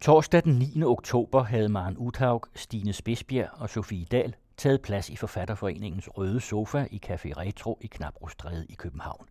Torsdag 0.00 0.44
den 0.44 0.54
9. 0.74 0.82
oktober 0.82 1.42
havde 1.42 1.68
Maren 1.68 1.96
Uthaug, 1.98 2.46
Stine 2.54 2.92
Spidsbjerg 2.92 3.48
og 3.52 3.70
Sofie 3.70 4.04
Dahl 4.04 4.34
taget 4.56 4.82
plads 4.82 5.10
i 5.10 5.16
Forfatterforeningens 5.16 6.08
Røde 6.18 6.40
Sofa 6.40 6.86
i 6.90 7.00
Café 7.06 7.32
Retro 7.36 7.78
i 7.80 7.86
Knabrostræde 7.86 8.66
i 8.68 8.74
København. 8.74 9.26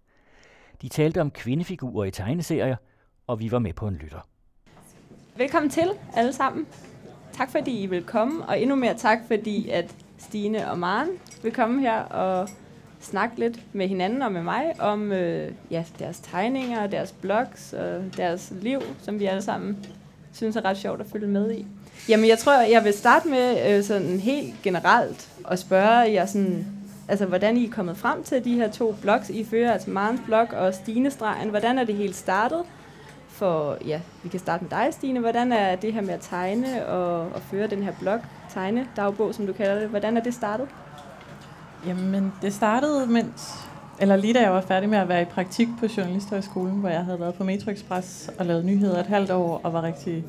De 0.81 0.89
talte 0.89 1.21
om 1.21 1.31
kvindefigurer 1.31 2.05
i 2.05 2.11
tegneserier, 2.11 2.75
og 3.27 3.39
vi 3.39 3.51
var 3.51 3.59
med 3.59 3.73
på 3.73 3.87
en 3.87 3.95
lytter. 3.95 4.27
Velkommen 5.35 5.69
til 5.69 5.89
alle 6.13 6.33
sammen. 6.33 6.67
Tak 7.33 7.51
fordi 7.51 7.83
I 7.83 7.85
vil 7.85 8.03
komme, 8.03 8.45
og 8.45 8.61
endnu 8.61 8.75
mere 8.75 8.97
tak 8.97 9.19
fordi 9.27 9.69
at 9.69 9.95
Stine 10.17 10.71
og 10.71 10.79
Maren 10.79 11.09
vil 11.43 11.53
komme 11.53 11.81
her 11.81 12.01
og 12.01 12.49
snakke 12.99 13.39
lidt 13.39 13.75
med 13.75 13.87
hinanden 13.87 14.21
og 14.21 14.31
med 14.31 14.43
mig 14.43 14.81
om 14.81 15.11
øh, 15.11 15.51
ja, 15.71 15.85
deres 15.99 16.19
tegninger, 16.19 16.87
deres 16.87 17.11
blogs 17.11 17.73
og 17.73 18.17
deres 18.17 18.53
liv, 18.61 18.81
som 19.01 19.19
vi 19.19 19.25
alle 19.25 19.41
sammen 19.41 19.85
synes 20.33 20.55
er 20.55 20.65
ret 20.65 20.77
sjovt 20.77 21.01
at 21.01 21.07
følge 21.11 21.27
med 21.27 21.51
i. 21.51 21.65
Jamen, 22.09 22.29
jeg 22.29 22.37
tror, 22.37 22.61
jeg 22.61 22.83
vil 22.83 22.93
starte 22.93 23.27
med 23.27 23.77
øh, 23.77 23.83
sådan 23.83 24.19
helt 24.19 24.53
generelt 24.63 25.29
at 25.51 25.59
spørge 25.59 26.13
jer 26.13 26.25
sådan, 26.25 26.65
altså, 27.07 27.25
hvordan 27.25 27.57
I 27.57 27.65
er 27.65 27.71
kommet 27.71 27.97
frem 27.97 28.23
til 28.23 28.45
de 28.45 28.55
her 28.55 28.71
to 28.71 28.95
blogs, 29.01 29.29
I 29.29 29.43
fører, 29.43 29.73
altså 29.73 29.89
Marens 29.89 30.21
blog 30.25 30.47
og 30.51 30.73
Stine 30.73 31.11
Stregen. 31.11 31.49
Hvordan 31.49 31.79
er 31.79 31.83
det 31.83 31.95
helt 31.95 32.15
startet? 32.15 32.63
For, 33.29 33.77
ja, 33.85 34.01
vi 34.23 34.29
kan 34.29 34.39
starte 34.39 34.63
med 34.63 34.71
dig, 34.71 34.87
Stine. 34.91 35.19
Hvordan 35.19 35.51
er 35.51 35.75
det 35.75 35.93
her 35.93 36.01
med 36.01 36.13
at 36.13 36.21
tegne 36.21 36.85
og, 36.85 37.19
og 37.19 37.41
føre 37.51 37.67
den 37.67 37.83
her 37.83 37.93
blog, 37.99 38.19
tegne 38.53 38.87
dagbog, 38.95 39.35
som 39.35 39.47
du 39.47 39.53
kalder 39.53 39.79
det, 39.79 39.89
hvordan 39.89 40.17
er 40.17 40.21
det 40.21 40.33
startet? 40.33 40.67
Jamen, 41.87 42.33
det 42.41 42.53
startede, 42.53 43.07
mens, 43.07 43.68
eller 44.01 44.15
lige 44.15 44.33
da 44.33 44.41
jeg 44.41 44.51
var 44.51 44.61
færdig 44.61 44.89
med 44.89 44.97
at 44.97 45.09
være 45.09 45.21
i 45.21 45.25
praktik 45.25 45.67
på 45.79 45.87
Journalisthøjskolen, 45.97 46.79
hvor 46.79 46.89
jeg 46.89 47.05
havde 47.05 47.19
været 47.19 47.33
på 47.33 47.43
Metro 47.43 47.71
Express 47.71 48.29
og 48.39 48.45
lavet 48.45 48.65
nyheder 48.65 48.99
et 48.99 49.05
halvt 49.05 49.31
år, 49.31 49.61
og 49.63 49.73
var 49.73 49.83
rigtig 49.83 50.23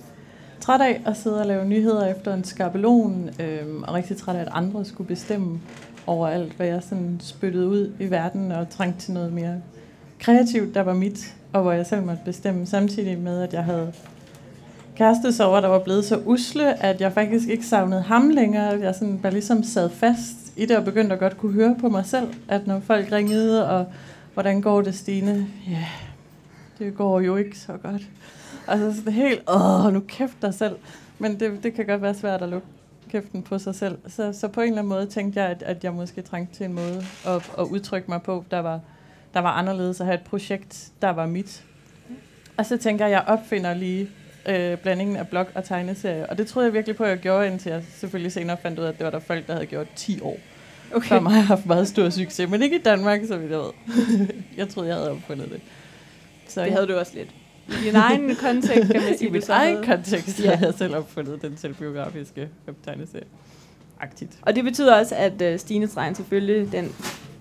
træt 0.60 0.80
af 0.80 1.00
at 1.06 1.16
sidde 1.16 1.40
og 1.40 1.46
lave 1.46 1.64
nyheder 1.64 2.06
efter 2.06 2.34
en 2.34 2.44
skabelon, 2.44 3.30
øh, 3.40 3.82
og 3.82 3.94
rigtig 3.94 4.16
træt 4.16 4.36
af, 4.36 4.40
at 4.40 4.48
andre 4.52 4.84
skulle 4.84 5.08
bestemme 5.08 5.60
over 6.06 6.28
alt, 6.28 6.52
hvad 6.52 6.66
jeg 6.66 6.82
sådan 6.82 7.20
spyttede 7.20 7.68
ud 7.68 7.92
i 8.00 8.10
verden, 8.10 8.52
og 8.52 8.70
trængte 8.70 9.00
til 9.00 9.14
noget 9.14 9.32
mere 9.32 9.54
kreativt, 10.18 10.74
der 10.74 10.82
var 10.82 10.94
mit, 10.94 11.34
og 11.52 11.62
hvor 11.62 11.72
jeg 11.72 11.86
selv 11.86 12.02
måtte 12.02 12.22
bestemme, 12.24 12.66
samtidig 12.66 13.18
med, 13.18 13.42
at 13.42 13.52
jeg 13.52 13.64
havde 13.64 13.92
kærestesover, 14.96 15.60
der 15.60 15.68
var 15.68 15.78
blevet 15.78 16.04
så 16.04 16.22
usle, 16.26 16.82
at 16.82 17.00
jeg 17.00 17.12
faktisk 17.12 17.48
ikke 17.48 17.66
savnede 17.66 18.02
ham 18.02 18.28
længere. 18.28 18.80
Jeg 18.80 18.94
sådan 18.94 19.18
bare 19.18 19.32
ligesom 19.32 19.62
sad 19.62 19.90
fast 19.90 20.39
i 20.60 20.66
det, 20.66 20.76
og 20.76 20.84
begyndte 20.84 21.12
at 21.12 21.20
godt 21.20 21.38
kunne 21.38 21.52
høre 21.52 21.76
på 21.80 21.88
mig 21.88 22.06
selv, 22.06 22.34
at 22.48 22.66
når 22.66 22.80
folk 22.80 23.12
ringede, 23.12 23.70
og 23.70 23.86
hvordan 24.34 24.60
går 24.60 24.82
det, 24.82 24.94
Stine? 24.94 25.46
Ja, 25.66 25.72
yeah, 25.72 25.84
det 26.78 26.94
går 26.96 27.20
jo 27.20 27.36
ikke 27.36 27.58
så 27.58 27.72
godt. 27.72 28.02
Altså 28.66 28.96
sådan 28.96 29.12
helt, 29.12 29.42
åh, 29.48 29.92
nu 29.92 30.00
kæft 30.00 30.42
dig 30.42 30.54
selv. 30.54 30.76
Men 31.18 31.40
det, 31.40 31.62
det 31.62 31.74
kan 31.74 31.86
godt 31.86 32.02
være 32.02 32.14
svært 32.14 32.42
at 32.42 32.48
lukke 32.48 32.66
kæften 33.10 33.42
på 33.42 33.58
sig 33.58 33.74
selv. 33.74 33.98
Så, 34.08 34.32
så 34.32 34.48
på 34.48 34.60
en 34.60 34.66
eller 34.66 34.78
anden 34.78 34.88
måde 34.88 35.06
tænkte 35.06 35.40
jeg, 35.40 35.50
at, 35.50 35.62
at 35.62 35.84
jeg 35.84 35.92
måske 35.92 36.22
trængte 36.22 36.54
til 36.54 36.66
en 36.66 36.72
måde 36.72 37.04
at, 37.26 37.50
at 37.58 37.64
udtrykke 37.64 38.10
mig 38.10 38.22
på, 38.22 38.44
der 38.50 38.58
var, 38.58 38.80
der 39.34 39.40
var 39.40 39.50
anderledes 39.50 40.00
at 40.00 40.06
have 40.06 40.14
et 40.14 40.24
projekt, 40.24 40.88
der 41.02 41.10
var 41.10 41.26
mit. 41.26 41.64
Og 42.56 42.66
så 42.66 42.76
tænker 42.76 43.06
jeg, 43.06 43.18
at 43.18 43.26
jeg 43.26 43.38
opfinder 43.38 43.74
lige 43.74 44.08
øh, 44.48 44.78
blandingen 44.78 45.16
af 45.16 45.28
blog 45.28 45.46
og 45.54 45.64
tegneserie. 45.64 46.30
Og 46.30 46.38
det 46.38 46.46
troede 46.46 46.66
jeg 46.66 46.74
virkelig 46.74 46.96
på, 46.96 47.04
at 47.04 47.10
jeg 47.10 47.18
gjorde, 47.18 47.46
indtil 47.46 47.72
jeg 47.72 47.84
selvfølgelig 47.90 48.32
senere 48.32 48.56
fandt 48.56 48.78
ud 48.78 48.84
af, 48.84 48.88
at 48.88 48.98
det 48.98 49.04
var 49.04 49.10
der 49.10 49.18
folk, 49.18 49.46
der 49.46 49.52
havde 49.52 49.66
gjort 49.66 49.86
10 49.96 50.20
år. 50.20 50.36
Okay. 50.94 51.22
Mig 51.22 51.32
har 51.32 51.40
haft 51.40 51.66
meget 51.66 51.88
stor 51.88 52.10
succes, 52.10 52.50
men 52.50 52.62
ikke 52.62 52.76
i 52.78 52.82
Danmark, 52.82 53.20
så 53.28 53.36
vidt 53.36 53.50
jeg 53.50 53.58
ved. 53.58 53.70
jeg 54.56 54.68
troede, 54.68 54.88
jeg 54.88 54.96
havde 54.96 55.10
opfundet 55.10 55.50
det. 55.50 55.60
Så 56.48 56.64
det 56.64 56.72
havde 56.72 56.86
du 56.86 56.94
også 56.94 57.12
lidt. 57.14 57.28
I 57.68 57.84
din 57.84 57.96
egen 57.96 58.36
kontekst, 58.36 58.92
kan 58.92 59.02
man 59.02 59.16
sige. 59.18 59.28
I 59.28 59.32
min 59.32 59.42
egen 59.48 59.84
kontekst, 59.84 60.40
ja. 60.40 60.50
jeg 60.50 60.58
havde 60.58 60.72
selv 60.78 60.96
opfundet 60.96 61.42
den 61.42 61.56
selvbiografiske 61.56 62.48
tegneserie. 62.84 63.24
Aktivt. 64.00 64.30
Og 64.42 64.56
det 64.56 64.64
betyder 64.64 64.98
også, 64.98 65.14
at 65.14 65.42
uh, 65.42 65.58
Stine 65.58 65.88
Stregen 65.88 66.14
selvfølgelig, 66.14 66.72
den 66.72 66.94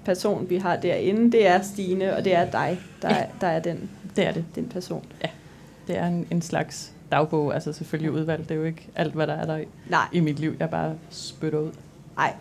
person, 0.06 0.50
vi 0.50 0.58
har 0.58 0.76
derinde, 0.76 1.32
det 1.32 1.48
er 1.48 1.62
Stine, 1.62 2.16
og 2.16 2.26
det 2.26 2.36
er 2.36 2.52
dig, 2.52 2.80
der, 3.02 3.10
ja. 3.10 3.16
er, 3.16 3.26
der 3.42 3.48
er 3.48 3.60
den, 3.60 3.90
det 4.16 4.28
er 4.28 4.32
det. 4.32 4.46
den 4.56 4.70
person. 4.70 5.06
Ja, 5.24 5.30
det 5.88 5.98
er 5.98 6.08
en, 6.08 6.28
en 6.32 6.42
slags 6.42 6.92
dagbog, 7.12 7.54
altså 7.54 7.74
selvfølgelig 7.74 8.12
udvalgt. 8.12 8.50
Det 8.50 8.56
er 8.56 8.60
jo 8.60 8.66
ikke 8.66 8.88
alt, 8.96 9.14
hvad 9.14 9.28
der 9.28 9.34
er 9.34 9.46
der 9.46 9.58
i, 9.58 9.66
Nej. 9.90 10.08
i 10.12 10.20
mit 10.20 10.40
liv, 10.40 10.56
jeg 10.60 10.70
bare 10.70 10.96
spytter 11.10 11.60
ud. 11.60 11.72
Nej, 12.18 12.34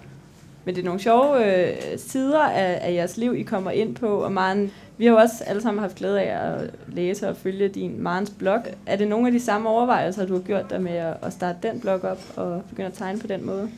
men 0.69 0.75
det 0.75 0.81
er 0.81 0.85
nogle 0.85 1.01
sjove 1.01 1.45
øh, 1.45 1.77
sider 1.99 2.43
af, 2.43 2.79
af 2.83 2.95
jeres 2.95 3.17
liv, 3.17 3.35
I 3.37 3.43
kommer 3.43 3.71
ind 3.71 3.95
på, 3.95 4.07
og 4.07 4.33
Maren, 4.33 4.71
vi 4.99 5.05
har 5.05 5.13
jo 5.13 5.19
også 5.19 5.45
alle 5.47 5.63
sammen 5.63 5.81
haft 5.81 5.95
glæde 5.95 6.21
af 6.21 6.53
at 6.53 6.71
læse 6.89 7.29
og 7.29 7.37
følge 7.37 7.69
din 7.69 8.03
Marens 8.03 8.31
blog. 8.31 8.61
Er 8.87 8.97
det 8.97 9.09
nogle 9.09 9.27
af 9.27 9.33
de 9.33 9.41
samme 9.41 9.69
overvejelser, 9.69 10.27
du 10.27 10.33
har 10.33 10.41
gjort 10.41 10.71
dig 10.71 10.83
med 10.83 10.93
at, 10.93 11.17
at 11.23 11.33
starte 11.33 11.59
den 11.69 11.81
blog 11.81 12.05
op 12.05 12.19
og 12.37 12.63
begynde 12.69 12.89
at 12.89 12.95
tegne 12.95 13.19
på 13.19 13.27
den 13.27 13.47
måde? 13.47 13.71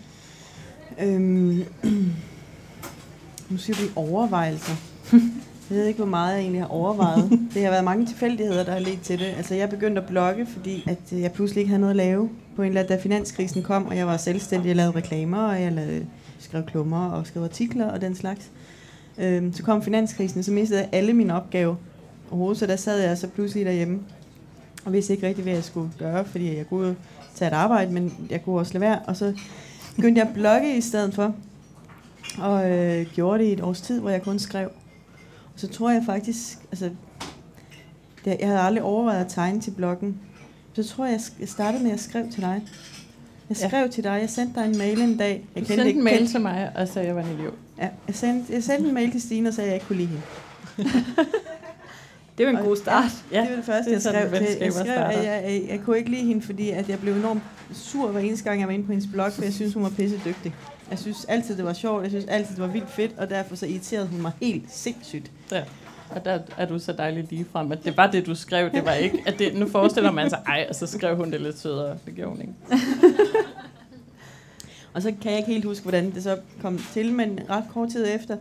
Øhm, 1.02 1.64
nu 3.50 3.56
siger 3.56 3.82
vi 3.82 3.90
overvejelser. 3.96 4.74
Jeg 5.70 5.78
ved 5.78 5.86
ikke, 5.86 5.98
hvor 5.98 6.06
meget 6.06 6.32
jeg 6.32 6.40
egentlig 6.40 6.62
har 6.62 6.68
overvejet. 6.68 7.30
Det 7.54 7.62
har 7.62 7.70
været 7.70 7.84
mange 7.84 8.06
tilfældigheder, 8.06 8.64
der 8.64 8.72
har 8.72 8.78
ledt 8.78 9.02
til 9.02 9.18
det. 9.18 9.34
Altså, 9.36 9.54
jeg 9.54 9.70
begyndte 9.70 10.00
at 10.00 10.06
blogge, 10.06 10.46
fordi 10.46 10.84
at 10.88 11.20
jeg 11.20 11.32
pludselig 11.32 11.60
ikke 11.60 11.68
havde 11.68 11.80
noget 11.80 11.90
at 11.90 11.96
lave. 11.96 12.30
På 12.56 12.62
en 12.62 12.68
eller 12.68 12.80
anden, 12.80 12.96
da 12.96 13.02
finanskrisen 13.02 13.62
kom, 13.62 13.86
og 13.86 13.96
jeg 13.96 14.06
var 14.06 14.16
selvstændig, 14.16 14.68
jeg 14.68 14.76
lavede 14.76 14.96
reklamer, 14.96 15.42
og 15.42 15.62
jeg 15.62 15.72
lavede, 15.72 16.06
skrev 16.50 16.64
klummer 16.66 17.10
og 17.10 17.26
skrev 17.26 17.42
artikler 17.42 17.86
og 17.86 18.00
den 18.00 18.14
slags. 18.14 18.50
Øhm, 19.18 19.52
så 19.52 19.62
kom 19.62 19.82
finanskrisen, 19.82 20.38
og 20.38 20.44
så 20.44 20.52
mistede 20.52 20.80
jeg 20.80 20.88
alle 20.92 21.12
mine 21.12 21.34
opgaver 21.34 21.74
overhovedet, 22.30 22.58
så 22.58 22.66
der 22.66 22.76
sad 22.76 23.00
jeg 23.00 23.18
så 23.18 23.28
pludselig 23.28 23.66
derhjemme, 23.66 24.00
og 24.84 24.92
vidste 24.92 25.12
ikke 25.12 25.26
rigtig, 25.26 25.42
hvad 25.42 25.52
jeg 25.52 25.64
skulle 25.64 25.90
gøre, 25.98 26.24
fordi 26.24 26.56
jeg 26.56 26.68
kunne 26.68 26.96
tage 27.34 27.50
et 27.50 27.54
arbejde, 27.54 27.92
men 27.92 28.28
jeg 28.30 28.44
kunne 28.44 28.58
også 28.58 28.72
lade 28.72 28.80
være. 28.80 28.98
Og 29.06 29.16
så 29.16 29.38
begyndte 29.96 30.20
jeg 30.20 30.28
at 30.28 30.34
blogge 30.34 30.76
i 30.76 30.80
stedet 30.80 31.14
for, 31.14 31.34
og 32.38 32.70
øh, 32.70 33.06
gjorde 33.14 33.38
det 33.38 33.48
i 33.48 33.52
et 33.52 33.60
års 33.60 33.80
tid, 33.80 34.00
hvor 34.00 34.10
jeg 34.10 34.22
kun 34.22 34.38
skrev. 34.38 34.68
Og 35.54 35.60
så 35.60 35.68
tror 35.68 35.90
jeg 35.90 36.02
faktisk, 36.06 36.58
altså, 36.70 36.90
det, 38.24 38.36
jeg 38.40 38.48
havde 38.48 38.60
aldrig 38.60 38.82
overvejet 38.82 39.24
at 39.24 39.30
tegne 39.32 39.60
til 39.60 39.70
bloggen. 39.70 40.20
Så 40.72 40.88
tror 40.88 41.06
jeg, 41.06 41.20
jeg 41.40 41.48
startede 41.48 41.82
med 41.82 41.90
at 41.90 42.00
skrive 42.00 42.30
til 42.30 42.42
dig. 42.42 42.62
Jeg 43.50 43.56
skrev 43.56 43.80
ja. 43.80 43.88
til 43.88 44.04
dig, 44.04 44.18
jeg 44.20 44.30
sendte 44.30 44.60
dig 44.60 44.66
en 44.66 44.78
mail 44.78 45.00
en 45.00 45.16
dag. 45.16 45.44
Jeg 45.54 45.62
du 45.62 45.66
sendte 45.66 45.86
ikke, 45.86 45.98
en 45.98 46.04
mail 46.04 46.28
til 46.28 46.40
mig, 46.40 46.72
og 46.74 46.88
sagde, 46.88 47.08
jeg 47.08 47.16
var 47.16 47.22
en 47.22 47.38
idiot. 47.38 47.54
Ja, 47.78 47.88
jeg 48.06 48.14
sendte, 48.14 48.52
jeg 48.52 48.62
sendte 48.62 48.88
en 48.88 48.94
mail 48.94 49.10
til 49.10 49.22
Stine 49.22 49.48
og 49.48 49.54
sagde, 49.54 49.70
at 49.70 49.72
jeg 49.72 49.76
ikke 49.76 49.86
kunne 49.86 49.98
lide 49.98 50.08
hende. 50.08 50.22
det 52.38 52.46
var 52.46 52.52
en 52.52 52.64
god 52.64 52.76
start. 52.76 53.10
Ja, 53.32 53.40
det 53.40 53.50
var 53.50 53.56
det 53.56 53.64
første, 53.64 53.90
det 53.90 53.92
jeg 53.92 54.02
skrev 54.02 54.46
til. 54.46 54.56
Jeg 54.60 54.72
skrev, 54.72 54.96
at 54.96 55.24
jeg, 55.24 55.44
jeg, 55.44 55.66
jeg 55.68 55.80
kunne 55.84 55.98
ikke 55.98 56.10
lide 56.10 56.26
hende, 56.26 56.42
fordi 56.42 56.70
at 56.70 56.88
jeg 56.88 56.98
blev 56.98 57.14
enormt 57.14 57.42
sur 57.72 58.08
hver 58.08 58.20
eneste 58.20 58.44
gang, 58.44 58.60
jeg 58.60 58.68
var 58.68 58.74
inde 58.74 58.86
på 58.86 58.92
hendes 58.92 59.08
blog, 59.12 59.32
for 59.32 59.42
jeg 59.42 59.52
synes, 59.52 59.74
hun 59.74 59.82
var 59.82 59.90
pisse 59.90 60.20
dygtig. 60.24 60.54
Jeg 60.90 60.98
synes 60.98 61.24
altid, 61.24 61.56
det 61.56 61.64
var 61.64 61.72
sjovt. 61.72 62.02
Jeg 62.02 62.10
synes 62.10 62.24
altid, 62.24 62.54
det 62.54 62.62
var 62.62 62.68
vildt 62.68 62.90
fedt, 62.90 63.12
og 63.18 63.30
derfor 63.30 63.56
så 63.56 63.66
irriterede 63.66 64.06
hun 64.06 64.22
mig 64.22 64.32
helt 64.40 64.64
sindssygt. 64.68 65.30
Ja. 65.52 65.62
Og 66.10 66.25
der 66.25 66.38
er 66.56 66.66
du 66.66 66.78
så 66.78 66.93
dejligt 66.93 67.31
lige 67.31 67.47
frem, 67.53 67.72
at 67.72 67.84
det 67.84 67.97
var 67.97 68.10
det, 68.10 68.26
du 68.26 68.34
skrev. 68.34 68.72
Det 68.72 68.84
var 68.84 68.93
ikke, 68.93 69.22
at 69.26 69.38
det, 69.38 69.54
nu 69.54 69.69
forestiller 69.69 70.10
man 70.10 70.31
sig, 70.31 70.43
ej, 70.47 70.66
og 70.69 70.75
så 70.75 70.87
skrev 70.87 71.16
hun 71.16 71.31
det 71.31 71.41
lidt 71.41 71.59
sødere. 71.59 71.98
Det 72.06 72.15
gjorde 72.15 72.31
hun 72.31 72.41
ikke. 72.41 72.53
og 74.94 75.03
så 75.03 75.12
kan 75.22 75.31
jeg 75.31 75.38
ikke 75.38 75.53
helt 75.53 75.65
huske, 75.65 75.82
hvordan 75.82 76.10
det 76.10 76.22
så 76.22 76.38
kom 76.62 76.78
til, 76.93 77.12
men 77.12 77.41
ret 77.50 77.65
kort 77.72 77.88
tid 77.88 78.06
efter, 78.15 78.37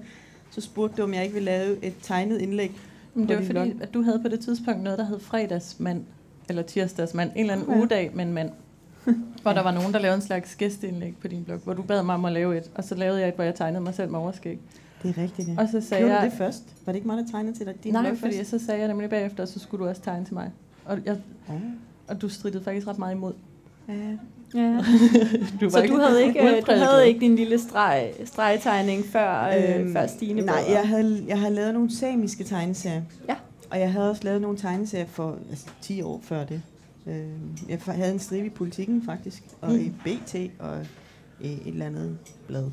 så 0.52 0.62
spurgte 0.62 0.98
du, 0.98 1.04
om 1.04 1.14
jeg 1.14 1.24
ikke 1.24 1.34
ville 1.34 1.46
lave 1.46 1.86
et 1.86 1.94
tegnet 2.02 2.42
indlæg. 2.42 2.72
Men 3.14 3.28
det 3.28 3.38
var 3.38 3.44
fordi, 3.44 3.72
blog. 3.72 3.82
at 3.82 3.94
du 3.94 4.02
havde 4.02 4.20
på 4.20 4.28
det 4.28 4.40
tidspunkt 4.40 4.84
noget, 4.84 5.00
der 5.00 5.06
hed 5.06 5.20
fredagsmand, 5.20 6.04
eller 6.50 6.62
tirsdagsmand, 6.62 7.32
en 7.36 7.40
eller 7.40 7.54
anden 7.54 7.70
ja. 7.70 7.78
ugedag 7.78 8.12
med 8.14 8.26
en 8.26 8.34
mand. 8.34 8.52
hvor 9.42 9.54
der 9.54 9.64
var 9.64 9.72
nogen, 9.72 9.94
der 9.94 10.00
lavede 10.00 10.16
en 10.16 10.22
slags 10.22 10.56
gæsteindlæg 10.56 11.16
på 11.22 11.28
din 11.28 11.44
blog, 11.44 11.58
hvor 11.58 11.74
du 11.74 11.82
bad 11.82 12.04
mig 12.04 12.16
om 12.16 12.26
at 12.26 12.32
lave 12.32 12.58
et, 12.58 12.72
og 12.76 12.84
så 12.84 12.96
lavede 12.96 13.20
jeg 13.20 13.30
et, 13.30 13.36
hvor 13.36 13.44
jeg 13.44 13.56
tegnede 13.56 13.84
mig 13.84 13.94
selv 13.94 14.12
med 14.12 14.20
overskæg. 14.20 14.60
Det 15.04 15.18
er 15.18 15.22
rigtigt, 15.22 15.48
ja. 15.48 15.56
Og 15.58 15.70
så 15.72 15.82
sagde 15.82 16.04
Gjorde 16.04 16.16
jeg, 16.16 16.26
du 16.26 16.30
det 16.30 16.38
først? 16.38 16.64
Var 16.86 16.92
det 16.92 16.98
ikke 16.98 17.08
mig, 17.08 17.18
der 17.18 17.32
tegnede 17.32 17.58
til 17.58 17.66
dig? 17.66 17.84
Din 17.84 17.94
nej, 17.94 18.16
fordi 18.16 18.38
først? 18.38 18.50
så 18.50 18.60
sagde 18.66 18.80
jeg 18.80 18.88
nemlig 18.88 19.10
bagefter, 19.10 19.46
så 19.46 19.60
skulle 19.60 19.84
du 19.84 19.90
også 19.90 20.02
tegne 20.02 20.26
til 20.26 20.34
mig. 20.34 20.52
Og, 20.86 21.00
jeg, 21.06 21.18
ja. 21.50 21.54
og 22.08 22.22
du 22.22 22.30
strittede 22.30 22.64
faktisk 22.64 22.88
ret 22.88 23.00
meget 23.00 23.16
imod. 23.16 23.34
Ja. 23.88 23.94
Ja. 24.56 24.78
du 25.62 25.70
så 25.70 25.86
du 25.88 25.98
havde 25.98 26.24
ikke 26.24 26.64
du 26.68 26.72
havde 26.72 27.08
ikke 27.08 27.20
din 27.20 27.36
lille 27.36 27.60
streg, 27.60 28.14
stregtegning 28.26 29.06
før 29.06 29.54
øhm, 29.58 29.94
før 29.94 30.08
Stine 30.08 30.42
Nej, 30.42 30.64
jeg 30.70 30.88
havde 30.88 31.24
jeg 31.28 31.40
havde 31.40 31.54
lavet 31.54 31.74
nogle 31.74 31.96
samiske 31.96 32.44
tegneserier. 32.44 33.02
Ja. 33.28 33.36
Og 33.72 33.80
jeg 33.80 33.92
havde 33.92 34.10
også 34.10 34.24
lavet 34.24 34.42
nogle 34.42 34.58
tegneserier 34.58 35.06
for 35.06 35.38
altså, 35.50 35.68
10 35.82 36.02
år 36.02 36.20
før 36.24 36.46
det. 36.46 36.62
Øh, 37.08 37.26
jeg 37.70 37.80
havde 37.88 38.14
en 38.14 38.20
stribe 38.20 38.46
i 38.46 38.50
politikken 38.50 39.04
faktisk, 39.06 39.44
og 39.62 39.72
mm. 39.72 39.80
i 39.80 39.90
BT 40.04 40.36
og 40.60 40.78
et 41.42 41.68
eller 41.68 41.86
andet 41.86 42.18
blad. 42.48 42.66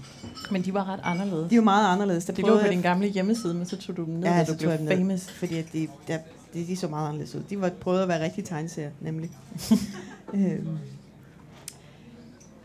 Men 0.50 0.62
de 0.62 0.74
var 0.74 0.88
ret 0.88 1.00
anderledes. 1.02 1.50
De 1.50 1.56
var 1.56 1.64
meget 1.64 1.92
anderledes. 1.92 2.24
Der 2.24 2.32
de 2.32 2.42
lå 2.42 2.60
på 2.60 2.66
din 2.70 2.82
gamle 2.82 3.08
hjemmeside, 3.08 3.54
men 3.54 3.66
så 3.66 3.76
tog 3.76 3.96
du 3.96 4.04
dem 4.04 4.14
ned, 4.14 4.28
ja, 4.28 4.44
da 4.44 4.52
du 4.52 4.58
blev 4.58 4.98
famous. 4.98 5.30
fordi 5.30 5.58
at 5.58 5.72
de, 5.72 5.88
der, 6.08 6.18
de, 6.54 6.66
de 6.66 6.76
så 6.76 6.88
meget 6.88 7.08
anderledes 7.08 7.34
ud. 7.34 7.42
De 7.50 7.60
var 7.60 7.68
prøvet 7.80 8.02
at 8.02 8.08
være 8.08 8.24
rigtig 8.24 8.44
tegneserier, 8.44 8.90
nemlig. 9.00 9.30
øhm. 10.34 10.78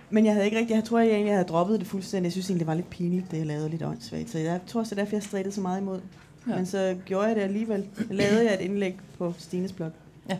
Men 0.09 0.25
jeg 0.25 0.33
havde 0.33 0.45
ikke 0.45 0.57
rigtig, 0.57 0.75
jeg 0.75 0.83
tror 0.83 0.99
jeg 0.99 1.09
egentlig, 1.09 1.29
jeg 1.29 1.35
havde 1.35 1.47
droppet 1.47 1.79
det 1.79 1.87
fuldstændig. 1.87 2.25
Jeg 2.25 2.31
synes 2.31 2.49
egentlig, 2.49 2.59
det 2.59 2.67
var 2.67 2.73
lidt 2.73 2.89
pinligt, 2.89 3.31
det 3.31 3.37
jeg 3.37 3.45
lavede 3.45 3.69
lidt 3.69 3.83
åndssvagt. 3.83 4.29
Så 4.29 4.37
jeg 4.39 4.59
tror 4.67 4.83
så 4.83 4.95
derfor, 4.95 5.15
jeg 5.15 5.23
strittede 5.23 5.55
så 5.55 5.61
meget 5.61 5.81
imod. 5.81 5.99
Ja. 6.47 6.55
Men 6.55 6.65
så 6.65 6.97
gjorde 7.05 7.27
jeg 7.27 7.35
det 7.35 7.41
alligevel. 7.41 7.85
Jeg 7.97 8.17
lavede 8.17 8.45
jeg 8.45 8.53
et 8.53 8.61
indlæg 8.61 8.97
på 9.17 9.33
Stines 9.37 9.73
blog. 9.73 9.91
Ja, 10.29 10.37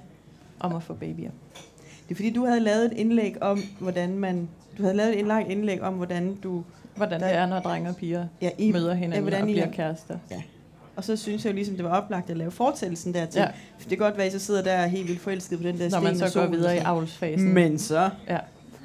om 0.60 0.76
at 0.76 0.84
få 0.84 0.94
babyer. 0.94 1.32
Det 2.12 2.16
er 2.16 2.18
fordi, 2.18 2.30
du 2.30 2.46
havde 2.46 2.60
lavet 2.60 2.86
et 2.86 2.94
indlæg 2.94 3.44
om, 3.44 3.64
hvordan 3.80 4.20
man... 4.20 4.50
Du 4.78 4.84
havde 4.84 4.96
lavet 4.96 5.14
et 5.14 5.20
indlæg, 5.20 5.50
indlæg 5.50 5.82
om, 5.82 5.94
hvordan 5.94 6.36
du... 6.36 6.64
Hvordan 6.96 7.20
det 7.22 7.34
er, 7.34 7.46
når 7.46 7.60
drenge 7.60 7.90
og 7.90 7.96
piger 7.96 8.28
Ja, 8.42 8.50
I, 8.58 8.72
møder 8.72 8.94
hinanden 8.94 9.30
ja, 9.30 9.42
og 9.42 9.50
I 9.50 9.54
bliver 9.54 9.72
kærester. 9.72 10.18
Og 10.96 11.04
så 11.04 11.16
synes 11.18 11.46
jeg 11.46 11.52
jo 11.52 11.56
ligesom, 11.56 11.76
det 11.76 11.86
var 11.86 12.02
oplagt 12.02 12.30
at 12.30 12.38
lave 12.38 12.52
fortællelsen 12.52 13.14
dertil. 13.14 13.40
Ja. 13.40 13.46
Ja. 13.46 13.52
For 13.80 13.90
det 13.90 13.98
kan 13.98 13.98
godt 13.98 14.18
være, 14.18 14.26
at 14.28 14.34
I 14.34 14.40
så 14.40 14.46
sidder 14.46 14.64
der 14.64 14.86
helt 14.86 15.08
vildt 15.08 15.22
forelsket 15.22 15.58
på 15.60 15.64
den 15.64 15.80
der 15.80 15.90
Når 15.90 16.00
man 16.00 16.18
så 16.18 16.40
går 16.40 16.48
videre 16.48 16.76
i 16.76 16.80
avlsfasen. 16.80 17.54
Men 17.54 17.80
så 17.80 18.10
Ja. 18.28 18.40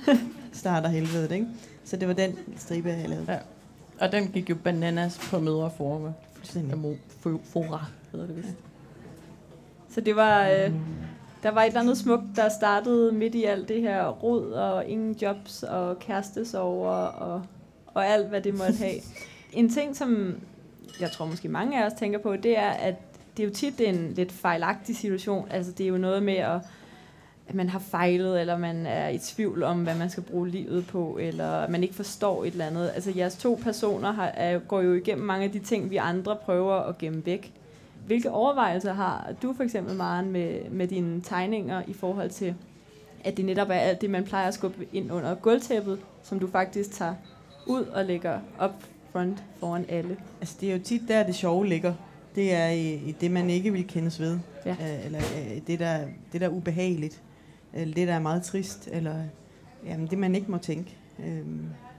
starter 0.53 0.89
helvedet, 0.89 1.33
ikke? 1.33 1.47
Så 1.85 1.97
det 1.97 2.09
var 2.09 2.15
den 2.15 2.39
stribe, 2.57 2.89
jeg 2.89 3.09
lavede. 3.09 3.33
Ja. 3.33 3.39
Og 4.01 4.13
den 4.13 4.29
gik 4.29 4.51
jo 4.51 4.55
bananas 4.55 5.19
på 5.31 5.39
mødreforme. 5.39 6.15
Fuldstændig. 6.35 6.99
Fora 7.45 7.85
hedder 8.13 8.27
det 8.27 8.37
vist. 8.37 8.57
Så 9.91 10.01
det 10.01 10.17
var, 10.17 10.49
øh, 10.49 10.73
der 11.47 11.53
var 11.53 11.63
et 11.63 11.67
eller 11.67 11.81
andet 11.81 11.99
smukt, 11.99 12.25
der 12.37 12.49
startede 12.49 13.13
midt 13.13 13.35
i 13.35 13.45
alt 13.45 13.69
det 13.69 13.83
her 13.83 14.09
rod 14.09 14.53
og 14.53 14.87
ingen 14.87 15.17
jobs 15.23 15.63
og 15.63 15.99
kærestesover 15.99 16.91
og, 16.91 17.43
og 17.87 18.07
alt, 18.07 18.29
hvad 18.29 18.41
det 18.41 18.55
måtte 18.55 18.77
have. 18.79 18.95
En 19.53 19.71
ting, 19.71 19.97
som 19.97 20.35
jeg 21.01 21.11
tror 21.11 21.27
måske 21.27 21.49
mange 21.49 21.83
af 21.83 21.87
os 21.87 21.93
tænker 21.93 22.19
på, 22.19 22.37
det 22.37 22.59
er, 22.59 22.69
at 22.69 22.95
det 23.37 23.43
er 23.43 23.49
jo 23.49 23.55
tit 23.55 23.81
en 23.81 24.13
lidt 24.13 24.33
fejlagtig 24.33 24.97
situation. 24.97 25.47
Altså 25.51 25.73
det 25.73 25.85
er 25.85 25.89
jo 25.89 25.99
noget 25.99 26.23
med, 26.23 26.35
at, 26.35 26.61
at 27.49 27.55
man 27.55 27.69
har 27.69 27.79
fejlet, 27.79 28.41
eller 28.41 28.59
man 28.59 28.87
er 28.87 29.09
i 29.09 29.19
tvivl 29.19 29.63
om, 29.63 29.83
hvad 29.83 29.95
man 29.95 30.11
skal 30.11 30.23
bruge 30.23 30.49
livet 30.49 30.87
på, 30.87 31.19
eller 31.21 31.69
man 31.69 31.83
ikke 31.83 31.95
forstår 31.95 32.45
et 32.45 32.53
eller 32.53 32.67
andet. 32.67 32.91
Altså 32.95 33.13
jeres 33.17 33.37
to 33.37 33.59
personer 33.63 34.13
har, 34.13 34.27
er, 34.27 34.59
går 34.59 34.81
jo 34.81 34.95
igennem 34.95 35.27
mange 35.27 35.45
af 35.45 35.53
de 35.53 35.59
ting, 35.59 35.91
vi 35.91 35.97
andre 35.97 36.37
prøver 36.37 36.75
at 36.75 36.99
gemme 36.99 37.27
væk. 37.27 37.53
Hvilke 38.07 38.31
overvejelser 38.31 38.93
har 38.93 39.33
du 39.43 39.53
for 39.53 39.65
eksempel, 39.65 39.97
Maren, 39.97 40.31
med, 40.31 40.71
med 40.71 40.89
dine 40.89 41.21
tegninger 41.21 41.83
i 41.87 41.93
forhold 41.93 42.31
til, 42.31 42.55
at 43.25 43.37
det 43.37 43.45
netop 43.45 43.69
er 43.71 43.75
alt 43.75 44.01
det, 44.01 44.11
man 44.11 44.25
plejer 44.25 44.49
at 44.49 44.55
skubbe 44.55 44.87
ind 44.93 45.13
under 45.13 45.35
gulvtæppet, 45.35 45.99
som 46.23 46.39
du 46.39 46.47
faktisk 46.47 46.91
tager 46.91 47.15
ud 47.67 47.83
og 47.83 48.05
lægger 48.05 48.41
op 48.59 48.75
front 49.13 49.45
foran 49.61 49.85
alle? 49.89 50.17
Altså, 50.41 50.57
det 50.61 50.69
er 50.69 50.73
jo 50.77 50.83
tit 50.83 51.03
der, 51.09 51.27
det 51.27 51.35
sjove 51.35 51.67
ligger. 51.67 51.95
Det 52.35 52.55
er 52.55 52.69
i, 52.69 52.95
i 52.95 53.13
det, 53.21 53.31
man 53.31 53.51
ikke 53.51 53.73
vil 53.73 53.87
kendes 53.87 54.21
ved. 54.21 54.39
Ja. 54.67 54.71
Øh, 54.71 55.05
eller 55.05 55.19
øh, 55.19 55.61
det, 55.67 55.79
der, 55.79 55.99
det, 56.33 56.41
der 56.41 56.47
er 56.47 56.51
ubehageligt. 56.51 57.23
Eller 57.73 57.95
det, 57.95 58.09
der 58.09 58.15
er 58.15 58.21
meget 58.21 58.43
trist. 58.43 58.89
Eller 58.93 59.15
jamen, 59.87 60.07
det, 60.07 60.19
man 60.19 60.35
ikke 60.35 60.51
må 60.51 60.59
tænke. 60.59 60.97
Øh, 61.19 61.27
det 61.27 61.39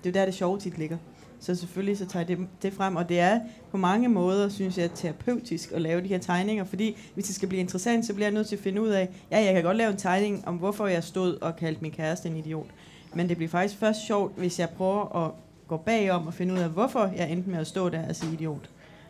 er 0.04 0.10
jo 0.10 0.12
der, 0.12 0.26
det 0.26 0.34
sjove 0.34 0.60
tit 0.60 0.78
ligger. 0.78 0.98
Så 1.40 1.56
selvfølgelig 1.56 1.98
så 1.98 2.06
tager 2.06 2.26
jeg 2.30 2.38
det, 2.38 2.48
det 2.62 2.74
frem, 2.74 2.96
og 2.96 3.10
det 3.10 3.20
er 3.20 3.40
på 3.72 3.78
mange 3.78 4.10
måder, 4.10 4.50
synes 4.50 4.78
jeg, 4.78 4.92
terapeutisk 4.92 5.72
at 5.72 5.82
lave 5.82 6.02
de 6.02 6.08
her 6.08 6.18
tegninger, 6.18 6.64
fordi 6.64 6.98
hvis 7.14 7.26
det 7.26 7.36
skal 7.36 7.48
blive 7.48 7.60
interessant, 7.60 8.06
så 8.06 8.14
bliver 8.14 8.28
jeg 8.28 8.34
nødt 8.34 8.48
til 8.48 8.56
at 8.56 8.62
finde 8.62 8.82
ud 8.82 8.90
af, 8.90 9.10
ja, 9.32 9.44
jeg 9.46 9.54
kan 9.54 9.64
godt 9.64 9.78
lave 9.78 9.92
en 9.92 9.98
tegning 9.98 10.48
om, 10.48 10.56
hvorfor 10.56 10.88
jeg 10.88 11.04
stod 11.04 11.38
og 11.42 11.56
kaldte 11.56 11.82
min 11.82 11.92
kæreste 11.92 12.30
en 12.30 12.38
idiot. 12.38 12.68
Men 13.14 13.30
det 13.30 13.38
bliver 13.38 13.50
faktisk 13.50 13.80
først 13.80 14.08
sjovt, 14.08 14.38
hvis 14.38 14.60
jeg 14.60 14.70
prøver 14.70 15.26
at 15.26 15.32
gå 15.68 15.78
bagom 15.78 16.28
og 16.28 16.34
finde 16.34 16.54
ud 16.54 16.60
af, 16.60 16.70
hvorfor 16.70 17.12
jeg 17.18 17.32
endte 17.32 17.50
med 17.50 17.60
at 17.60 17.68
stå 17.68 17.90
der 17.90 18.10
og 18.10 18.16
sige 18.16 18.34
idiot. 18.34 18.70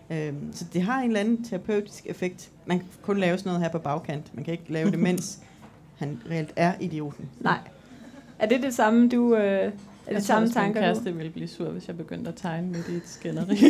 Øhm, 0.10 0.54
så 0.54 0.66
det 0.74 0.82
har 0.82 1.02
en 1.02 1.08
eller 1.08 1.20
anden 1.20 1.44
terapeutisk 1.44 2.06
effekt. 2.06 2.52
Man 2.66 2.80
kan 2.80 2.88
kun 3.02 3.18
lave 3.18 3.38
sådan 3.38 3.50
noget 3.50 3.62
her 3.62 3.70
på 3.70 3.80
bagkant. 3.80 4.36
Man 4.36 4.44
kan 4.44 4.52
ikke 4.52 4.72
lave 4.72 4.92
det, 4.92 5.00
mens 5.10 5.40
han 5.98 6.22
reelt 6.30 6.54
er 6.56 6.74
idioten. 6.80 7.30
Nej. 7.40 7.60
Er 8.40 8.46
det 8.46 8.64
det 8.64 8.74
samme, 8.74 9.10
du... 9.10 9.36
Øh, 9.36 9.72
er 10.08 10.14
det 10.14 10.24
samme 10.24 10.46
min 10.46 10.54
tanker, 10.54 10.82
du? 10.82 10.86
kæreste 10.86 11.14
ville 11.14 11.32
blive 11.32 11.48
sur, 11.48 11.70
hvis 11.70 11.88
jeg 11.88 11.98
begyndte 11.98 12.30
at 12.30 12.36
tegne 12.36 12.68
midt 12.68 12.88
i 12.90 12.96
et 12.96 13.02
skænderi. 13.06 13.56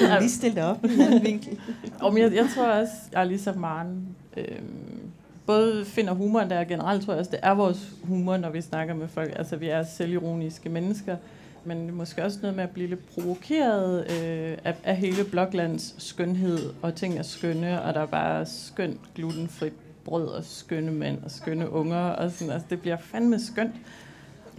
Du 0.00 0.06
kan 0.06 0.18
lige 0.18 0.30
stille 0.30 0.56
dig 0.56 0.64
op 0.64 0.84
i 0.84 0.96
den 0.96 1.24
vinkel. 1.24 1.60
Og 2.00 2.18
jeg, 2.18 2.34
jeg 2.34 2.46
tror 2.54 2.66
også, 2.66 2.92
jeg 3.12 3.20
er 3.20 3.24
ligesom 3.24 3.58
Maren. 3.58 4.06
Øhm, 4.36 5.00
både 5.46 5.84
finder 5.84 6.12
humoren 6.12 6.50
der, 6.50 6.58
og 6.58 6.66
generelt 6.66 7.04
tror 7.04 7.12
jeg 7.12 7.18
også, 7.18 7.30
det 7.30 7.40
er 7.42 7.54
vores 7.54 7.92
humor, 8.02 8.36
når 8.36 8.50
vi 8.50 8.60
snakker 8.60 8.94
med 8.94 9.08
folk. 9.08 9.32
Altså, 9.36 9.56
vi 9.56 9.68
er 9.68 9.82
selvironiske 9.82 10.68
mennesker. 10.68 11.16
Men 11.64 11.86
det 11.86 11.94
måske 11.94 12.24
også 12.24 12.38
noget 12.42 12.56
med 12.56 12.64
at 12.64 12.70
blive 12.70 12.88
lidt 12.88 13.14
provokeret 13.14 14.10
øh, 14.10 14.58
af, 14.64 14.74
af 14.84 14.96
hele 14.96 15.24
Bloklands 15.24 15.94
skønhed, 15.98 16.58
og 16.82 16.94
ting 16.94 17.18
er 17.18 17.22
skønne, 17.22 17.82
og 17.82 17.94
der 17.94 18.00
er 18.00 18.06
bare 18.06 18.46
skønt 18.46 19.00
glutenfrit 19.14 19.72
brød, 20.04 20.26
og 20.26 20.44
skønne 20.44 20.92
mænd, 20.92 21.18
og 21.24 21.30
skønne 21.30 21.70
unger, 21.70 22.00
og 22.00 22.30
sådan, 22.30 22.52
altså 22.52 22.66
det 22.70 22.80
bliver 22.80 22.96
fandme 22.96 23.40
skønt. 23.40 23.74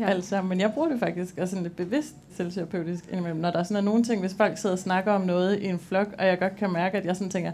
Ja. 0.01 0.05
Ja. 0.05 0.13
Altså, 0.13 0.41
men 0.41 0.59
jeg 0.59 0.71
bruger 0.73 0.87
det 0.89 0.99
faktisk 0.99 1.37
også 1.37 1.51
sådan 1.51 1.63
lidt 1.63 1.75
bevidst 1.75 2.15
selvterapeutisk 2.35 3.07
indimellem, 3.11 3.39
når 3.39 3.51
der 3.51 3.59
er 3.59 3.63
sådan 3.63 3.77
er 3.77 3.81
nogle 3.81 4.03
ting, 4.03 4.21
hvis 4.21 4.33
folk 4.33 4.57
sidder 4.57 4.75
og 4.75 4.79
snakker 4.79 5.11
om 5.11 5.21
noget 5.21 5.59
i 5.59 5.65
en 5.65 5.79
flok, 5.79 6.07
og 6.19 6.25
jeg 6.25 6.39
godt 6.39 6.55
kan 6.55 6.71
mærke, 6.71 6.97
at 6.97 7.05
jeg 7.05 7.15
sådan 7.15 7.29
tænker, 7.29 7.51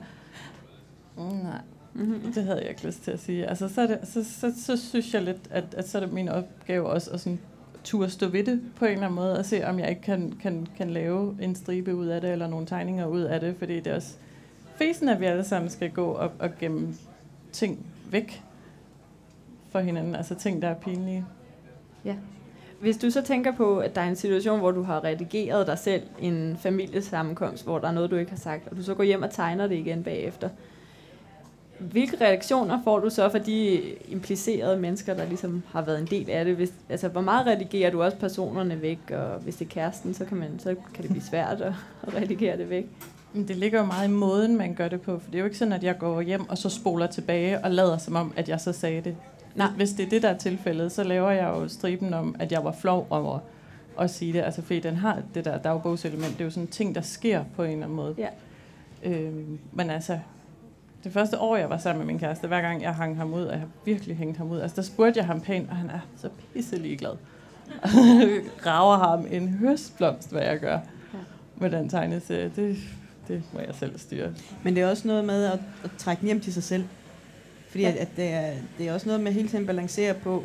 mm, 1.18 1.24
nej, 1.24 1.62
Mm-hmm. 1.94 2.34
det 2.34 2.44
havde 2.44 2.60
jeg 2.60 2.70
ikke 2.70 2.86
lyst 2.86 3.04
til 3.04 3.12
at 3.12 3.20
sige. 3.20 3.46
Altså, 3.46 3.68
så, 3.70 3.82
det, 3.82 4.00
så, 4.04 4.24
så, 4.24 4.54
så 4.58 4.78
synes 4.78 5.14
jeg 5.14 5.22
lidt, 5.22 5.42
at, 5.50 5.64
at 5.78 5.90
så 5.90 5.98
er 5.98 6.06
det 6.06 6.14
min 6.14 6.30
opgave 6.30 6.90
også 6.90 7.12
at 7.12 7.20
sådan 7.20 7.40
turde 7.84 8.10
stå 8.10 8.28
ved 8.28 8.44
det 8.44 8.62
på 8.76 8.86
en 8.86 8.92
eller 8.92 9.06
anden 9.06 9.16
måde, 9.16 9.40
og 9.40 9.46
se, 9.46 9.68
om 9.68 9.80
jeg 9.80 9.90
ikke 9.90 10.02
kan, 10.02 10.34
kan, 10.42 10.68
kan 10.78 10.90
lave 10.90 11.38
en 11.42 11.56
stribe 11.56 11.96
ud 11.96 12.08
af 12.08 12.22
det, 12.22 12.32
eller 12.32 12.48
nogle 12.48 12.66
tegninger 12.66 13.06
ud 13.06 13.22
af 13.22 13.40
det, 13.40 13.56
fordi 13.60 13.76
det 13.76 13.88
er 13.88 13.96
også 13.96 14.14
fesen, 14.76 15.10
at 15.10 15.20
vi 15.20 15.26
alle 15.26 15.44
sammen 15.44 15.70
skal 15.70 15.92
gå 15.92 16.14
op 16.14 16.34
og 16.40 16.50
gemme 16.60 16.94
ting 17.52 17.86
væk 18.12 18.44
for 19.70 19.80
hinanden, 19.80 20.16
altså 20.16 20.36
ting, 20.36 20.62
der 20.62 20.68
er 20.68 20.76
pinlige. 20.76 21.26
Hvis 22.80 22.98
du 22.98 23.10
så 23.10 23.22
tænker 23.22 23.52
på, 23.52 23.80
at 23.80 23.96
der 23.96 24.02
er 24.02 24.10
en 24.10 24.16
situation, 24.16 24.60
hvor 24.60 24.72
du 24.72 24.84
har 24.84 25.04
redigeret 25.04 25.68
dig 25.68 25.80
selv 25.80 26.02
i 26.22 26.26
en 26.26 26.58
familiesammenkomst, 26.62 27.64
hvor 27.64 27.80
der 27.80 27.88
er 27.88 27.92
noget, 27.92 28.12
du 28.12 28.16
ikke 28.16 28.32
har 28.32 28.38
sagt, 28.38 28.68
og 28.68 28.78
du 28.78 28.84
så 28.84 28.94
går 28.94 29.04
hjem 29.04 29.24
og 29.24 29.32
tegner 29.32 29.68
det 29.68 29.76
igen 29.76 30.04
bagefter. 30.04 30.50
Hvilke 31.80 32.18
reaktioner 32.22 32.80
får 32.84 33.00
du 33.00 33.10
så 33.10 33.30
fra 33.30 33.38
de 33.38 33.82
implicerede 34.08 34.80
mennesker, 34.80 35.14
der 35.14 35.26
ligesom 35.26 35.64
har 35.72 35.82
været 35.82 36.00
en 36.00 36.06
del 36.06 36.30
af 36.30 36.46
det? 36.46 36.56
Hvis, 36.56 36.74
altså, 36.90 37.08
hvor 37.08 37.22
meget 37.22 37.48
redigerer 37.48 37.92
du 37.92 38.04
også 38.04 38.18
personerne 38.18 38.82
væk, 38.82 39.00
og 39.12 39.40
hvis 39.40 39.56
det 39.56 39.66
er 39.66 39.70
kæresten, 39.70 40.14
så 40.14 40.26
kan, 40.26 40.38
man, 40.38 40.60
så 40.60 40.76
kan 40.94 41.04
det 41.04 41.12
blive 41.12 41.24
svært 41.24 41.62
at, 41.62 41.74
at 42.08 42.16
redigere 42.16 42.58
det 42.58 42.70
væk. 42.70 42.86
Men 43.34 43.48
det 43.48 43.56
ligger 43.56 43.80
jo 43.80 43.86
meget 43.86 44.08
i 44.08 44.12
måden, 44.12 44.58
man 44.58 44.74
gør 44.74 44.88
det 44.88 45.02
på, 45.02 45.20
for 45.20 45.32
det 45.32 45.36
er 45.36 45.40
jo 45.40 45.46
ikke 45.46 45.58
sådan, 45.58 45.74
at 45.74 45.84
jeg 45.84 45.98
går 45.98 46.22
hjem 46.22 46.50
og 46.50 46.58
så 46.58 46.70
spoler 46.70 47.08
tilbage 47.08 47.64
og 47.64 47.72
lader 47.72 47.98
som 47.98 48.16
om, 48.16 48.34
at 48.36 48.50
jeg 48.50 48.62
så 48.62 48.74
sagde 48.74 49.02
det. 49.02 49.16
Nej. 49.58 49.68
Hvis 49.76 49.90
det 49.92 50.06
er 50.06 50.10
det, 50.10 50.22
der 50.22 50.30
er 50.30 50.38
tilfældet, 50.38 50.92
så 50.92 51.04
laver 51.04 51.32
jeg 51.32 51.44
jo 51.48 51.68
striben 51.68 52.14
om, 52.14 52.36
at 52.40 52.52
jeg 52.52 52.64
var 52.64 52.72
flov 52.72 53.08
over 53.10 53.40
at 54.00 54.10
sige 54.10 54.34
det. 54.34 54.40
Altså, 54.40 54.62
fordi 54.62 54.80
den 54.80 54.96
har 54.96 55.22
det 55.34 55.46
der 55.46 55.58
dagbogselement. 55.58 56.32
Det 56.34 56.42
er 56.42 56.46
jo 56.46 56.50
sådan 56.52 56.64
en 56.64 56.68
ting, 56.68 56.96
der 56.96 57.02
sker 57.02 57.44
på 57.56 57.64
en 57.64 57.72
eller 57.72 57.84
anden 57.84 57.96
måde. 57.96 58.16
Ja. 58.18 58.28
Øhm, 59.04 59.60
men 59.72 59.90
altså, 59.90 60.20
det 61.04 61.14
første 61.14 61.40
år, 61.40 61.58
jeg 61.58 61.70
var 61.70 61.78
sammen 61.78 62.06
med 62.06 62.14
min 62.14 62.20
kæreste, 62.20 62.48
hver 62.48 62.62
gang 62.62 62.82
jeg 62.82 62.96
hang 62.96 63.18
ham 63.18 63.34
ud, 63.34 63.42
og 63.44 63.52
jeg 63.52 63.60
har 63.60 63.68
virkelig 63.86 64.18
hængt 64.18 64.38
ham 64.38 64.52
ud, 64.52 64.60
altså 64.60 64.76
der 64.76 64.82
spurgte 64.82 65.18
jeg 65.18 65.26
ham 65.28 65.42
pænt, 65.42 65.70
og 65.70 65.76
han 65.76 65.90
er 65.90 66.00
så 66.18 66.30
pisselig 66.54 67.00
glad. 67.00 67.12
Rager 68.66 68.98
ham 68.98 69.26
en 69.32 69.50
høstblomst, 69.50 70.32
hvad 70.32 70.42
jeg 70.42 70.60
gør 70.60 70.80
Ja. 71.14 71.18
med 71.56 71.70
den 71.72 71.90
tegneserie. 71.90 72.52
Det, 72.56 72.78
det 73.28 73.44
må 73.54 73.60
jeg 73.60 73.76
selv 73.76 74.00
styre. 74.00 74.30
Men 74.64 74.76
det 74.76 74.84
er 74.84 74.90
også 74.90 75.08
noget 75.08 75.26
med 75.26 75.46
at, 75.46 75.60
at 75.84 75.92
trække 75.98 76.26
hjem 76.26 76.40
til 76.42 76.54
sig 76.54 76.64
selv. 76.64 76.84
Fordi 77.70 77.84
Ja. 77.84 77.90
at, 77.90 77.96
at 77.96 78.08
det, 78.18 78.28
er, 78.34 78.52
det 78.78 78.88
er 78.88 78.94
også 78.94 79.08
noget 79.08 79.22
med 79.22 79.32
hele 79.32 79.48
tiden 79.48 79.64
at 79.64 79.68
balancere 79.68 80.14
på 80.14 80.44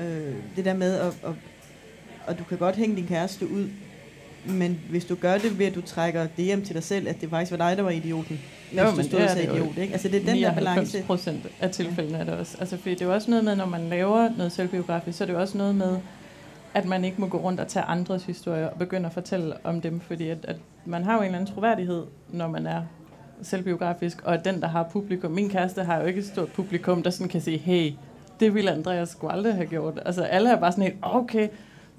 øh, 0.00 0.34
det 0.56 0.64
der 0.64 0.74
med, 0.74 0.94
at, 0.94 1.06
at, 1.06 1.32
at 2.26 2.38
du 2.38 2.44
kan 2.44 2.58
godt 2.58 2.76
hænge 2.76 2.96
din 2.96 3.06
kæreste 3.06 3.50
ud, 3.50 3.68
men 4.46 4.80
hvis 4.90 5.04
du 5.04 5.14
gør 5.14 5.38
det 5.38 5.58
ved, 5.58 5.66
at 5.66 5.74
du 5.74 5.80
trækker 5.80 6.26
det 6.36 6.44
hjem 6.44 6.64
til 6.64 6.74
dig 6.74 6.82
selv, 6.82 7.08
at 7.08 7.20
det 7.20 7.30
faktisk 7.30 7.50
var 7.58 7.68
dig, 7.68 7.76
der 7.76 7.82
var 7.82 7.90
idioten, 7.90 8.40
Jo, 8.78 8.90
hvis 8.90 9.06
du 9.06 9.10
stod 9.10 9.20
det 9.20 9.28
og 9.28 9.32
sagde 9.36 9.52
idiot. 9.56 9.78
Ikke? 9.78 9.92
Altså 9.92 10.08
det 10.08 10.20
er 10.22 10.24
den 10.24 10.42
der 10.42 10.54
balance. 10.54 11.02
procent 11.06 11.46
af 11.60 11.70
tilfældene 11.70 12.18
er 12.18 12.24
det 12.24 12.34
også. 12.34 12.56
Altså, 12.60 12.76
fordi 12.76 12.90
det 12.90 13.02
er 13.02 13.06
jo 13.06 13.14
også 13.14 13.30
noget 13.30 13.44
med, 13.44 13.56
når 13.56 13.66
man 13.66 13.88
laver 13.88 14.28
noget 14.36 14.52
selvbiografisk, 14.52 15.18
så 15.18 15.24
er 15.24 15.26
det 15.26 15.34
jo 15.34 15.40
også 15.40 15.58
noget 15.58 15.74
med, 15.74 15.96
at 16.74 16.84
man 16.84 17.04
ikke 17.04 17.20
må 17.20 17.26
gå 17.26 17.38
rundt 17.38 17.60
og 17.60 17.68
tage 17.68 17.84
andres 17.84 18.24
historier 18.24 18.66
og 18.66 18.78
begynde 18.78 19.06
at 19.06 19.12
fortælle 19.12 19.54
om 19.64 19.80
dem, 19.80 20.00
fordi 20.00 20.28
at, 20.28 20.38
at 20.44 20.56
man 20.84 21.04
har 21.04 21.14
jo 21.14 21.20
en 21.20 21.24
eller 21.26 21.38
anden 21.38 21.54
troværdighed, 21.54 22.02
når 22.28 22.48
man 22.48 22.66
er 22.66 22.82
selvbiografisk, 23.42 24.22
og 24.24 24.44
den, 24.44 24.60
der 24.60 24.68
har 24.68 24.82
publikum, 24.92 25.30
min 25.30 25.48
kæreste 25.50 25.84
har 25.84 26.00
jo 26.00 26.06
ikke 26.06 26.20
et 26.20 26.26
stort 26.26 26.52
publikum, 26.52 27.02
der 27.02 27.10
sådan 27.10 27.28
kan 27.28 27.40
sige, 27.40 27.58
hey, 27.58 27.92
det 28.40 28.54
ville 28.54 28.70
Andreas 28.72 29.08
sgu 29.08 29.28
aldrig 29.28 29.54
have 29.54 29.66
gjort. 29.66 30.00
Altså 30.06 30.22
alle 30.22 30.50
er 30.50 30.60
bare 30.60 30.72
sådan 30.72 30.84
helt, 30.84 30.96
okay, 31.02 31.48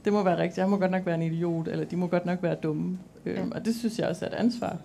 det 0.05 0.13
må 0.13 0.23
være 0.23 0.37
rigtigt, 0.37 0.57
jeg 0.57 0.69
må 0.69 0.77
godt 0.77 0.91
nok 0.91 1.05
være 1.05 1.15
en 1.15 1.21
idiot, 1.21 1.67
eller 1.67 1.85
de 1.85 1.95
må 1.95 2.07
godt 2.07 2.25
nok 2.25 2.43
være 2.43 2.55
dumme. 2.55 2.99
Øhm, 3.25 3.37
Ja. 3.37 3.55
Og 3.55 3.65
det 3.65 3.75
synes 3.75 3.99
jeg 3.99 4.07
også 4.07 4.25
er 4.25 4.29
et 4.29 4.35
ansvar, 4.35 4.77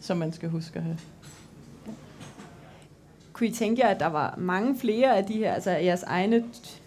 som 0.00 0.16
man 0.16 0.32
skal 0.32 0.48
huske 0.48 0.76
at 0.78 0.82
have. 0.82 0.96
Kunne 3.32 3.46
I 3.46 3.52
tænke 3.52 3.82
jer, 3.82 3.88
at 3.88 4.00
der 4.00 4.06
var 4.06 4.34
mange 4.38 4.78
flere 4.78 5.16
af 5.16 5.24
de 5.24 5.32
her, 5.32 5.52
altså 5.54 5.70
jeres 5.70 6.02
egne 6.02 6.44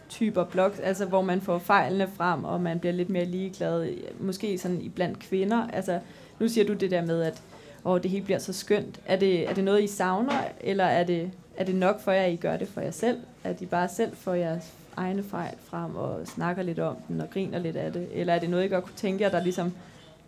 typer 0.09 0.43
blogs, 0.43 0.79
altså 0.79 1.05
hvor 1.05 1.21
man 1.21 1.41
får 1.41 1.57
fejlene 1.57 2.07
frem, 2.17 2.43
og 2.43 2.61
man 2.61 2.79
bliver 2.79 2.93
lidt 2.93 3.09
mere 3.09 3.25
ligeglad, 3.25 3.89
måske 4.19 4.57
sådan 4.57 4.81
i 4.81 4.89
blandt 4.89 5.19
kvinder. 5.19 5.67
Altså, 5.73 5.99
nu 6.39 6.47
siger 6.47 6.65
du 6.67 6.73
det 6.73 6.91
der 6.91 7.05
med, 7.05 7.21
at 7.21 7.41
og 7.83 8.03
det 8.03 8.11
hele 8.11 8.25
bliver 8.25 8.39
så 8.39 8.53
skønt. 8.53 8.99
Er 9.05 9.15
det, 9.15 9.49
er 9.49 9.53
det 9.53 9.63
noget, 9.63 9.83
I 9.83 9.87
savner, 9.87 10.43
eller 10.61 10.83
er 10.83 11.03
det, 11.03 11.31
er 11.57 11.63
det 11.63 11.75
nok 11.75 11.99
for 11.99 12.11
jer, 12.11 12.23
at 12.23 12.33
I 12.33 12.35
gør 12.35 12.57
det 12.57 12.67
for 12.67 12.81
jer 12.81 12.91
selv? 12.91 13.17
At 13.43 13.61
I 13.61 13.65
bare 13.65 13.89
selv 13.89 14.15
får 14.15 14.33
jeres 14.33 14.73
egne 14.95 15.23
fejl 15.23 15.55
frem 15.63 15.95
og 15.95 16.27
snakker 16.27 16.63
lidt 16.63 16.79
om 16.79 16.95
den 17.07 17.21
og 17.21 17.29
griner 17.29 17.59
lidt 17.59 17.75
af 17.75 17.93
det? 17.93 18.07
Eller 18.13 18.33
er 18.33 18.39
det 18.39 18.49
noget, 18.49 18.65
I 18.65 18.67
godt 18.67 18.83
kunne 18.83 18.95
tænke 18.95 19.23
jer, 19.23 19.29
der 19.29 19.43
ligesom 19.43 19.73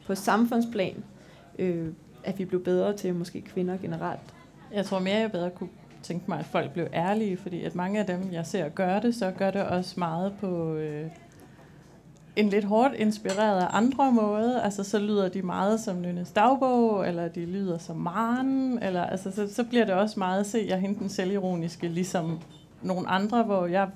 på 0.07 0.15
samfundsplan, 0.15 1.03
øh, 1.60 1.88
at 2.24 2.39
vi 2.39 2.45
blev 2.45 2.63
bedre 2.63 2.98
til 2.98 3.15
måske 3.15 3.41
kvinder 3.41 3.77
generelt? 3.77 4.33
Jeg 4.74 4.86
tror 4.86 5.00
mere, 5.00 5.15
jeg 5.15 5.31
bedre 5.31 5.50
kunne 5.50 5.69
tænke 6.03 6.25
mig, 6.27 6.39
at 6.39 6.45
folk 6.45 6.72
blev 6.72 6.88
ærlige, 6.93 7.38
fordi 7.38 7.63
at 7.63 7.75
mange 7.75 8.00
af 8.00 8.05
dem, 8.05 8.19
jeg 8.31 8.45
ser 8.45 8.69
gøre 8.69 9.01
det, 9.01 9.15
så 9.15 9.31
gør 9.38 9.51
det 9.51 9.63
også 9.63 9.93
meget 9.98 10.33
på 10.39 10.74
øh, 10.74 11.07
en 12.35 12.49
lidt 12.49 12.65
hårdt 12.65 12.93
inspireret 12.93 13.61
af 13.61 13.67
andre 13.71 14.11
måde. 14.11 14.61
Altså, 14.61 14.83
så 14.83 14.99
lyder 14.99 15.29
de 15.29 15.41
meget 15.41 15.79
som 15.79 16.01
Nynnes 16.01 16.31
dagbog, 16.31 17.07
eller 17.07 17.27
de 17.27 17.45
lyder 17.45 17.77
som 17.77 17.95
Maren, 17.95 18.83
eller 18.83 19.03
altså, 19.03 19.31
så, 19.31 19.53
så 19.53 19.63
bliver 19.63 19.85
det 19.85 19.93
også 19.93 20.19
meget, 20.19 20.45
se, 20.45 20.65
jeg 20.67 20.79
henter 20.79 20.99
den 20.99 21.09
selvironiske, 21.09 21.87
ligesom 21.87 22.39
nogle 22.81 23.09
andre, 23.09 23.43
hvor 23.43 23.65
jeg 23.65 23.87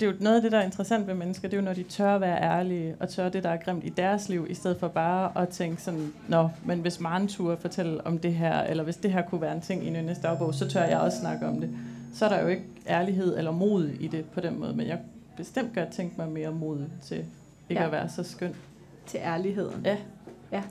det 0.00 0.08
er 0.08 0.10
jo 0.12 0.16
noget 0.20 0.36
af 0.36 0.42
det, 0.42 0.52
der 0.52 0.58
er 0.58 0.62
interessant 0.62 1.06
ved 1.06 1.14
mennesker, 1.14 1.48
det 1.48 1.56
er 1.56 1.60
jo, 1.60 1.64
når 1.64 1.72
de 1.72 1.82
tør 1.82 2.14
at 2.14 2.20
være 2.20 2.42
ærlige, 2.42 2.96
og 3.00 3.08
tør 3.08 3.28
det, 3.28 3.42
der 3.42 3.50
er 3.50 3.56
grimt 3.56 3.84
i 3.84 3.88
deres 3.88 4.28
liv, 4.28 4.46
i 4.50 4.54
stedet 4.54 4.76
for 4.80 4.88
bare 4.88 5.42
at 5.42 5.48
tænke 5.48 5.82
sådan, 5.82 6.12
nå, 6.28 6.48
men 6.64 6.78
hvis 6.80 7.00
Maren 7.00 7.28
turde 7.28 7.56
fortælle 7.56 8.06
om 8.06 8.18
det 8.18 8.34
her, 8.34 8.60
eller 8.60 8.84
hvis 8.84 8.96
det 8.96 9.12
her 9.12 9.22
kunne 9.22 9.40
være 9.40 9.54
en 9.54 9.60
ting 9.60 9.86
i 9.86 9.90
Nynnes 9.90 10.18
dagbog, 10.18 10.54
så 10.54 10.68
tør 10.68 10.84
jeg 10.84 10.98
også 10.98 11.18
snakke 11.18 11.46
om 11.46 11.60
det. 11.60 11.70
Så 12.14 12.24
er 12.24 12.28
der 12.28 12.42
jo 12.42 12.46
ikke 12.46 12.62
ærlighed 12.88 13.38
eller 13.38 13.50
mod 13.50 13.88
i 13.88 14.08
det 14.08 14.24
på 14.24 14.40
den 14.40 14.60
måde, 14.60 14.76
men 14.76 14.86
jeg 14.86 14.98
bestemt 15.38 15.74
godt 15.74 15.88
tænke 15.92 16.14
mig 16.18 16.28
mere 16.28 16.52
mod 16.52 16.84
til 17.02 17.24
ikke 17.68 17.80
ja. 17.80 17.86
at 17.86 17.92
være 17.92 18.08
så 18.08 18.22
skøn. 18.22 18.54
Til 19.06 19.20
ærligheden. 19.22 19.82
Ja. 19.84 19.96
ja. 20.52 20.62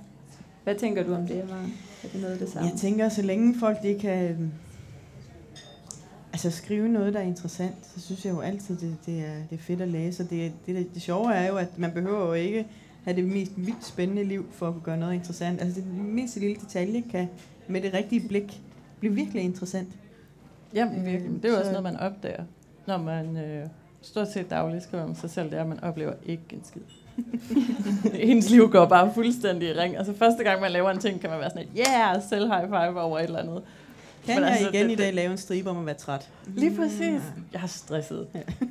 Hvad 0.64 0.76
tænker 0.76 1.04
du 1.04 1.14
om 1.14 1.28
det, 1.28 1.50
Maren? 1.50 1.74
Er 2.04 2.08
det 2.08 2.22
noget 2.22 2.34
af 2.34 2.40
det 2.40 2.50
samme? 2.50 2.70
Jeg 2.70 2.78
tænker, 2.78 3.10
så 3.10 3.22
længe 3.22 3.60
folk 3.60 3.84
de 3.84 4.00
kan 4.00 4.52
Altså 6.34 6.52
skrive 6.52 6.90
noget, 6.90 7.14
der 7.14 7.20
er 7.20 7.24
interessant, 7.24 7.76
så 7.96 8.02
synes 8.02 8.26
jeg 8.26 8.34
jo 8.34 8.40
altid, 8.40 8.78
det, 8.78 8.98
det, 9.06 9.20
er, 9.20 9.36
det 9.50 9.58
er 9.58 9.62
fedt 9.62 9.82
at 9.82 9.88
læse. 9.88 10.24
Og 10.24 10.30
det, 10.30 10.52
det, 10.66 10.76
det, 10.76 10.94
det 10.94 11.02
sjove 11.02 11.34
er 11.34 11.48
jo, 11.48 11.58
at 11.58 11.78
man 11.78 11.92
behøver 11.92 12.26
jo 12.26 12.34
ikke 12.34 12.68
have 13.04 13.16
det 13.16 13.26
mest 13.26 13.52
vildt 13.56 13.86
spændende 13.86 14.24
liv 14.24 14.46
for 14.52 14.68
at 14.68 14.74
kunne 14.74 14.84
gøre 14.84 14.98
noget 14.98 15.14
interessant. 15.14 15.62
Altså 15.62 15.82
det 15.82 15.88
mindste 15.88 16.40
lille 16.40 16.56
detalje 16.56 17.04
kan 17.12 17.28
med 17.68 17.82
det 17.82 17.94
rigtige 17.94 18.28
blik 18.28 18.62
blive 19.00 19.14
virkelig 19.14 19.44
interessant. 19.44 19.90
Jamen 20.74 21.06
virkelig. 21.06 21.44
Det 21.44 21.46
er 21.46 21.54
jo 21.54 21.60
også 21.60 21.72
noget, 21.72 21.84
man 21.84 21.98
opdager, 21.98 22.44
når 22.88 22.98
man 22.98 23.38
øh, 23.38 23.68
stort 24.02 24.32
set 24.32 24.50
dagligt 24.50 24.84
skriver 24.84 25.04
om 25.04 25.16
sig 25.16 25.30
selv, 25.30 25.50
det 25.50 25.58
er, 25.58 25.62
at 25.62 25.68
man 25.68 25.84
oplever 25.84 26.14
ikke 26.26 26.44
en 26.52 26.64
skid. 26.64 26.82
Ens 28.30 28.50
liv 28.50 28.70
går 28.70 28.86
bare 28.86 29.14
fuldstændig 29.14 29.70
i 29.70 29.74
ring. 29.74 29.98
Altså 29.98 30.14
første 30.14 30.44
gang, 30.44 30.62
man 30.62 30.72
laver 30.72 30.92
en 30.92 31.00
ting, 31.00 31.22
kan 31.22 31.30
man 31.30 31.40
være 31.40 31.50
sådan 31.50 31.64
et, 31.64 31.70
yeah, 31.78 32.22
selv 32.30 32.48
high 32.48 32.68
five 32.68 33.02
over 33.02 33.20
et 33.20 33.24
eller 33.24 33.40
andet. 33.40 33.64
Kan 34.26 34.36
Men 34.36 34.44
jeg 34.44 34.52
altså, 34.52 34.70
igen 34.70 34.86
det, 34.86 34.94
i 34.94 34.96
dag 34.96 35.14
lave 35.14 35.32
en 35.32 35.38
stribe 35.38 35.70
om 35.70 35.78
at 35.78 35.86
være 35.86 35.96
træt? 35.96 36.30
Lige 36.48 36.76
præcis. 36.76 37.02
Ja. 37.02 37.22
Jeg 37.52 37.60
har 37.60 37.68
stresset. 37.68 38.28
Ja. 38.34 38.42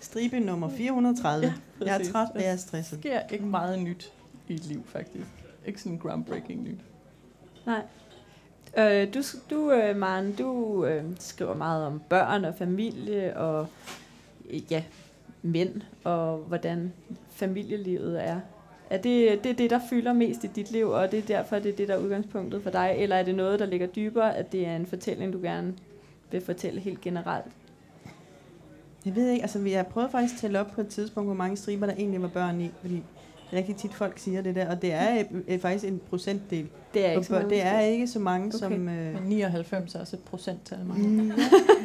stribe 0.00 0.40
nummer 0.40 0.70
430. 0.70 1.46
Ja, 1.46 1.86
jeg 1.86 2.00
er 2.00 2.12
træt, 2.12 2.28
og 2.34 2.40
jeg 2.40 2.52
er 2.52 2.56
stresset. 2.56 3.02
Det 3.02 3.10
sker 3.10 3.20
ikke 3.30 3.44
meget 3.44 3.78
nyt 3.78 4.12
i 4.48 4.54
et 4.54 4.64
liv, 4.64 4.82
faktisk. 4.86 5.26
Ikke 5.66 5.80
sådan 5.80 5.98
groundbreaking 5.98 6.62
nyt. 6.62 6.80
Nej. 7.66 7.82
Øh, 8.76 9.14
du, 9.14 9.22
du 9.50 9.72
øh, 9.72 9.96
Maren, 9.96 10.32
du 10.32 10.84
øh, 10.84 11.04
skriver 11.18 11.54
meget 11.54 11.86
om 11.86 12.02
børn 12.08 12.44
og 12.44 12.54
familie 12.58 13.36
og 13.36 13.66
ja, 14.70 14.82
mænd 15.42 15.82
og 16.04 16.36
hvordan 16.36 16.92
familielivet 17.30 18.24
er. 18.24 18.40
Er 18.90 18.96
det, 18.96 19.44
det 19.44 19.50
er 19.50 19.54
det, 19.54 19.70
der 19.70 19.80
fylder 19.90 20.12
mest 20.12 20.44
i 20.44 20.46
dit 20.46 20.70
liv, 20.70 20.88
og 20.88 21.10
det 21.10 21.18
er 21.18 21.22
derfor, 21.22 21.58
det 21.58 21.72
er 21.72 21.76
det, 21.76 21.88
der 21.88 21.94
er 21.94 21.98
udgangspunktet 21.98 22.62
for 22.62 22.70
dig? 22.70 22.94
Eller 22.98 23.16
er 23.16 23.22
det 23.22 23.34
noget, 23.34 23.58
der 23.58 23.66
ligger 23.66 23.86
dybere, 23.86 24.36
at 24.36 24.52
det 24.52 24.66
er 24.66 24.76
en 24.76 24.86
fortælling, 24.86 25.32
du 25.32 25.38
gerne 25.42 25.74
vil 26.30 26.40
fortælle 26.40 26.80
helt 26.80 27.00
generelt? 27.00 27.52
Jeg 29.04 29.16
ved 29.16 29.28
ikke, 29.28 29.42
altså 29.42 29.58
jeg 29.58 29.78
har 29.78 29.84
prøvet 29.84 30.10
faktisk 30.10 30.34
at 30.34 30.40
tælle 30.40 30.60
op 30.60 30.70
på 30.70 30.80
et 30.80 30.88
tidspunkt, 30.88 31.26
hvor 31.28 31.34
mange 31.34 31.56
striber 31.56 31.86
der 31.86 31.94
egentlig 31.94 32.22
var 32.22 32.28
børn 32.28 32.60
i, 32.60 32.70
fordi 32.80 33.02
rigtig 33.52 33.76
tit 33.76 33.94
folk 33.94 34.18
siger 34.18 34.42
det 34.42 34.54
der, 34.54 34.70
og 34.70 34.82
det 34.82 34.92
er 34.92 35.24
et, 35.48 35.60
faktisk 35.60 35.84
en 35.84 36.00
procentdel. 36.10 36.68
Det 36.94 37.06
er 37.06 37.10
ikke, 37.10 37.26
så 37.26 37.32
mange, 37.32 37.50
det 37.50 37.62
er 37.66 37.80
ikke 37.80 38.06
så 38.06 38.18
mange 38.18 38.46
okay. 38.46 38.58
som... 38.58 38.88
Øh, 38.88 39.14
men 39.14 39.22
99 39.22 39.94
er 39.94 40.00
også 40.00 40.16
et 40.16 40.22
procenttal. 40.22 40.78
Mm, 40.84 41.32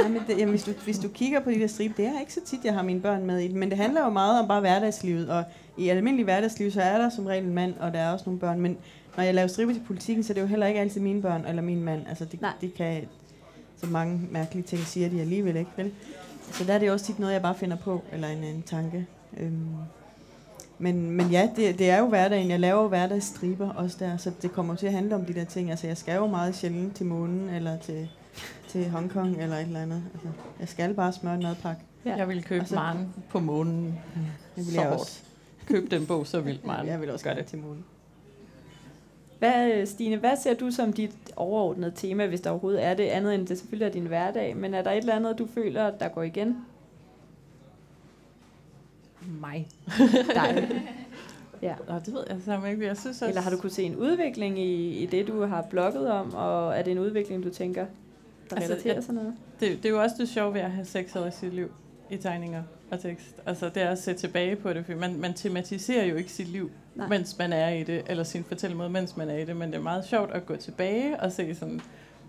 ja, 0.03 0.07
men 0.07 0.21
det, 0.27 0.37
jamen, 0.37 0.49
hvis, 0.49 0.63
du, 0.63 0.71
hvis 0.83 0.99
du 0.99 1.07
kigger 1.07 1.39
på 1.39 1.51
de 1.51 1.59
der 1.59 1.67
striber, 1.67 1.93
det 1.95 2.05
er 2.05 2.19
ikke 2.19 2.33
så 2.33 2.39
tit, 2.45 2.65
jeg 2.65 2.73
har 2.73 2.83
mine 2.83 3.01
børn 3.01 3.25
med 3.25 3.39
i 3.39 3.47
det, 3.47 3.55
men 3.55 3.69
det 3.69 3.77
handler 3.77 4.03
jo 4.03 4.09
meget 4.09 4.41
om 4.41 4.47
bare 4.47 4.59
hverdagslivet, 4.59 5.29
og 5.29 5.43
i 5.77 5.89
almindelig 5.89 6.23
hverdagsliv, 6.23 6.71
så 6.71 6.81
er 6.81 6.97
der 6.97 7.09
som 7.09 7.25
regel 7.25 7.43
en 7.43 7.53
mand, 7.53 7.73
og 7.79 7.93
der 7.93 7.99
er 7.99 8.11
også 8.11 8.23
nogle 8.25 8.39
børn, 8.39 8.59
men 8.59 8.77
når 9.17 9.23
jeg 9.23 9.33
laver 9.33 9.47
striber 9.47 9.73
til 9.73 9.81
politikken, 9.87 10.23
så 10.23 10.33
er 10.33 10.35
det 10.35 10.41
jo 10.41 10.47
heller 10.47 10.67
ikke 10.67 10.79
altid 10.79 11.01
mine 11.01 11.21
børn 11.21 11.45
eller 11.45 11.61
min 11.61 11.83
mand. 11.83 12.07
Altså 12.09 12.25
det, 12.25 12.39
det 12.61 12.73
kan, 12.73 13.03
så 13.77 13.85
mange 13.87 14.21
mærkelige 14.31 14.63
ting 14.63 14.81
siger 14.81 15.09
de 15.09 15.21
alligevel 15.21 15.55
ikke, 15.55 15.71
vel? 15.77 15.91
Så 16.51 16.63
der 16.63 16.73
er 16.73 16.79
det 16.79 16.91
også 16.91 17.05
tit 17.05 17.19
noget, 17.19 17.33
jeg 17.33 17.41
bare 17.41 17.55
finder 17.55 17.77
på, 17.77 18.01
eller 18.11 18.27
en, 18.27 18.43
en 18.43 18.61
tanke. 18.61 19.07
Øhm, 19.37 19.67
men, 20.79 21.11
men 21.11 21.29
ja, 21.29 21.49
det, 21.55 21.79
det 21.79 21.89
er 21.89 21.99
jo 21.99 22.07
hverdagen. 22.07 22.49
Jeg 22.49 22.59
laver 22.59 22.81
jo 22.81 22.87
hverdagsstriber 22.87 23.69
også 23.69 23.97
der, 23.99 24.17
så 24.17 24.31
det 24.41 24.51
kommer 24.51 24.75
til 24.75 24.87
at 24.87 24.93
handle 24.93 25.15
om 25.15 25.25
de 25.25 25.33
der 25.33 25.43
ting. 25.43 25.69
Altså, 25.69 25.87
jeg 25.87 25.97
skal 25.97 26.15
jo 26.15 26.27
meget 26.27 26.55
sjældent 26.55 26.95
til 26.95 27.05
månen, 27.05 27.49
eller 27.49 27.77
til, 27.79 28.09
til 28.67 28.89
Hongkong, 28.89 29.41
eller 29.41 29.55
et 29.55 29.61
eller 29.61 29.81
andet. 29.81 30.03
Altså, 30.13 30.27
jeg 30.59 30.67
skal 30.67 30.93
bare 30.93 31.13
smøre 31.13 31.35
en 31.35 31.43
madpakke. 31.43 31.81
Ja. 32.05 32.15
Jeg 32.15 32.27
vil 32.27 32.43
købe 32.43 32.65
så, 32.65 32.75
Maren 32.75 33.13
på 33.29 33.39
månen. 33.39 33.99
Det 34.55 34.67
vil 34.67 34.73
jeg 34.73 34.87
også. 34.87 35.19
Køb 35.65 35.91
den 35.91 36.05
bog 36.05 36.27
så 36.27 36.41
vildt, 36.41 36.65
Maren. 36.65 36.87
Jeg 36.87 37.01
vil 37.01 37.11
også 37.11 37.25
gøre 37.25 37.35
det 37.35 37.45
til 37.45 37.59
månen. 37.59 37.85
Hvad, 39.39 39.85
Stine, 39.85 40.17
hvad 40.17 40.37
ser 40.43 40.53
du 40.53 40.71
som 40.71 40.93
dit 40.93 41.11
overordnede 41.35 41.91
tema, 41.95 42.27
hvis 42.27 42.41
der 42.41 42.49
overhovedet 42.49 42.83
er 42.83 42.93
det, 42.93 43.03
andet 43.03 43.35
end 43.35 43.47
det 43.47 43.57
selvfølgelig 43.57 43.85
er 43.85 43.91
din 43.91 44.05
hverdag, 44.05 44.57
men 44.57 44.73
er 44.73 44.81
der 44.81 44.91
et 44.91 44.97
eller 44.97 45.15
andet, 45.15 45.39
du 45.39 45.47
føler, 45.53 45.91
der 45.91 46.07
går 46.07 46.23
igen? 46.23 46.57
Mig. 49.41 49.67
Dig. 50.35 50.83
ja. 51.61 51.75
Nå, 51.87 51.95
det 52.05 52.13
ved 52.13 52.23
jeg 52.29 52.37
sammen 52.45 52.71
ikke. 52.71 52.85
Jeg 52.85 52.97
synes 52.97 53.15
også... 53.15 53.27
Eller 53.27 53.41
har 53.41 53.51
du 53.51 53.57
kunne 53.57 53.69
se 53.69 53.83
en 53.83 53.95
udvikling 53.95 54.59
i, 54.59 55.03
i 55.03 55.05
det, 55.05 55.27
du 55.27 55.45
har 55.45 55.61
blogget 55.61 56.11
om, 56.11 56.33
og 56.33 56.77
er 56.77 56.81
det 56.81 56.91
en 56.91 56.99
udvikling, 56.99 57.43
du 57.43 57.49
tænker, 57.49 57.85
der 58.49 58.55
altså, 58.55 58.71
relaterer 58.71 58.93
jeg, 58.93 59.03
sig 59.03 59.13
noget? 59.13 59.33
Det, 59.59 59.77
det 59.77 59.85
er 59.85 59.89
jo 59.89 60.01
også 60.01 60.15
det 60.19 60.29
sjove 60.29 60.53
ved 60.53 60.61
at 60.61 60.71
have 60.71 60.85
seks 60.85 61.15
år 61.15 61.25
i 61.25 61.31
sit 61.31 61.53
liv 61.53 61.71
i 62.09 62.17
tegninger 62.17 62.63
og 62.91 62.99
tekst. 62.99 63.35
Altså 63.45 63.69
det 63.69 63.83
er 63.83 63.89
at 63.89 63.99
se 63.99 64.13
tilbage 64.13 64.55
på 64.55 64.73
det, 64.73 64.85
for 64.85 64.95
man, 64.95 65.19
man 65.19 65.33
tematiserer 65.33 66.05
jo 66.05 66.15
ikke 66.15 66.31
sit 66.31 66.47
liv, 66.47 66.71
Nej. 66.95 67.07
mens 67.07 67.37
man 67.37 67.53
er 67.53 67.69
i 67.69 67.83
det, 67.83 68.03
eller 68.07 68.23
sin 68.23 68.43
fortællemåde, 68.43 68.89
mens 68.89 69.17
man 69.17 69.29
er 69.29 69.37
i 69.37 69.45
det, 69.45 69.55
men 69.55 69.71
det 69.71 69.77
er 69.77 69.81
meget 69.81 70.05
sjovt 70.05 70.31
at 70.31 70.45
gå 70.45 70.55
tilbage 70.55 71.19
og 71.19 71.31
se 71.31 71.55
sådan, 71.55 71.81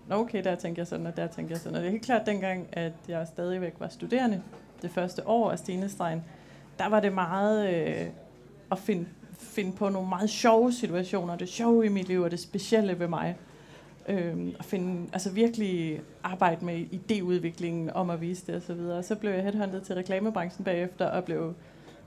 Nå 0.09 0.15
okay, 0.15 0.43
der 0.43 0.55
tænker 0.55 0.81
jeg 0.81 0.87
sådan, 0.87 1.07
og 1.07 1.17
der 1.17 1.27
tænker 1.27 1.51
jeg 1.55 1.59
sådan. 1.59 1.75
Og 1.75 1.81
det 1.81 1.87
er 1.87 1.91
helt 1.91 2.05
klart 2.05 2.25
dengang, 2.25 2.67
at 2.71 2.91
jeg 3.07 3.27
stadigvæk 3.27 3.73
var 3.79 3.87
studerende, 3.87 4.41
det 4.81 4.91
første 4.91 5.27
år 5.27 5.51
af 5.51 5.59
Stinestregen, 5.59 6.23
der 6.79 6.89
var 6.89 6.99
det 6.99 7.13
meget 7.13 7.73
øh, 7.73 8.05
at 8.71 8.79
finde, 8.79 9.05
finde 9.33 9.71
på 9.71 9.89
nogle 9.89 10.09
meget 10.09 10.29
sjove 10.29 10.73
situationer, 10.73 11.35
det 11.35 11.49
sjove 11.49 11.85
i 11.85 11.89
mit 11.89 12.07
liv, 12.07 12.21
og 12.21 12.31
det 12.31 12.39
specielle 12.39 12.99
ved 12.99 13.07
mig. 13.07 13.35
Øh, 14.07 14.47
at 14.59 14.65
finde, 14.65 15.09
altså 15.13 15.31
virkelig 15.31 16.01
arbejde 16.23 16.65
med 16.65 16.85
idéudviklingen 16.93 17.93
om 17.93 18.09
at 18.09 18.21
vise 18.21 18.47
det 18.47 18.55
og 18.55 18.61
så 18.61 18.73
videre. 18.73 19.03
Så 19.03 19.15
blev 19.15 19.31
jeg 19.31 19.43
headhunted 19.43 19.81
til 19.81 19.95
reklamebranchen 19.95 20.65
bagefter, 20.65 21.05
og 21.05 21.23
blev 21.23 21.53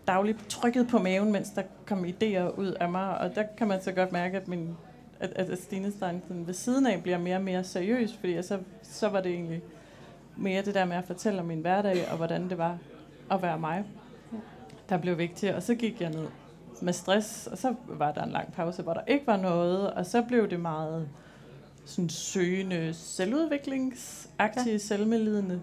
dagligt 0.06 0.48
trykket 0.48 0.88
på 0.88 0.98
maven, 0.98 1.32
mens 1.32 1.50
der 1.50 1.62
kom 1.86 2.04
idéer 2.04 2.58
ud 2.58 2.76
af 2.80 2.90
mig, 2.90 3.18
og 3.18 3.34
der 3.34 3.42
kan 3.56 3.68
man 3.68 3.82
så 3.82 3.92
godt 3.92 4.12
mærke, 4.12 4.36
at 4.36 4.48
min 4.48 4.76
at, 5.20 5.50
at 5.50 5.58
Stine 5.58 5.92
Stein 5.92 6.22
ved 6.28 6.54
siden 6.54 6.86
af 6.86 7.02
bliver 7.02 7.18
mere 7.18 7.36
og 7.36 7.42
mere 7.42 7.64
seriøs, 7.64 8.16
fordi 8.20 8.42
så, 8.42 8.58
så 8.82 9.08
var 9.08 9.20
det 9.20 9.32
egentlig 9.32 9.62
mere 10.36 10.62
det 10.62 10.74
der 10.74 10.84
med 10.84 10.96
at 10.96 11.04
fortælle 11.04 11.40
om 11.40 11.46
min 11.46 11.60
hverdag, 11.60 12.10
og 12.10 12.16
hvordan 12.16 12.48
det 12.48 12.58
var 12.58 12.78
at 13.30 13.42
være 13.42 13.58
mig 13.58 13.84
der 14.88 14.98
blev 14.98 15.18
vigtigt. 15.18 15.54
Og 15.54 15.62
så 15.62 15.74
gik 15.74 16.00
jeg 16.00 16.10
ned 16.10 16.26
med 16.82 16.92
stress, 16.92 17.46
og 17.46 17.58
så 17.58 17.74
var 17.88 18.12
der 18.12 18.22
en 18.22 18.30
lang 18.30 18.52
pause, 18.52 18.82
hvor 18.82 18.94
der 18.94 19.00
ikke 19.06 19.26
var 19.26 19.36
noget, 19.36 19.90
og 19.90 20.06
så 20.06 20.22
blev 20.22 20.50
det 20.50 20.60
meget 20.60 21.08
sådan 21.84 22.08
søgende, 22.08 22.94
selvudviklingsagtige, 22.94 24.72
ja. 24.72 24.78
selvmedlidende, 24.78 25.60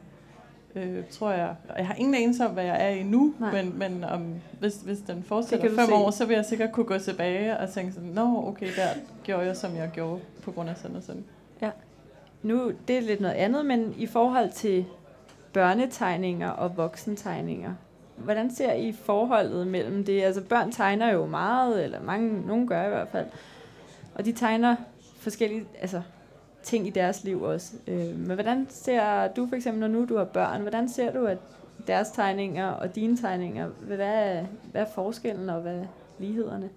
øh, 0.76 1.04
tror 1.12 1.32
jeg. 1.32 1.56
Jeg 1.78 1.88
har 1.88 1.94
ingen 1.94 2.16
anelse 2.16 2.46
om, 2.46 2.52
hvad 2.52 2.64
jeg 2.64 2.86
er 2.86 2.90
i 2.90 3.04
nu, 3.04 3.34
men, 3.40 3.80
men 3.80 4.04
om, 4.04 4.36
hvis, 4.60 4.76
hvis 4.76 5.00
den 5.00 5.24
fortsætter 5.24 5.76
fem 5.76 5.88
se. 5.88 5.94
år, 5.94 6.12
så 6.12 6.26
vil 6.26 6.36
jeg 6.36 6.46
sikkert 6.46 6.72
kunne 6.72 6.86
gå 6.86 6.98
tilbage 6.98 7.58
og 7.58 7.70
tænke 7.70 7.94
sådan, 7.94 8.10
nå, 8.10 8.48
okay, 8.48 8.76
der 8.76 8.88
gjorde 9.24 9.46
jeg, 9.46 9.58
som 9.58 9.76
jeg 9.76 9.90
gjorde 9.94 10.22
på 10.44 10.52
grund 10.52 10.70
af 10.70 10.78
sådan 10.78 10.96
og 10.96 11.04
sådan. 11.04 11.24
Ja. 11.62 11.70
Nu, 12.44 12.72
det 12.88 12.98
er 12.98 13.02
lidt 13.02 13.22
noget 13.22 13.36
andet, 13.36 13.66
men 13.66 13.96
i 13.98 14.08
forhold 14.08 14.52
til 14.52 14.86
børnetegninger 15.54 16.50
og 16.50 16.78
voksentegninger, 16.78 17.74
hvordan 18.24 18.56
ser 18.56 18.74
I 18.74 18.92
forholdet 18.92 19.68
mellem 19.68 20.04
det? 20.06 20.24
Altså 20.24 20.42
børn 20.42 20.72
tegner 20.72 21.12
jo 21.12 21.26
meget, 21.26 21.84
eller 21.84 22.02
mange, 22.02 22.48
nogen 22.48 22.68
gør 22.68 22.86
i 22.86 22.90
hvert 22.90 23.08
fald. 23.08 23.26
Og 24.16 24.26
de 24.26 24.32
tegner 24.32 24.76
forskellige 25.20 25.66
altså, 25.82 26.02
ting 26.64 26.88
i 26.88 26.90
deres 26.90 27.24
liv 27.24 27.42
også. 27.42 27.74
Øh, 27.88 28.20
men 28.20 28.34
hvordan 28.34 28.68
ser 28.70 29.28
du 29.28 29.48
for 29.48 29.56
eksempel, 29.56 29.80
når 29.80 29.88
nu 29.88 30.06
du 30.06 30.18
har 30.18 30.26
børn, 30.26 30.62
hvordan 30.62 30.90
ser 30.90 31.14
du, 31.14 31.26
at 31.26 31.38
deres 31.88 32.10
tegninger 32.10 32.68
og 32.68 32.96
dine 32.96 33.18
tegninger, 33.18 33.68
hvad 33.68 33.98
hvad 34.72 34.82
er 34.82 34.86
forskellen 34.96 35.50
og 35.50 35.62
hvad 35.62 35.76
er 35.76 35.86
lighederne? 36.20 36.70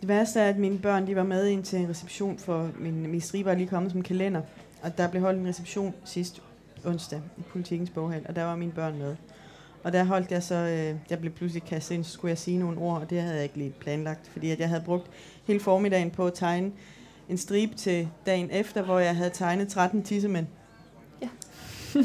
Det 0.00 0.08
værste 0.08 0.40
er, 0.40 0.48
at 0.48 0.58
mine 0.58 0.78
børn 0.78 1.06
de 1.06 1.16
var 1.16 1.22
med 1.22 1.46
ind 1.46 1.64
til 1.64 1.78
en 1.78 1.88
reception 1.88 2.38
for 2.38 2.70
min, 2.78 3.06
min 3.06 3.20
striber 3.20 3.54
lige 3.54 3.68
kommet 3.68 3.92
som 3.92 4.02
kalender. 4.02 4.40
Og 4.82 4.98
der 4.98 5.08
blev 5.08 5.22
holdt 5.22 5.40
en 5.40 5.48
reception 5.48 5.94
sidst 6.04 6.42
onsdag 6.84 7.20
i 7.38 7.42
politikens 7.42 7.90
boghal, 7.90 8.26
og 8.28 8.36
der 8.36 8.44
var 8.44 8.56
mine 8.56 8.72
børn 8.72 8.98
med. 8.98 9.16
Og 9.84 9.92
der 9.92 10.04
holdt 10.04 10.30
jeg 10.30 10.42
så, 10.42 10.54
øh, 10.54 10.96
jeg 11.10 11.18
blev 11.18 11.32
pludselig 11.32 11.62
kastet 11.62 11.94
ind, 11.94 12.04
så 12.04 12.12
skulle 12.12 12.30
jeg 12.30 12.38
sige 12.38 12.58
nogle 12.58 12.78
ord, 12.78 13.00
og 13.00 13.10
det 13.10 13.20
havde 13.20 13.34
jeg 13.34 13.42
ikke 13.42 13.58
lige 13.58 13.74
planlagt, 13.80 14.28
fordi 14.28 14.50
at 14.50 14.60
jeg 14.60 14.68
havde 14.68 14.82
brugt 14.84 15.10
hele 15.46 15.60
formiddagen 15.60 16.10
på 16.10 16.26
at 16.26 16.34
tegne 16.34 16.72
en 17.28 17.38
stribe 17.38 17.74
til 17.74 18.08
dagen 18.26 18.48
efter, 18.50 18.82
hvor 18.82 18.98
jeg 18.98 19.16
havde 19.16 19.30
tegnet 19.30 19.68
13 19.68 20.02
tissemænd. 20.02 20.46
Ja. 21.22 21.28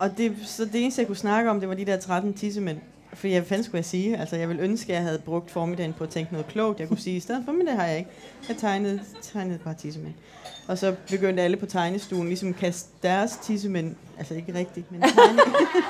og 0.00 0.18
det, 0.18 0.36
så 0.44 0.64
det 0.64 0.82
eneste, 0.82 1.00
jeg 1.00 1.06
kunne 1.06 1.16
snakke 1.16 1.50
om, 1.50 1.60
det 1.60 1.68
var 1.68 1.74
de 1.74 1.84
der 1.84 1.96
13 1.96 2.34
tissemænd. 2.34 2.78
For 3.12 3.28
jeg 3.28 3.46
fandt 3.46 3.64
skulle 3.64 3.78
jeg 3.78 3.84
sige. 3.84 4.16
Altså, 4.16 4.36
jeg 4.36 4.48
ville 4.48 4.62
ønske, 4.62 4.92
at 4.92 4.96
jeg 4.96 5.04
havde 5.04 5.18
brugt 5.18 5.50
formiddagen 5.50 5.92
på 5.92 6.04
at 6.04 6.10
tænke 6.10 6.32
noget 6.32 6.46
klogt, 6.46 6.80
jeg 6.80 6.88
kunne 6.88 6.98
sige 6.98 7.16
i 7.16 7.20
stedet 7.20 7.44
for, 7.44 7.52
men 7.52 7.66
det 7.66 7.74
har 7.74 7.86
jeg 7.86 7.98
ikke. 7.98 8.10
Jeg 8.48 8.56
tegnede, 8.56 9.00
tegnede 9.22 9.54
et 9.54 9.60
par 9.60 9.72
tissemænd. 9.72 10.14
Og 10.68 10.78
så 10.78 10.94
begyndte 11.10 11.42
alle 11.42 11.56
på 11.56 11.66
tegnestuen 11.66 12.28
ligesom 12.28 12.48
at 12.48 12.56
kaste 12.56 12.90
deres 13.02 13.38
tissemænd, 13.42 13.94
altså 14.18 14.34
ikke 14.34 14.54
rigtigt, 14.54 14.92
men 14.92 15.00
tegne, 15.00 15.40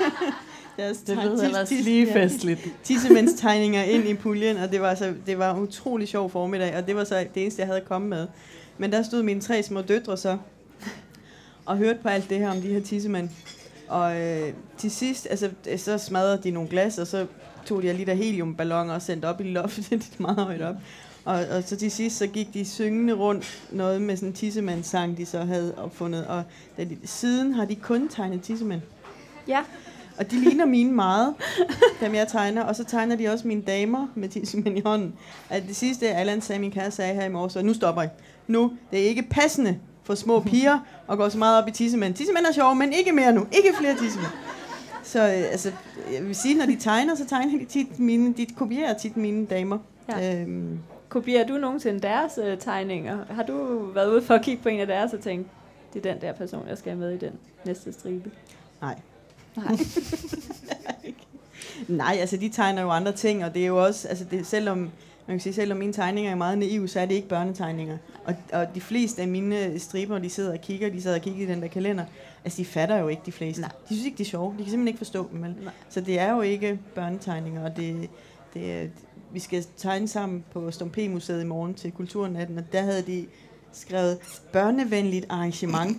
deres 0.78 0.98
det 0.98 1.16
lyder 1.16 1.44
ellers 1.44 1.70
lige 1.70 2.12
festligt. 2.12 2.60
Tissemænds 2.84 3.40
tegninger 3.40 3.82
ind 3.82 4.08
i 4.08 4.14
puljen, 4.14 4.56
og 4.56 4.72
det 4.72 4.80
var, 4.80 4.94
så, 4.94 5.14
det 5.26 5.38
var 5.38 5.54
en 5.54 5.62
utrolig 5.62 6.08
sjov 6.08 6.30
formiddag, 6.30 6.76
og 6.76 6.86
det 6.86 6.96
var 6.96 7.04
så 7.04 7.26
det 7.34 7.42
eneste, 7.42 7.60
jeg 7.60 7.66
havde 7.66 7.80
kommet 7.80 8.10
med. 8.10 8.26
Men 8.78 8.92
der 8.92 9.02
stod 9.02 9.22
mine 9.22 9.40
tre 9.40 9.62
små 9.62 9.80
døtre 9.80 10.16
så, 10.16 10.38
og 11.66 11.76
hørte 11.76 11.98
på 12.02 12.08
alt 12.08 12.30
det 12.30 12.38
her 12.38 12.50
om 12.50 12.60
de 12.60 12.68
her 12.68 12.80
tissemænd. 12.80 13.28
Og 13.88 14.20
øh, 14.20 14.52
til 14.78 14.90
sidst, 14.90 15.26
altså, 15.30 15.50
så 15.76 15.98
smadrede 15.98 16.40
de 16.42 16.50
nogle 16.50 16.68
glas, 16.68 16.98
og 16.98 17.06
så 17.06 17.26
tog 17.66 17.82
de 17.82 17.92
lige 17.92 18.06
der 18.06 18.14
heliumballoner 18.14 18.94
og 18.94 19.02
sendte 19.02 19.26
op 19.26 19.40
i 19.40 19.44
loftet, 19.44 20.10
meget 20.18 20.38
højt 20.38 20.62
op. 20.62 20.74
Og, 21.24 21.34
og 21.34 21.62
så 21.66 21.76
til 21.76 21.90
sidst, 21.90 22.16
så 22.16 22.26
gik 22.26 22.54
de 22.54 22.64
syngende 22.64 23.12
rundt 23.12 23.68
noget 23.70 24.02
med 24.02 24.16
sådan 24.16 24.28
en 24.28 24.34
tissemandssang, 24.34 25.16
de 25.16 25.26
så 25.26 25.40
havde 25.40 25.74
opfundet. 25.76 26.26
Og 26.26 26.42
da 26.76 26.84
de, 26.84 26.96
siden 27.04 27.54
har 27.54 27.64
de 27.64 27.74
kun 27.74 28.08
tegnet 28.08 28.42
tissemænd. 28.42 28.80
Ja. 29.48 29.60
Og 30.18 30.30
de 30.30 30.36
ligner 30.40 30.66
mine 30.66 30.92
meget, 30.92 31.34
dem 32.00 32.14
jeg 32.14 32.28
tegner. 32.28 32.62
Og 32.62 32.76
så 32.76 32.84
tegner 32.84 33.16
de 33.16 33.28
også 33.28 33.48
mine 33.48 33.62
damer 33.62 34.06
med 34.14 34.28
tissemænd 34.28 34.78
i 34.78 34.82
hånden. 34.84 35.14
At 35.50 35.62
det 35.68 35.76
sidste, 35.76 36.08
Allan 36.08 36.40
sagde, 36.40 36.60
min 36.60 36.70
kære 36.70 36.90
sagde 36.90 37.14
her 37.14 37.24
i 37.24 37.28
morges, 37.28 37.56
og 37.56 37.64
nu 37.64 37.74
stopper 37.74 38.02
jeg. 38.02 38.10
Nu, 38.46 38.72
det 38.90 39.00
er 39.00 39.04
ikke 39.08 39.22
passende 39.30 39.78
for 40.02 40.14
små 40.14 40.40
piger 40.40 40.78
og 41.06 41.16
går 41.18 41.28
så 41.28 41.38
meget 41.38 41.62
op 41.62 41.68
i 41.68 41.70
tissemænd. 41.70 42.14
Tissemænd 42.14 42.46
er 42.46 42.52
sjove, 42.52 42.74
men 42.74 42.92
ikke 42.92 43.12
mere 43.12 43.32
nu. 43.32 43.46
Ikke 43.52 43.76
flere 43.78 43.96
tissemænd. 43.96 44.32
Så 45.02 45.18
øh, 45.20 45.50
altså, 45.52 45.72
jeg 46.12 46.26
vil 46.26 46.34
sige, 46.34 46.54
når 46.54 46.66
de 46.66 46.76
tegner, 46.76 47.14
så 47.14 47.26
tegner 47.26 47.58
de 47.58 47.64
tit 47.64 47.98
mine, 47.98 48.34
de 48.34 48.46
kopierer 48.46 48.94
tit 48.94 49.16
mine 49.16 49.46
damer. 49.46 49.78
Ja. 50.08 50.40
Øhm, 50.40 50.78
Kopierer 51.08 51.46
du 51.46 51.52
nogensinde 51.54 52.00
deres 52.00 52.38
øh, 52.44 52.58
tegninger? 52.58 53.18
Har 53.30 53.42
du 53.42 53.86
været 53.94 54.10
ude 54.12 54.22
for 54.22 54.34
at 54.34 54.42
kigge 54.42 54.62
på 54.62 54.68
en 54.68 54.80
af 54.80 54.86
deres 54.86 55.12
og 55.12 55.20
tænkt, 55.20 55.48
det 55.94 56.06
er 56.06 56.12
den 56.12 56.22
der 56.22 56.32
person, 56.32 56.68
jeg 56.68 56.78
skal 56.78 56.92
have 56.92 57.00
med 57.00 57.12
i 57.12 57.18
den 57.18 57.32
næste 57.64 57.92
stribe? 57.92 58.30
Nej. 58.80 58.94
Nej. 59.56 59.78
Nej, 61.88 62.16
altså 62.20 62.36
de 62.36 62.48
tegner 62.48 62.82
jo 62.82 62.90
andre 62.90 63.12
ting, 63.12 63.44
og 63.44 63.54
det 63.54 63.62
er 63.62 63.66
jo 63.66 63.84
også, 63.84 64.08
altså 64.08 64.24
det, 64.30 64.46
selvom, 64.46 64.78
man 64.78 64.90
kan 65.28 65.40
sige, 65.40 65.52
selvom 65.52 65.78
mine 65.78 65.92
tegninger 65.92 66.30
er 66.30 66.34
meget 66.34 66.58
naive, 66.58 66.88
så 66.88 67.00
er 67.00 67.06
det 67.06 67.14
ikke 67.14 67.28
børnetegninger. 67.28 67.98
Og, 68.24 68.34
og 68.52 68.66
de 68.74 68.80
fleste 68.80 69.22
af 69.22 69.28
mine 69.28 69.78
striber, 69.78 70.18
de 70.18 70.30
sidder 70.30 70.52
og 70.52 70.60
kigger, 70.60 70.90
de 70.90 71.02
sidder 71.02 71.16
og 71.16 71.22
kigger 71.22 71.46
i 71.46 71.50
den 71.50 71.62
der 71.62 71.68
kalender, 71.68 72.04
altså 72.44 72.56
de 72.56 72.64
fatter 72.64 72.96
jo 72.96 73.08
ikke 73.08 73.22
de 73.26 73.32
fleste. 73.32 73.60
Nej. 73.60 73.70
De 73.88 73.94
synes 73.94 74.04
ikke, 74.04 74.18
de 74.18 74.22
er 74.22 74.26
sjove. 74.26 74.52
De 74.52 74.56
kan 74.56 74.64
simpelthen 74.64 74.88
ikke 74.88 74.98
forstå 74.98 75.28
dem. 75.32 75.42
Vel? 75.42 75.54
Nej. 75.62 75.72
Så 75.88 76.00
det 76.00 76.18
er 76.18 76.32
jo 76.32 76.40
ikke 76.40 76.78
børnetegninger, 76.94 77.64
og 77.64 77.76
det, 77.76 78.10
det 78.54 78.72
er, 78.72 78.86
vi 79.32 79.40
skal 79.40 79.64
tegne 79.76 80.08
sammen 80.08 80.44
på 80.52 80.70
Stum 80.70 80.90
P-museet 80.90 81.42
i 81.42 81.46
morgen 81.46 81.74
til 81.74 81.92
Kulturnatten, 81.92 82.58
og 82.58 82.64
der 82.72 82.82
havde 82.82 83.02
de 83.02 83.26
skrevet 83.72 84.18
børnevenligt 84.52 85.26
arrangement. 85.28 85.96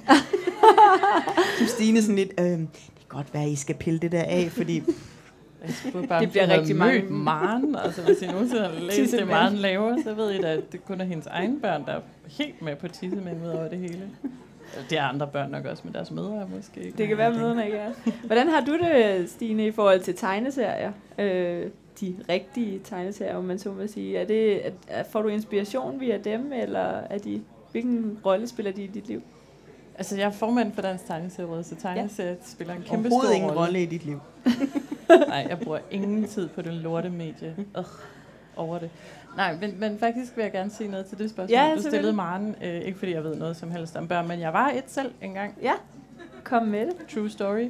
Som 1.58 1.68
Stine 1.68 2.01
sådan 2.01 2.15
lidt, 2.15 2.32
øh, 2.39 2.60
godt 3.10 3.34
være, 3.34 3.44
at 3.44 3.50
I 3.50 3.56
skal 3.56 3.75
pille 3.75 4.00
det 4.00 4.12
der 4.12 4.24
af, 4.24 4.48
fordi 4.51 4.84
bare, 6.10 6.22
det 6.22 6.32
bliver 6.32 6.48
rigtig 6.48 6.75
mange. 6.75 7.01
Maren, 7.10 7.75
altså 7.75 8.01
hvis 8.01 8.22
I 8.22 8.28
nogensinde 8.28 8.62
har 8.62 8.80
læst 8.80 9.12
det, 9.12 9.28
Maren 9.28 9.56
laver, 9.56 9.98
så 10.04 10.13
ved 10.13 10.32
I 10.32 10.42
da, 10.42 10.54
at 10.54 10.72
det 10.72 10.86
kun 10.86 11.01
er 11.01 11.06
hendes 11.06 11.28
egen 11.28 11.62
børn, 11.62 11.86
der 11.86 11.92
er 11.92 12.01
helt 12.28 12.62
med 12.62 12.75
på 12.75 12.88
tissemænd 12.88 13.46
ud 13.46 13.50
over 13.50 13.68
det 13.68 13.80
hele. 13.80 14.10
Det 14.89 14.98
er 14.98 15.04
andre 15.04 15.28
børn 15.28 15.51
nok 15.51 15.66
også, 15.66 15.82
men 15.86 15.94
deres 15.94 16.12
mødre 16.12 16.48
måske 16.56 16.82
ikke. 16.82 16.98
Det 16.98 17.08
kan 17.08 17.18
være, 17.18 17.28
at 17.28 17.36
mødrene 17.36 17.66
ikke 17.66 17.78
er. 17.78 17.92
Hvordan 18.25 18.48
har 18.48 18.66
du 18.66 18.78
det, 18.78 19.30
Stine, 19.30 19.68
i 19.68 19.72
forhold 19.72 20.00
til 20.00 20.16
tegneserier? 20.16 20.92
Øh, 21.18 21.66
de 22.02 22.15
rigtige 22.30 22.80
tegneserier, 22.84 23.36
om 23.36 23.43
man 23.43 23.60
så 23.60 23.72
må 23.72 23.88
sige. 23.88 24.17
Er 24.17 24.26
det, 24.26 24.62
er, 24.88 25.04
får 25.04 25.22
du 25.22 25.28
inspiration 25.28 26.00
via 26.00 26.17
dem, 26.17 26.54
eller 26.54 27.02
er 27.10 27.17
de, 27.17 27.41
hvilken 27.72 28.19
rolle 28.26 28.48
spiller 28.48 28.72
de 28.72 28.84
i 28.84 28.88
dit 28.88 29.08
liv? 29.08 29.22
Altså, 29.99 30.17
jeg 30.17 30.25
er 30.25 30.31
formand 30.31 30.73
for 30.73 30.81
Dansk 30.81 31.05
Tegneserieråd, 31.05 31.63
så 31.63 31.75
tegneserier 31.75 32.31
ja. 32.31 32.38
spiller 32.43 32.73
en 32.73 32.81
kæmpe 32.81 33.09
stor 33.09 33.21
rolle. 33.21 33.35
ingen 33.35 33.51
rolle 33.51 33.83
i 33.83 33.85
dit 33.85 34.05
liv. 34.05 34.21
Nej, 35.27 35.45
jeg 35.49 35.59
bruger 35.59 35.79
ingen 35.91 36.27
tid 36.27 36.47
på 36.47 36.62
den 36.62 36.73
lorte 36.73 37.09
medie. 37.09 37.55
Uh, 37.77 37.85
over 38.55 38.79
det. 38.79 38.89
Nej, 39.35 39.57
men, 39.62 39.79
men 39.79 39.99
faktisk 39.99 40.35
vil 40.35 40.43
jeg 40.43 40.51
gerne 40.51 40.69
sige 40.69 40.91
noget 40.91 41.05
til 41.05 41.17
det 41.17 41.29
spørgsmål, 41.29 41.57
ja, 41.57 41.75
du 41.75 41.81
stillede 41.81 42.13
Maren. 42.13 42.55
Øh, 42.63 42.81
ikke 42.81 42.99
fordi 42.99 43.13
jeg 43.13 43.23
ved 43.23 43.35
noget 43.35 43.57
som 43.57 43.71
helst 43.71 43.95
om 43.95 44.07
børn, 44.07 44.27
men 44.27 44.39
jeg 44.39 44.53
var 44.53 44.69
et 44.69 44.83
selv 44.88 45.12
engang. 45.21 45.57
Ja, 45.62 45.73
kom 46.43 46.67
med 46.67 46.85
det. 46.85 46.95
True 47.13 47.29
story. 47.29 47.69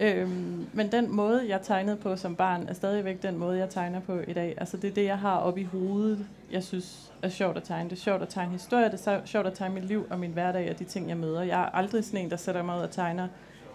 Øhm, 0.00 0.66
men 0.72 0.92
den 0.92 1.16
måde, 1.16 1.48
jeg 1.48 1.60
tegnede 1.62 1.96
på 1.96 2.16
som 2.16 2.36
barn, 2.36 2.66
er 2.68 2.72
stadigvæk 2.72 3.22
den 3.22 3.38
måde, 3.38 3.58
jeg 3.58 3.70
tegner 3.70 4.00
på 4.00 4.18
i 4.28 4.32
dag. 4.32 4.54
Altså 4.56 4.76
det 4.76 4.90
er 4.90 4.94
det, 4.94 5.04
jeg 5.04 5.18
har 5.18 5.36
oppe 5.36 5.60
i 5.60 5.64
hovedet, 5.64 6.26
jeg 6.52 6.64
synes 6.64 7.12
er 7.22 7.28
sjovt 7.28 7.56
at 7.56 7.62
tegne. 7.62 7.90
Det 7.90 7.96
er 7.96 8.00
sjovt 8.00 8.22
at 8.22 8.28
tegne 8.28 8.52
historie, 8.52 8.90
det 8.90 9.06
er 9.06 9.20
sjovt 9.24 9.46
at 9.46 9.54
tegne 9.54 9.74
mit 9.74 9.84
liv 9.84 10.06
og 10.10 10.18
min 10.18 10.30
hverdag 10.30 10.70
og 10.70 10.78
de 10.78 10.84
ting, 10.84 11.08
jeg 11.08 11.16
møder. 11.16 11.42
Jeg 11.42 11.60
er 11.60 11.76
aldrig 11.76 12.04
sådan 12.04 12.20
en, 12.20 12.30
der 12.30 12.36
sætter 12.36 12.62
mig 12.62 12.76
ud 12.76 12.82
og 12.82 12.90
tegner 12.90 13.28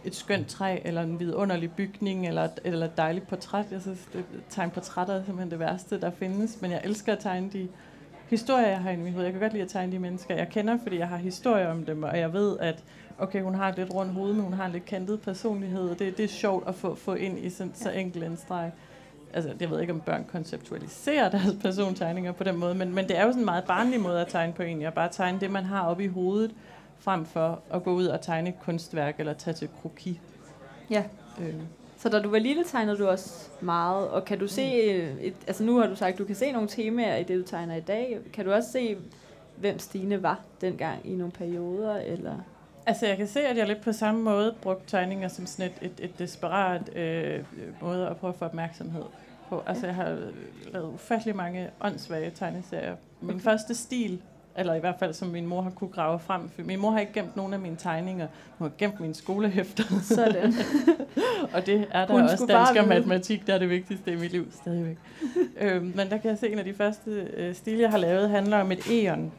et 0.05 0.15
skønt 0.15 0.47
træ, 0.47 0.79
eller 0.85 1.01
en 1.01 1.19
vidunderlig 1.19 1.71
bygning, 1.71 2.27
eller, 2.27 2.47
eller 2.63 2.85
et 2.85 2.97
dejligt 2.97 3.27
portræt. 3.27 3.65
Jeg 3.71 3.81
synes, 3.81 4.09
det, 4.13 4.25
tegne 4.49 4.71
portrætter 4.71 5.13
er 5.13 5.23
simpelthen 5.23 5.51
det 5.51 5.59
værste, 5.59 6.01
der 6.01 6.09
findes. 6.11 6.61
Men 6.61 6.71
jeg 6.71 6.81
elsker 6.83 7.13
at 7.13 7.19
tegne 7.19 7.49
de 7.49 7.67
historier, 8.29 8.67
jeg 8.67 8.79
har 8.79 8.91
i 8.91 8.95
mit 8.95 9.11
hoved. 9.11 9.23
Jeg 9.23 9.33
kan 9.33 9.41
godt 9.41 9.53
lide 9.53 9.63
at 9.63 9.69
tegne 9.69 9.91
de 9.91 9.99
mennesker, 9.99 10.35
jeg 10.35 10.49
kender, 10.49 10.77
fordi 10.83 10.97
jeg 10.97 11.07
har 11.07 11.17
historier 11.17 11.71
om 11.71 11.85
dem, 11.85 12.03
og 12.03 12.19
jeg 12.19 12.33
ved, 12.33 12.57
at 12.59 12.83
okay, 13.19 13.41
hun 13.41 13.55
har 13.55 13.69
et 13.69 13.77
lidt 13.77 13.93
rundt 13.93 14.13
hoved, 14.13 14.33
men 14.33 14.43
hun 14.43 14.53
har 14.53 14.65
en 14.65 14.71
lidt 14.71 14.85
kantet 14.85 15.21
personlighed, 15.21 15.89
og 15.89 15.99
det, 15.99 16.17
det 16.17 16.23
er 16.23 16.29
sjovt 16.29 16.67
at 16.67 16.75
få, 16.75 16.95
få 16.95 17.13
ind 17.13 17.39
i 17.39 17.49
sådan, 17.49 17.71
så 17.75 17.91
enkel 17.91 18.23
en 18.23 18.37
streg. 18.37 18.71
Altså, 19.33 19.53
jeg 19.59 19.69
ved 19.69 19.81
ikke, 19.81 19.93
om 19.93 20.01
børn 20.01 20.25
konceptualiserer 20.31 21.29
deres 21.29 21.55
persontegninger 21.61 22.31
på 22.31 22.43
den 22.43 22.57
måde, 22.57 22.75
men, 22.75 22.95
men 22.95 23.07
det 23.07 23.17
er 23.17 23.23
jo 23.23 23.29
sådan 23.29 23.41
en 23.41 23.45
meget 23.45 23.63
barnlig 23.63 23.99
måde 23.99 24.21
at 24.21 24.27
tegne 24.27 24.53
på 24.53 24.63
egentlig, 24.63 24.87
at 24.87 24.93
bare 24.93 25.09
tegne 25.11 25.39
det, 25.39 25.51
man 25.51 25.63
har 25.63 25.81
oppe 25.81 26.03
i 26.03 26.07
hovedet, 26.07 26.51
frem 26.99 27.25
for 27.25 27.59
at 27.69 27.83
gå 27.83 27.93
ud 27.93 28.05
og 28.05 28.21
tegne 28.21 28.49
et 28.49 28.55
kunstværk, 28.59 29.19
eller 29.19 29.33
tage 29.33 29.53
til 29.53 29.69
kroki. 29.81 30.19
Ja. 30.89 31.03
Øh. 31.41 31.53
Så 31.97 32.09
da 32.09 32.21
du 32.21 32.29
var 32.29 32.39
lille, 32.39 32.63
tegnede 32.63 32.97
du 32.97 33.07
også 33.07 33.49
meget, 33.61 34.07
og 34.07 34.25
kan 34.25 34.39
du 34.39 34.47
se, 34.47 34.73
et, 35.21 35.33
altså 35.47 35.63
nu 35.63 35.77
har 35.77 35.87
du 35.87 35.95
sagt, 35.95 36.17
du 36.17 36.25
kan 36.25 36.35
se 36.35 36.51
nogle 36.51 36.67
temaer 36.67 37.15
i 37.15 37.23
det, 37.23 37.37
du 37.37 37.43
tegner 37.43 37.75
i 37.75 37.81
dag. 37.81 38.19
Kan 38.33 38.45
du 38.45 38.51
også 38.51 38.71
se, 38.71 38.97
hvem 39.57 39.79
Stine 39.79 40.23
var 40.23 40.39
dengang 40.61 40.99
i 41.03 41.15
nogle 41.15 41.31
perioder, 41.31 41.95
eller... 41.97 42.35
Altså, 42.87 43.05
jeg 43.05 43.17
kan 43.17 43.27
se, 43.27 43.39
at 43.39 43.57
jeg 43.57 43.67
lidt 43.67 43.81
på 43.81 43.91
samme 43.91 44.21
måde 44.21 44.55
brugte 44.61 44.83
tegninger 44.87 45.27
som 45.27 45.45
sådan 45.45 45.71
et, 45.81 45.91
et, 45.91 46.05
et 46.05 46.19
desperat 46.19 46.95
øh, 46.95 47.43
måde 47.81 48.07
at 48.07 48.17
prøve 48.17 48.33
at 48.33 48.39
få 48.39 48.45
opmærksomhed 48.45 49.03
på. 49.49 49.63
Altså, 49.67 49.85
jeg 49.85 49.95
har 49.95 50.17
lavet 50.73 50.93
ufattelig 50.93 51.35
mange 51.35 51.69
åndssvage 51.81 52.31
tegneserier. 52.31 52.95
Min 53.21 53.29
okay. 53.29 53.43
første 53.43 53.75
stil, 53.75 54.21
eller 54.57 54.73
i 54.73 54.79
hvert 54.79 54.95
fald 54.99 55.13
som 55.13 55.27
min 55.27 55.45
mor 55.45 55.61
har 55.61 55.69
kunne 55.69 55.89
grave 55.89 56.19
frem, 56.19 56.49
for 56.49 56.61
min 56.61 56.79
mor 56.79 56.91
har 56.91 56.99
ikke 56.99 57.13
gemt 57.13 57.35
nogen 57.35 57.53
af 57.53 57.59
mine 57.59 57.75
tegninger. 57.75 58.27
Hun 58.57 58.67
har 58.67 58.75
gemt 58.77 58.99
mine 58.99 59.13
skolehæfter. 59.13 59.83
Sådan. 60.03 60.53
og 61.53 61.65
det 61.65 61.87
er 61.91 62.05
der 62.05 62.13
Hun 62.13 62.21
også 62.21 62.45
dansk 62.45 62.81
og 62.81 62.87
matematik, 62.87 63.47
der 63.47 63.53
er 63.53 63.59
det 63.59 63.69
vigtigste 63.69 64.11
i 64.11 64.15
mit 64.15 64.31
liv 64.31 64.51
stadigvæk. 64.51 64.97
øhm, 65.61 65.93
men 65.95 66.09
der 66.09 66.17
kan 66.17 66.29
jeg 66.29 66.37
se, 66.37 66.45
at 66.45 66.51
en 66.51 66.59
af 66.59 66.65
de 66.65 66.73
første 66.73 67.11
øh, 67.11 67.55
stile, 67.55 67.81
jeg 67.81 67.89
har 67.89 67.97
lavet, 67.97 68.29
handler 68.29 68.57
om 68.57 68.71
et 68.71 68.79
eon 68.91 69.31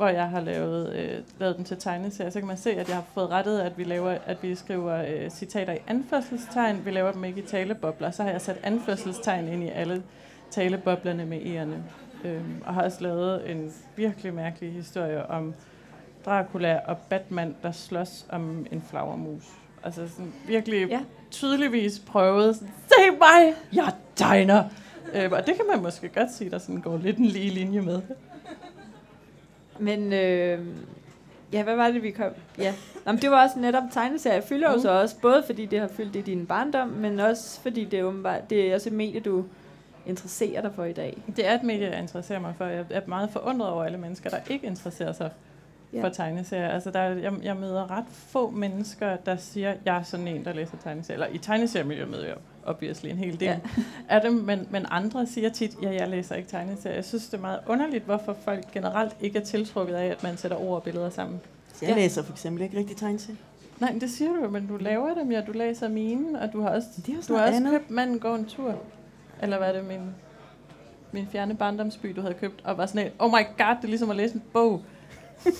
hvor 0.00 0.08
jeg 0.08 0.28
har 0.28 0.40
lavet, 0.40 0.92
øh, 0.92 1.18
lavet 1.38 1.56
den 1.56 1.64
til 1.64 1.76
tegneserier, 1.76 2.30
så 2.30 2.38
kan 2.38 2.46
man 2.46 2.56
se, 2.56 2.70
at 2.70 2.88
jeg 2.88 2.96
har 2.96 3.04
fået 3.14 3.30
rettet, 3.30 3.60
at 3.60 3.78
vi, 3.78 3.84
laver, 3.84 4.18
at 4.26 4.42
vi 4.42 4.54
skriver 4.54 5.02
øh, 5.02 5.30
citater 5.30 5.72
i 5.72 5.78
anførselstegn. 5.86 6.84
Vi 6.84 6.90
laver 6.90 7.12
dem 7.12 7.24
ikke 7.24 7.40
i 7.40 7.46
talebobler. 7.46 8.10
Så 8.10 8.22
har 8.22 8.30
jeg 8.30 8.40
sat 8.40 8.56
anførselstegn 8.62 9.48
ind 9.48 9.64
i 9.64 9.68
alle 9.68 10.02
taleboblerne 10.50 11.26
med 11.26 11.46
erne. 11.46 11.84
Øh, 12.24 12.40
og 12.64 12.74
har 12.74 12.82
også 12.82 13.02
lavet 13.02 13.50
en 13.50 13.72
virkelig 13.96 14.34
mærkelig 14.34 14.72
historie 14.72 15.26
om 15.26 15.54
Dracula 16.24 16.80
og 16.86 16.98
Batman, 16.98 17.56
der 17.62 17.72
slås 17.72 18.26
om 18.28 18.66
en 18.72 18.82
flagermus. 18.90 19.44
Altså 19.84 20.08
sådan 20.08 20.32
virkelig 20.46 20.88
ja. 20.88 21.00
tydeligvis 21.30 21.98
prøvet, 21.98 22.56
se 22.56 23.10
mig, 23.18 23.54
jeg 23.72 23.92
tegner. 24.16 24.64
Øh, 25.14 25.32
og 25.32 25.46
det 25.46 25.54
kan 25.56 25.64
man 25.72 25.82
måske 25.82 26.08
godt 26.08 26.32
sige, 26.32 26.50
der 26.50 26.58
sådan 26.58 26.80
går 26.80 26.96
lidt 26.96 27.16
en 27.16 27.26
lige 27.26 27.50
linje 27.50 27.80
med. 27.80 28.02
Men 29.80 30.12
øh, 30.12 30.58
ja, 31.52 31.62
hvad 31.62 31.76
var 31.76 31.90
det, 31.90 32.02
vi 32.02 32.10
kom? 32.10 32.32
Ja. 32.58 32.74
Nå, 33.06 33.12
men 33.12 33.22
det 33.22 33.30
var 33.30 33.42
også 33.42 33.58
netop 33.58 33.82
tegneserier 33.92 34.40
fylder 34.40 34.68
mm. 34.68 34.74
jo 34.74 34.80
så 34.80 34.90
også, 34.90 35.16
både 35.22 35.42
fordi 35.46 35.66
det 35.66 35.80
har 35.80 35.88
fyldt 35.88 36.16
i 36.16 36.20
din 36.20 36.46
barndom, 36.46 36.88
men 36.88 37.20
også 37.20 37.60
fordi 37.60 37.84
det 37.84 37.98
er, 37.98 38.04
åbenbart, 38.04 38.50
det 38.50 38.70
er 38.70 38.74
også 38.74 38.88
et 38.88 38.94
medie, 38.94 39.20
du 39.20 39.44
interesserer 40.06 40.62
dig 40.62 40.74
for 40.74 40.84
i 40.84 40.92
dag. 40.92 41.18
Det 41.36 41.46
er 41.46 41.54
et 41.54 41.62
medie, 41.62 41.90
jeg 41.90 42.00
interesserer 42.00 42.40
mig 42.40 42.54
for. 42.56 42.64
Jeg 42.64 42.84
er 42.90 43.00
meget 43.06 43.30
forundret 43.30 43.70
over 43.70 43.84
alle 43.84 43.98
mennesker, 43.98 44.30
der 44.30 44.38
ikke 44.48 44.66
interesserer 44.66 45.12
sig 45.12 45.30
ja. 45.92 46.04
for 46.04 46.08
tegneserier. 46.08 46.68
Altså, 46.68 46.90
der, 46.90 47.00
er, 47.00 47.14
jeg, 47.14 47.32
jeg 47.42 47.56
møder 47.56 47.90
ret 47.90 48.04
få 48.08 48.50
mennesker, 48.50 49.16
der 49.16 49.36
siger, 49.36 49.74
jeg 49.84 49.96
er 49.96 50.02
sådan 50.02 50.28
en, 50.28 50.44
der 50.44 50.52
læser 50.52 50.76
tegneserier. 50.82 51.22
Eller 51.22 51.34
i 51.34 51.38
tegneseriemiljøet 51.38 52.10
møder 52.10 52.26
jeg 52.26 52.36
obviously 52.66 53.08
en 53.08 53.18
hel 53.18 53.40
del 53.40 53.48
ja. 53.48 53.58
af 54.08 54.20
dem, 54.20 54.32
men, 54.32 54.66
men 54.70 54.86
andre 54.90 55.26
siger 55.26 55.48
tit, 55.48 55.76
ja, 55.82 55.90
jeg 55.90 56.08
læser 56.08 56.34
ikke 56.34 56.48
tegneserier. 56.48 56.94
Jeg 56.94 57.04
synes, 57.04 57.28
det 57.28 57.34
er 57.34 57.40
meget 57.40 57.60
underligt, 57.66 58.04
hvorfor 58.04 58.36
folk 58.44 58.72
generelt 58.72 59.16
ikke 59.20 59.38
er 59.38 59.44
tiltrukket 59.44 59.94
af, 59.94 60.06
at 60.06 60.22
man 60.22 60.36
sætter 60.36 60.56
ord 60.56 60.76
og 60.76 60.82
billeder 60.82 61.10
sammen. 61.10 61.40
Jeg 61.82 61.88
ja. 61.88 61.94
læser 61.94 62.22
for 62.22 62.32
eksempel 62.32 62.62
ikke 62.62 62.78
rigtig 62.78 62.96
tegneserier. 62.96 63.36
Nej, 63.80 63.96
det 64.00 64.10
siger 64.10 64.32
du 64.32 64.48
men 64.48 64.66
du 64.66 64.76
laver 64.76 65.14
dem, 65.14 65.32
ja. 65.32 65.40
Du 65.40 65.52
læser 65.52 65.88
mine, 65.88 66.40
og 66.40 66.52
du 66.52 66.60
har 66.60 66.68
også, 66.68 66.88
det 66.96 67.08
er 67.08 67.22
du 67.28 67.34
har 67.34 67.46
også 67.46 67.66
købt 67.70 67.90
Manden 67.90 68.18
går 68.18 68.34
en 68.34 68.44
tur. 68.44 68.74
Eller 69.42 69.58
hvad 69.58 69.68
er 69.68 69.72
det, 69.72 69.84
min, 69.84 70.14
min 71.12 71.26
fjerne 71.32 71.56
barndomsby, 71.56 72.12
du 72.16 72.20
havde 72.20 72.34
købt, 72.34 72.60
og 72.64 72.78
var 72.78 72.86
sådan 72.86 73.06
en, 73.06 73.12
oh 73.18 73.30
my 73.30 73.44
god, 73.58 73.76
det 73.76 73.84
er 73.84 73.88
ligesom 73.88 74.10
at 74.10 74.16
læse 74.16 74.34
en 74.34 74.42
bog. 74.52 74.82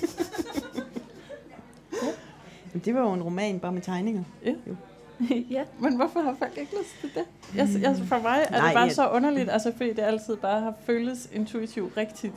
Men 2.72 2.82
det 2.84 2.94
var 2.94 3.00
jo 3.00 3.12
en 3.12 3.22
roman, 3.22 3.60
bare 3.60 3.72
med 3.72 3.82
tegninger. 3.82 4.22
Ja. 4.44 4.54
Jo. 4.66 4.76
ja. 5.56 5.62
Men 5.78 5.96
hvorfor 5.96 6.20
har 6.20 6.34
folk 6.38 6.58
ikke 6.58 6.72
lyst 6.80 7.00
til 7.00 7.10
det? 7.14 7.24
Jeg, 7.56 7.68
jeg, 7.82 7.96
for 7.96 8.22
mig 8.22 8.46
er 8.48 8.50
Nej, 8.50 8.66
det 8.66 8.74
bare 8.74 8.84
jeg... 8.84 8.92
så 8.92 9.08
underligt, 9.08 9.50
altså 9.50 9.72
fordi 9.76 9.92
det 9.92 10.02
altid 10.02 10.36
bare 10.36 10.60
har 10.60 10.74
føltes 10.86 11.28
intuitivt 11.32 11.96
rigtigt, 11.96 12.34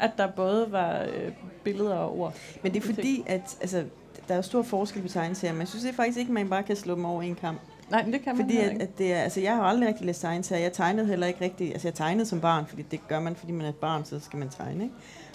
at 0.00 0.10
der 0.18 0.26
både 0.26 0.72
var 0.72 1.02
øh, 1.02 1.32
billeder 1.64 1.94
og 1.94 2.18
ord. 2.18 2.34
Men 2.62 2.74
det 2.74 2.82
er 2.82 2.86
fordi, 2.86 3.24
at 3.26 3.56
altså, 3.60 3.84
der 4.28 4.34
er 4.34 4.42
stor 4.42 4.62
forskel 4.62 5.02
på 5.02 5.08
tegneserier, 5.08 5.52
men 5.52 5.60
jeg 5.60 5.68
synes 5.68 5.82
det 5.82 5.90
er 5.90 5.96
faktisk 5.96 6.18
ikke, 6.18 6.28
at 6.28 6.34
man 6.34 6.48
bare 6.48 6.62
kan 6.62 6.76
slå 6.76 6.94
dem 6.94 7.04
over 7.04 7.22
en 7.22 7.34
kamp. 7.34 7.60
Nej, 7.92 8.04
men 8.04 8.12
det 8.12 8.22
kan 8.22 8.36
man 8.36 8.44
fordi 8.44 8.58
at, 8.58 8.82
at 8.82 8.98
det 8.98 9.12
er, 9.12 9.18
altså, 9.18 9.40
jeg 9.40 9.56
har 9.56 9.62
aldrig 9.62 9.88
rigtig 9.88 10.06
læst 10.06 10.20
tegneserier. 10.20 10.62
Jeg 10.62 10.72
tegnede 10.72 11.06
heller 11.06 11.26
ikke 11.26 11.44
rigtig, 11.44 11.72
altså 11.72 11.88
jeg 11.88 11.94
tegnede 11.94 12.26
som 12.26 12.40
barn, 12.40 12.66
fordi 12.66 12.82
det 12.82 13.08
gør 13.08 13.20
man, 13.20 13.36
fordi 13.36 13.52
man 13.52 13.64
er 13.64 13.68
et 13.68 13.76
barn, 13.76 14.04
så 14.04 14.20
skal 14.20 14.38
man 14.38 14.48
tegne. 14.48 14.84
Ikke? 14.84 14.94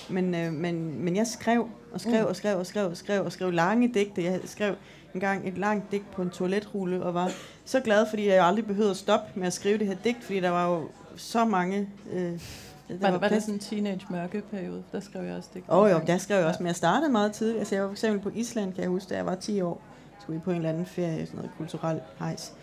Men, 0.09 0.35
øh, 0.35 0.53
men, 0.53 1.03
men 1.03 1.15
jeg 1.15 1.27
skrev 1.27 1.67
og 1.91 2.01
skrev 2.01 2.23
mm. 2.23 2.29
og 2.29 2.35
skrev 2.35 2.57
og 2.57 2.65
skrev 2.65 2.85
og 2.85 2.97
skrev 2.97 3.25
og 3.25 3.31
skrev 3.31 3.51
lange 3.51 3.93
digte. 3.93 4.23
Jeg 4.23 4.39
skrev 4.45 4.75
engang 5.13 5.47
et 5.47 5.57
langt 5.57 5.91
digt 5.91 6.11
på 6.11 6.21
en 6.21 6.29
toiletrulle 6.29 7.03
og 7.03 7.13
var 7.13 7.31
så 7.65 7.79
glad, 7.79 8.05
fordi 8.09 8.27
jeg 8.27 8.45
aldrig 8.45 8.65
behøvede 8.65 8.91
at 8.91 8.97
stoppe 8.97 9.39
med 9.39 9.47
at 9.47 9.53
skrive 9.53 9.77
det 9.77 9.87
her 9.87 9.95
digt, 10.03 10.23
fordi 10.23 10.39
der 10.39 10.49
var 10.49 10.67
jo 10.67 10.87
så 11.15 11.45
mange... 11.45 11.89
Øh, 12.13 12.39
der 12.87 12.97
var, 13.01 13.11
var, 13.11 13.17
var 13.17 13.29
det 13.29 13.41
sådan 13.41 13.53
en 13.53 13.59
teenage 13.59 14.01
mørke 14.09 14.41
periode? 14.51 14.83
Der 14.91 14.99
skrev 14.99 15.23
jeg 15.23 15.35
også 15.35 15.49
digt. 15.53 15.65
Åh 15.69 15.77
oh, 15.77 15.91
jo, 15.91 15.99
der 16.07 16.17
skrev 16.17 16.37
jeg 16.37 16.47
også, 16.47 16.63
men 16.63 16.67
jeg 16.67 16.75
startede 16.75 17.11
meget 17.11 17.31
tidligt. 17.31 17.59
Altså 17.59 17.75
jeg 17.75 17.81
var 17.81 17.89
for 17.89 17.93
eksempel 17.93 18.19
på 18.19 18.31
Island, 18.35 18.73
kan 18.73 18.81
jeg 18.81 18.89
huske, 18.89 19.09
da 19.09 19.15
jeg 19.15 19.25
var 19.25 19.35
10 19.35 19.61
år. 19.61 19.81
Skulle 20.27 20.39
vi 20.39 20.43
på 20.43 20.51
en 20.51 20.55
eller 20.55 20.69
anden 20.69 20.85
ferie, 20.85 21.25
sådan 21.25 21.35
noget 21.35 21.51
kulturel 21.57 21.99
hejs. 22.19 22.53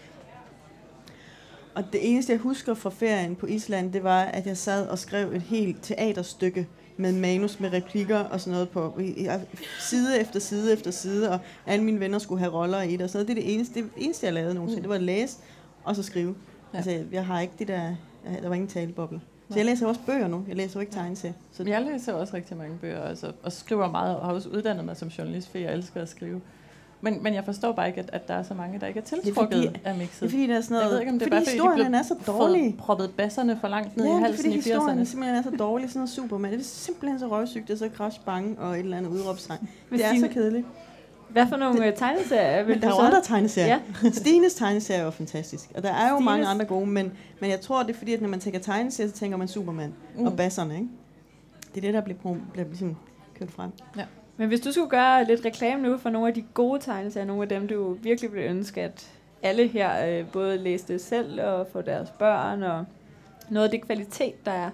Og 1.74 1.84
det 1.92 2.10
eneste, 2.12 2.32
jeg 2.32 2.40
husker 2.40 2.74
fra 2.74 2.90
ferien 2.90 3.36
på 3.36 3.46
Island, 3.46 3.92
det 3.92 4.04
var, 4.04 4.22
at 4.22 4.46
jeg 4.46 4.56
sad 4.56 4.86
og 4.86 4.98
skrev 4.98 5.32
et 5.32 5.42
helt 5.42 5.76
teaterstykke 5.82 6.68
med 6.96 7.12
manus 7.12 7.60
med 7.60 7.72
replikker 7.72 8.18
og 8.18 8.40
sådan 8.40 8.52
noget 8.52 8.70
på 8.70 9.00
side 9.80 10.20
efter 10.20 10.40
side 10.40 10.72
efter 10.72 10.90
side, 10.90 11.30
og 11.30 11.38
alle 11.66 11.84
mine 11.84 12.00
venner 12.00 12.18
skulle 12.18 12.38
have 12.38 12.52
roller 12.52 12.82
i 12.82 12.92
det 12.92 13.02
og 13.02 13.10
sådan 13.10 13.26
noget. 13.26 13.36
Det 13.36 13.42
er 13.42 13.46
det 13.46 13.54
eneste, 13.54 13.74
det 13.74 13.90
eneste 13.96 14.26
jeg 14.26 14.34
lavede 14.34 14.54
nogensinde. 14.54 14.80
Mm. 14.80 14.82
Det 14.82 14.88
var 14.88 14.94
at 14.94 15.02
læse 15.02 15.38
og 15.84 15.96
så 15.96 16.02
skrive. 16.02 16.34
Ja. 16.72 16.76
Altså, 16.76 17.04
jeg 17.12 17.26
har 17.26 17.40
ikke 17.40 17.54
det 17.58 17.68
der, 17.68 17.94
der 18.42 18.48
var 18.48 18.54
ingen 18.54 18.68
taleboble. 18.68 19.20
Så 19.50 19.56
jeg 19.56 19.66
læser 19.66 19.86
også 19.86 20.00
bøger 20.06 20.28
nu. 20.28 20.44
Jeg 20.48 20.56
læser 20.56 20.74
jo 20.74 20.80
ikke 20.80 20.92
tegneserier. 20.92 21.34
Så 21.52 21.64
jeg 21.66 21.82
læser 21.82 22.12
også 22.12 22.34
rigtig 22.36 22.56
mange 22.56 22.78
bøger, 22.78 23.02
altså, 23.02 23.32
og 23.42 23.52
skriver 23.52 23.90
meget, 23.90 24.16
og 24.16 24.26
har 24.26 24.32
også 24.32 24.48
uddannet 24.48 24.84
mig 24.84 24.96
som 24.96 25.08
journalist, 25.08 25.48
fordi 25.48 25.64
jeg 25.64 25.74
elsker 25.74 26.02
at 26.02 26.08
skrive. 26.08 26.40
Men, 27.04 27.22
men 27.22 27.34
jeg 27.34 27.44
forstår 27.44 27.72
bare 27.72 27.88
ikke, 27.88 28.00
at, 28.00 28.10
at 28.12 28.28
der 28.28 28.34
er 28.34 28.42
så 28.42 28.54
mange, 28.54 28.80
der 28.80 28.86
ikke 28.86 29.00
er 29.00 29.04
tiltrukket 29.04 29.58
det 29.58 29.64
er 29.64 29.70
fordi, 29.70 29.80
af 29.84 29.94
mixet. 29.94 30.20
Det 30.20 30.26
er 30.26 30.30
fordi, 30.30 30.46
der 30.46 30.56
er 30.56 30.60
sådan 30.60 30.74
noget... 30.74 30.84
Jeg 30.84 30.90
ved 30.90 31.00
ikke, 31.00 31.12
om 31.12 31.18
det 31.18 31.28
fordi 31.28 31.36
er 31.36 31.40
bare, 31.40 31.44
fordi 31.44 31.56
historien 31.56 31.94
er 31.94 32.02
så 32.02 32.14
dårlig. 32.26 32.74
proppet 32.78 33.10
basserne 33.16 33.58
for 33.60 33.68
langt 33.68 33.96
ned 33.96 34.06
ja, 34.06 34.18
i 34.18 34.20
halsen 34.20 34.52
i 34.52 34.58
80'erne. 34.58 34.68
Ja, 34.68 34.74
historien 34.74 35.06
simpelthen 35.06 35.36
er 35.38 35.42
så 35.42 35.50
dårlig. 35.50 35.88
Sådan 35.88 35.98
noget 35.98 36.10
Superman. 36.10 36.52
Det 36.52 36.60
er 36.60 36.64
simpelthen 36.64 37.18
så 37.18 37.28
røgsygt, 37.28 37.68
det 37.68 37.74
er 37.74 37.78
så 37.78 37.90
crash 37.96 38.20
bange 38.20 38.58
og 38.58 38.72
et 38.72 38.78
eller 38.78 38.96
andet 38.96 39.10
udråbstegn. 39.10 39.68
Det 39.90 40.04
er 40.04 40.20
så 40.20 40.28
kedeligt. 40.28 40.66
Hvad 41.28 41.46
for 41.48 41.56
nogle 41.56 41.80
det, 41.80 41.86
øh, 41.86 41.96
tegneserier 41.96 42.62
vil 42.62 42.82
Der 42.82 42.88
er 42.88 42.90
jo 42.90 42.98
andre 42.98 43.22
tegneserier. 43.22 43.80
Ja. 44.04 44.10
Stines 44.22 44.54
tegneserier 44.54 45.00
er 45.00 45.04
jo 45.04 45.10
fantastisk. 45.10 45.72
Og 45.74 45.82
der 45.82 45.92
er 45.92 46.10
jo 46.10 46.16
Stines. 46.16 46.24
mange 46.24 46.46
andre 46.46 46.64
gode, 46.64 46.86
men, 46.86 47.12
men 47.40 47.50
jeg 47.50 47.60
tror, 47.60 47.82
det 47.82 47.94
er 47.94 47.98
fordi, 47.98 48.12
at 48.12 48.20
når 48.20 48.28
man 48.28 48.40
tænker 48.40 48.60
tegneserier, 48.60 49.10
så 49.10 49.16
tænker 49.16 49.36
man 49.36 49.48
Superman 49.48 49.94
mm. 50.16 50.26
og 50.26 50.36
basserne. 50.36 50.74
Ikke? 50.74 50.88
Det 51.74 51.76
er 51.76 51.80
det, 51.80 51.94
der 51.94 52.00
bliver, 52.00 52.36
bliver 52.52 52.66
ligesom 52.66 52.96
kørt 53.38 53.50
frem. 53.50 53.70
Ja. 53.96 54.04
Men 54.36 54.48
hvis 54.48 54.60
du 54.60 54.72
skulle 54.72 54.90
gøre 54.90 55.24
lidt 55.24 55.44
reklame 55.44 55.82
nu 55.82 55.98
for 55.98 56.10
nogle 56.10 56.28
af 56.28 56.34
de 56.34 56.44
gode 56.54 56.80
tegneserier, 56.80 57.26
nogle 57.26 57.42
af 57.42 57.48
dem, 57.48 57.68
du 57.68 57.92
virkelig 57.92 58.32
ville 58.32 58.48
ønske, 58.48 58.82
at 58.82 59.08
alle 59.42 59.66
her 59.66 60.06
øh, 60.06 60.26
både 60.32 60.58
læste 60.58 60.98
selv 60.98 61.42
og 61.42 61.66
for 61.72 61.80
deres 61.80 62.10
børn, 62.10 62.62
og 62.62 62.84
noget 63.48 63.64
af 63.64 63.70
det 63.70 63.82
kvalitet, 63.86 64.44
der 64.46 64.52
er. 64.52 64.70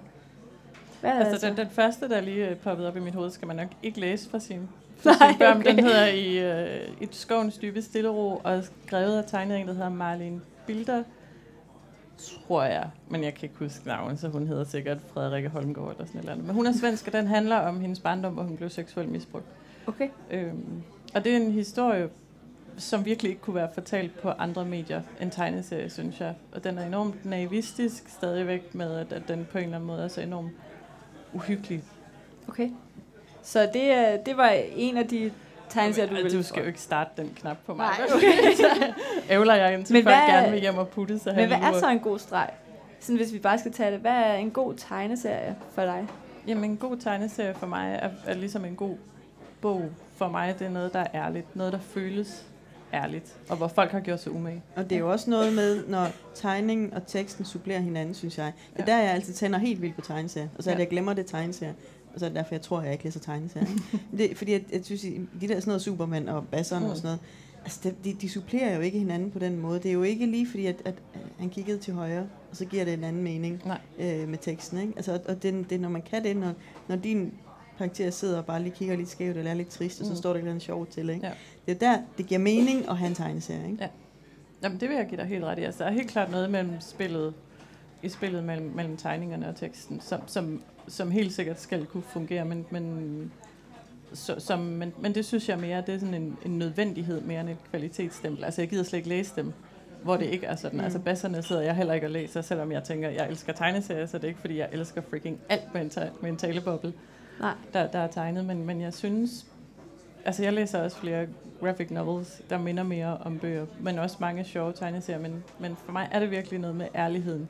Hvad 1.01 1.11
er 1.11 1.15
altså, 1.15 1.31
altså? 1.31 1.47
Den, 1.47 1.57
den 1.57 1.69
første, 1.69 2.09
der 2.09 2.21
lige 2.21 2.49
øh, 2.49 2.57
poppet 2.57 2.87
op 2.87 2.97
i 2.97 2.99
mit 2.99 3.13
hoved, 3.13 3.31
skal 3.31 3.47
man 3.47 3.55
nok 3.55 3.67
ikke 3.83 3.99
læse 3.99 4.29
fra 4.29 4.39
sin, 4.39 4.69
for 4.97 5.09
Nej, 5.19 5.29
sin 5.29 5.39
børn. 5.39 5.57
Okay. 5.57 5.75
Den 5.75 5.83
hedder 5.83 6.07
i, 6.07 6.37
øh, 6.37 6.87
i 7.01 7.07
skovens 7.11 7.57
dybe 7.57 7.81
stillero, 7.81 8.41
og 8.43 8.53
er 8.53 8.61
skrevet 8.87 9.17
af 9.17 9.23
tegnet 9.27 9.59
en, 9.59 9.67
der 9.67 9.73
hedder 9.73 9.89
Marlene 9.89 10.41
Bilder, 10.67 11.03
tror 12.47 12.63
jeg, 12.63 12.89
men 13.09 13.23
jeg 13.23 13.33
kan 13.33 13.43
ikke 13.43 13.55
huske 13.59 13.87
navnet, 13.87 14.19
så 14.19 14.29
hun 14.29 14.47
hedder 14.47 14.63
sikkert 14.63 14.97
Frederikke 15.13 15.49
Holmgaard 15.49 15.91
eller 15.91 16.05
sådan 16.05 16.19
eller 16.19 16.31
andet. 16.31 16.47
Men 16.47 16.55
hun 16.55 16.65
er 16.65 16.71
svensk, 16.71 17.07
og 17.07 17.13
den 17.13 17.27
handler 17.27 17.55
om 17.55 17.79
hendes 17.79 17.99
barndom, 17.99 18.33
hvor 18.33 18.43
hun 18.43 18.57
blev 18.57 18.69
seksuelt 18.69 19.09
misbrugt. 19.11 19.45
Okay. 19.87 20.09
Øhm, 20.31 20.83
og 21.13 21.23
det 21.23 21.31
er 21.31 21.37
en 21.37 21.51
historie, 21.51 22.09
som 22.77 23.05
virkelig 23.05 23.29
ikke 23.29 23.41
kunne 23.41 23.55
være 23.55 23.69
fortalt 23.73 24.19
på 24.21 24.29
andre 24.29 24.65
medier 24.65 25.01
end 25.21 25.31
tegneserie, 25.31 25.89
synes 25.89 26.19
jeg. 26.19 26.35
Og 26.51 26.63
den 26.63 26.77
er 26.77 26.85
enormt 26.85 27.25
naivistisk 27.25 28.09
stadigvæk 28.09 28.75
med, 28.75 28.95
at, 28.95 29.13
at 29.13 29.21
den 29.27 29.47
på 29.51 29.57
en 29.57 29.63
eller 29.63 29.75
anden 29.75 29.87
måde 29.87 30.03
er 30.03 30.07
så 30.07 30.21
enormt 30.21 30.51
uhyggelig. 31.33 31.83
Okay. 32.47 32.69
Så 33.41 33.69
det, 33.73 34.19
det 34.25 34.37
var 34.37 34.49
en 34.75 34.97
af 34.97 35.07
de 35.07 35.31
tegneserier, 35.71 36.09
du 36.09 36.15
vil... 36.15 36.33
Du 36.33 36.43
skal 36.43 36.61
jo 36.61 36.67
ikke 36.67 36.81
starte 36.81 37.09
den 37.17 37.33
knap 37.35 37.57
på 37.65 37.73
mig. 37.73 37.85
Nej, 37.99 38.07
okay. 38.15 38.55
så 38.57 38.93
ævler 39.29 39.55
jeg 39.55 39.73
indtil 39.73 39.93
men 39.93 40.03
folk 40.03 40.15
hvad, 40.15 40.27
gerne 40.27 40.51
vil 40.51 40.61
hjem 40.61 40.77
og 40.77 40.87
putte 40.87 41.19
sig 41.19 41.35
Men 41.35 41.47
hvad 41.47 41.57
er 41.57 41.79
så 41.79 41.89
en 41.89 41.99
god 41.99 42.19
streg? 42.19 42.49
Sådan, 42.99 43.15
hvis 43.15 43.33
vi 43.33 43.39
bare 43.39 43.59
skal 43.59 43.71
tage 43.71 43.91
det. 43.91 43.99
Hvad 43.99 44.11
er 44.11 44.33
en 44.33 44.51
god 44.51 44.73
tegneserie 44.73 45.55
for 45.75 45.81
dig? 45.81 46.07
Jamen, 46.47 46.71
en 46.71 46.77
god 46.77 46.97
tegneserie 46.97 47.53
for 47.53 47.67
mig 47.67 47.99
er, 48.01 48.09
er 48.25 48.33
ligesom 48.33 48.65
en 48.65 48.75
god 48.75 48.95
bog. 49.61 49.89
For 50.15 50.29
mig 50.29 50.55
det 50.59 50.67
er 50.67 50.71
noget, 50.71 50.93
der 50.93 50.99
er 50.99 51.07
ærligt. 51.13 51.55
Noget, 51.55 51.73
der 51.73 51.79
føles 51.79 52.45
ærligt, 52.93 53.35
og 53.49 53.57
hvor 53.57 53.67
folk 53.67 53.91
har 53.91 53.99
gjort 53.99 54.21
sig 54.21 54.31
umage. 54.31 54.63
Og 54.75 54.89
det 54.89 54.95
er 54.95 54.99
jo 54.99 55.11
også 55.11 55.29
noget 55.29 55.53
med, 55.53 55.87
når 55.87 56.07
tegningen 56.35 56.93
og 56.93 57.07
teksten 57.07 57.45
supplerer 57.45 57.79
hinanden, 57.79 58.15
synes 58.15 58.37
jeg. 58.37 58.53
Det 58.73 58.81
er 58.81 58.91
ja. 58.91 58.97
der, 58.97 59.03
jeg 59.03 59.13
altid 59.13 59.33
tænder 59.33 59.59
helt 59.59 59.81
vildt 59.81 59.95
på 59.95 60.01
tegneserier, 60.01 60.47
og 60.57 60.63
så 60.63 60.69
er 60.69 60.73
det, 60.73 60.79
jeg 60.79 60.89
glemmer 60.89 61.13
det 61.13 61.25
tegneserier. 61.25 61.73
Og 62.13 62.19
så 62.19 62.25
er 62.25 62.29
det 62.29 62.35
derfor, 62.35 62.55
jeg 62.55 62.61
tror, 62.61 62.81
jeg 62.81 62.91
ikke 62.91 63.03
læser 63.03 63.19
tegneserier. 63.19 63.67
det, 64.17 64.37
fordi 64.37 64.51
jeg, 64.51 64.63
jeg 64.71 64.85
synes, 64.85 65.01
de 65.01 65.47
der 65.47 65.47
sådan 65.47 65.63
noget 65.65 65.81
Superman 65.81 66.29
og 66.29 66.47
basserne 66.47 66.85
mm. 66.85 66.91
og 66.91 66.97
sådan 66.97 67.07
noget, 67.07 67.19
altså 67.63 67.91
de, 68.03 68.13
de 68.13 68.29
supplerer 68.29 68.75
jo 68.75 68.81
ikke 68.81 68.99
hinanden 68.99 69.31
på 69.31 69.39
den 69.39 69.57
måde. 69.57 69.79
Det 69.79 69.89
er 69.89 69.93
jo 69.93 70.03
ikke 70.03 70.25
lige 70.25 70.47
fordi, 70.47 70.65
at, 70.65 70.81
at 70.85 70.93
han 71.39 71.49
kiggede 71.49 71.77
til 71.77 71.93
højre, 71.93 72.27
og 72.51 72.57
så 72.57 72.65
giver 72.65 72.85
det 72.85 72.93
en 72.93 73.03
anden 73.03 73.23
mening 73.23 73.63
øh, 73.99 74.29
med 74.29 74.37
teksten. 74.37 74.79
Ikke? 74.79 74.93
Altså, 74.95 75.19
og 75.27 75.43
det, 75.43 75.69
det, 75.69 75.79
når 75.79 75.89
man 75.89 76.01
kan 76.01 76.23
det, 76.23 76.37
når, 76.37 76.53
når 76.87 76.95
din 76.95 77.33
karakter 77.77 78.09
sidder 78.09 78.37
og 78.37 78.45
bare 78.45 78.61
lige 78.61 78.73
kigger 78.75 78.95
lidt 78.95 79.09
skævt, 79.09 79.37
eller 79.37 79.51
er 79.51 79.55
lidt 79.55 79.69
trist, 79.69 79.99
og 79.99 80.05
så 80.05 80.11
mm. 80.11 80.17
står 80.17 80.33
der 80.33 80.43
noget 80.43 80.61
sjovt 80.61 80.89
til. 80.89 81.09
Ikke? 81.09 81.27
Ja. 81.27 81.33
Det 81.65 81.75
er 81.75 81.79
der, 81.79 82.01
det 82.17 82.25
giver 82.25 82.39
mening 82.39 82.89
at 82.89 82.97
have 82.97 83.09
en 83.09 83.15
tegneserie. 83.15 83.65
Ikke? 83.71 83.83
Ja. 83.83 83.89
Jamen, 84.63 84.79
det 84.79 84.89
vil 84.89 84.97
jeg 84.97 85.07
give 85.07 85.21
dig 85.21 85.25
helt 85.25 85.43
ret 85.43 85.59
i. 85.59 85.63
Altså, 85.63 85.83
der 85.83 85.89
er 85.89 85.93
helt 85.93 86.09
klart 86.09 86.31
noget 86.31 86.51
mellem 86.51 86.81
spillet, 86.81 87.33
i 88.03 88.09
spillet 88.09 88.43
mellem, 88.43 88.71
mellem 88.75 88.97
tegningerne 88.97 89.49
og 89.49 89.55
teksten, 89.55 90.01
som, 90.01 90.21
som 90.27 90.61
som 90.87 91.11
helt 91.11 91.33
sikkert 91.33 91.61
skal 91.61 91.85
kunne 91.85 92.03
fungere, 92.03 92.45
men, 92.45 92.65
men, 92.69 93.31
så, 94.13 94.35
som, 94.37 94.59
men, 94.59 94.93
men 94.99 95.15
det 95.15 95.25
synes 95.25 95.49
jeg 95.49 95.59
mere, 95.59 95.83
det 95.87 95.95
er 95.95 95.99
sådan 95.99 96.13
en, 96.13 96.37
en 96.45 96.57
nødvendighed 96.57 97.21
mere 97.21 97.41
end 97.41 97.49
et 97.49 97.57
kvalitetsstempel. 97.69 98.43
Altså 98.43 98.61
jeg 98.61 98.69
gider 98.69 98.83
slet 98.83 98.97
ikke 98.97 99.09
læse 99.09 99.35
dem, 99.35 99.53
hvor 100.03 100.17
det 100.17 100.25
ikke 100.25 100.45
er 100.45 100.55
sådan. 100.55 100.79
Mm. 100.79 100.83
Altså 100.83 100.99
basserne 100.99 101.43
sidder 101.43 101.61
jeg 101.61 101.75
heller 101.75 101.93
ikke 101.93 102.07
og 102.07 102.11
læser, 102.11 102.41
selvom 102.41 102.71
jeg 102.71 102.83
tænker, 102.83 103.09
jeg 103.09 103.29
elsker 103.29 103.53
tegneserier, 103.53 104.05
så 104.05 104.17
det 104.17 104.23
er 104.23 104.27
ikke 104.27 104.39
fordi, 104.39 104.57
jeg 104.57 104.69
elsker 104.71 105.01
freaking 105.09 105.39
alt 105.49 105.73
med 105.73 105.81
en, 105.81 105.89
ta- 105.89 106.09
med 106.21 106.29
en 106.29 106.37
taleboble, 106.37 106.93
Nej. 107.39 107.53
Der, 107.73 107.87
der 107.87 107.99
er 107.99 108.07
tegnet. 108.07 108.45
Men, 108.45 108.65
men 108.65 108.81
jeg 108.81 108.93
synes, 108.93 109.45
altså 110.25 110.43
jeg 110.43 110.53
læser 110.53 110.83
også 110.83 110.97
flere 110.97 111.27
graphic 111.59 111.91
novels, 111.91 112.41
der 112.49 112.57
minder 112.57 112.83
mere 112.83 113.17
om 113.17 113.39
bøger, 113.39 113.65
men 113.79 113.99
også 113.99 114.17
mange 114.19 114.43
sjove 114.43 114.73
tegneserier. 114.73 115.19
Men, 115.19 115.43
men 115.59 115.75
for 115.85 115.91
mig 115.91 116.09
er 116.11 116.19
det 116.19 116.31
virkelig 116.31 116.59
noget 116.59 116.75
med 116.75 116.87
ærligheden 116.95 117.49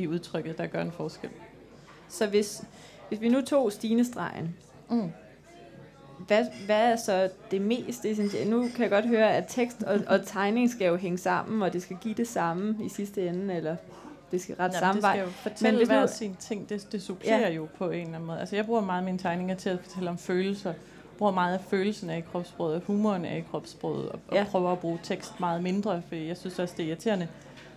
i 0.00 0.08
udtrykket, 0.08 0.58
der 0.58 0.66
gør 0.66 0.82
en 0.82 0.92
forskel. 0.92 1.30
Så 2.08 2.26
hvis, 2.26 2.64
hvis 3.08 3.20
vi 3.20 3.28
nu 3.28 3.40
tog 3.40 3.72
Stine-stregen, 3.72 4.56
mm. 4.90 5.12
hvad, 6.26 6.46
hvad 6.66 6.92
er 6.92 6.96
så 6.96 7.30
det 7.50 7.60
mest 7.60 8.04
essentielle? 8.04 8.50
Nu 8.50 8.68
kan 8.68 8.82
jeg 8.82 8.90
godt 8.90 9.08
høre, 9.08 9.36
at 9.36 9.44
tekst 9.48 9.82
og, 9.82 10.00
og 10.06 10.26
tegning 10.26 10.70
skal 10.70 10.86
jo 10.86 10.96
hænge 10.96 11.18
sammen, 11.18 11.62
og 11.62 11.72
det 11.72 11.82
skal 11.82 11.96
give 12.00 12.14
det 12.14 12.28
samme 12.28 12.76
i 12.84 12.88
sidste 12.88 13.28
ende, 13.28 13.54
eller 13.54 13.76
det 14.30 14.40
skal 14.40 14.56
ret 14.56 14.74
samme 14.74 15.02
vej. 15.02 15.22
Men 15.60 15.86
hver 15.86 16.00
nu, 16.00 16.06
sin 16.12 16.36
ting. 16.40 16.68
Det, 16.68 16.92
det 16.92 17.02
supplerer 17.02 17.48
ja. 17.48 17.50
jo 17.50 17.68
på 17.78 17.90
en 17.90 18.00
eller 18.00 18.06
anden 18.06 18.26
måde. 18.26 18.40
Altså 18.40 18.56
jeg 18.56 18.66
bruger 18.66 18.80
meget 18.80 19.04
mine 19.04 19.18
tegninger 19.18 19.54
til 19.54 19.70
at 19.70 19.78
fortælle 19.80 20.10
om 20.10 20.18
følelser. 20.18 20.74
Bruger 21.18 21.32
meget 21.32 21.54
af 21.54 21.60
følelsen 21.60 22.10
af 22.10 22.18
i 22.18 22.20
kropssproget, 22.20 22.74
og 22.74 22.82
humoren 22.86 23.24
af 23.24 23.38
i 23.38 23.42
og, 23.82 24.20
ja. 24.32 24.40
og 24.40 24.46
prøver 24.46 24.72
at 24.72 24.78
bruge 24.78 24.98
tekst 25.02 25.40
meget 25.40 25.62
mindre, 25.62 26.02
for 26.08 26.14
jeg 26.14 26.36
synes 26.36 26.58
også, 26.58 26.74
det 26.76 26.84
er 26.84 26.88
irriterende, 26.88 27.28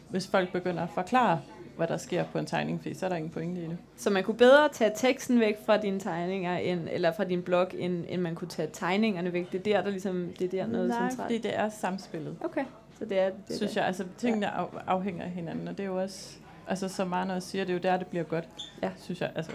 hvis 0.10 0.28
folk 0.28 0.52
begynder 0.52 0.84
at 0.84 0.90
forklare 0.90 1.40
hvad 1.78 1.88
der 1.88 1.98
sker 1.98 2.24
på 2.32 2.38
en 2.40 2.46
tegning, 2.46 2.82
fordi 2.82 2.94
så 2.96 3.06
er 3.06 3.10
der 3.10 3.16
ingen 3.16 3.32
pointe 3.32 3.62
i 3.62 3.64
det. 3.64 3.78
Så 3.98 4.10
man 4.10 4.24
kunne 4.24 4.38
bedre 4.38 4.70
tage 4.74 4.92
teksten 4.96 5.40
væk 5.40 5.58
fra 5.66 5.78
dine 5.78 6.00
tegninger, 6.00 6.58
end, 6.58 6.88
eller 6.92 7.12
fra 7.12 7.24
din 7.24 7.42
blog, 7.42 7.68
end, 7.78 8.06
end 8.10 8.22
man 8.22 8.36
kunne 8.36 8.48
tage 8.48 8.70
tegningerne 8.74 9.34
væk. 9.34 9.52
Det 9.52 9.60
er 9.60 9.64
der, 9.76 9.82
der 9.84 9.90
ligesom, 9.90 10.34
det 10.40 10.46
er 10.46 10.50
der 10.64 10.68
noget 10.68 10.90
Nej, 10.90 10.98
centralt. 11.10 11.22
fordi 11.22 11.38
det 11.38 11.60
er 11.60 11.70
samspillet. 11.70 12.38
Okay, 12.44 12.66
så 13.00 13.06
det 13.06 13.20
er 13.20 13.30
det. 13.48 13.56
Synes 13.58 13.76
jeg, 13.76 13.86
altså 13.86 14.06
tingene 14.18 14.48
af, 14.48 14.66
afhænger 14.88 15.24
af 15.24 15.30
hinanden, 15.32 15.68
og 15.68 15.78
det 15.78 15.84
er 15.84 15.88
jo 15.88 16.02
også, 16.02 16.36
altså 16.68 16.88
som 16.90 17.08
Marne 17.08 17.34
også 17.34 17.50
siger, 17.50 17.64
det 17.66 17.70
er 17.70 17.78
jo 17.78 17.80
der, 17.84 17.98
det 17.98 18.08
bliver 18.08 18.24
godt, 18.24 18.46
Ja. 18.84 18.90
synes 18.98 19.22
jeg, 19.22 19.32
altså 19.36 19.52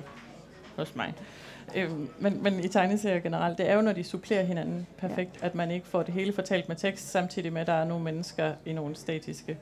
hos 0.76 0.96
mig. 0.96 1.14
Øhm, 1.76 2.08
men, 2.18 2.42
men 2.42 2.64
i 2.64 2.68
tegneserier 2.68 3.20
generelt, 3.20 3.58
det 3.58 3.70
er 3.70 3.74
jo, 3.74 3.80
når 3.80 3.92
de 3.92 4.04
supplerer 4.04 4.42
hinanden 4.44 4.86
perfekt, 4.98 5.30
ja. 5.40 5.46
at 5.46 5.54
man 5.54 5.70
ikke 5.70 5.86
får 5.86 6.02
det 6.02 6.14
hele 6.14 6.32
fortalt 6.32 6.68
med 6.68 6.76
tekst, 6.76 7.10
samtidig 7.10 7.52
med, 7.52 7.60
at 7.60 7.66
der 7.66 7.72
er 7.72 7.84
nogle 7.84 8.04
mennesker 8.04 8.52
i 8.66 8.72
nogle 8.72 8.96
statiske 8.96 9.58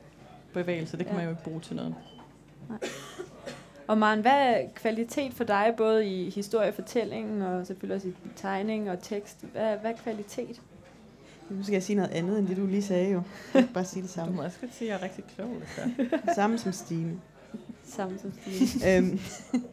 bevægelser. 0.54 0.96
Det 0.96 1.06
kan 1.06 1.14
Ja. 1.14 1.18
man 1.20 1.24
jo 1.24 1.30
ikke 1.30 1.44
bruge 1.44 1.60
til 1.60 1.76
noget. 1.76 1.94
Og 3.86 3.98
Maren, 3.98 4.20
hvad 4.20 4.32
er 4.32 4.66
kvalitet 4.74 5.34
for 5.34 5.44
dig, 5.44 5.74
både 5.76 6.06
i 6.06 6.30
historiefortællingen 6.30 7.42
og 7.42 7.66
selvfølgelig 7.66 7.96
også 7.96 8.08
i 8.08 8.12
tegning 8.36 8.90
og 8.90 9.02
tekst? 9.02 9.44
Hvad, 9.52 9.76
hvad 9.76 9.90
er 9.90 9.96
kvalitet? 10.02 10.60
Nu 11.50 11.62
skal 11.62 11.72
jeg 11.72 11.82
sige 11.82 11.96
noget 11.96 12.10
andet, 12.10 12.38
end 12.38 12.48
det 12.48 12.56
du 12.56 12.66
lige 12.66 12.82
sagde 12.82 13.10
jo. 13.12 13.22
Bare 13.74 13.84
sige 13.84 14.02
det 14.02 14.10
Du 14.10 14.14
samme. 14.14 14.34
må 14.36 14.42
også 14.42 14.60
godt 14.60 14.74
sige, 14.74 14.92
at 14.92 15.00
jeg 15.00 15.06
er 15.08 15.10
rigtig 15.10 15.24
klog. 15.36 15.50
Så. 15.76 16.08
Samme 16.34 16.58
som 16.58 16.72
Stine. 16.72 17.12
Samme 17.84 18.18
som 18.18 18.32
Stine. 18.42 18.96
øhm, 18.96 19.18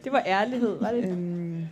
Det 0.04 0.12
var 0.12 0.24
ærlighed, 0.26 0.80
var 0.80 0.92
det? 0.92 1.10
øhm, 1.10 1.66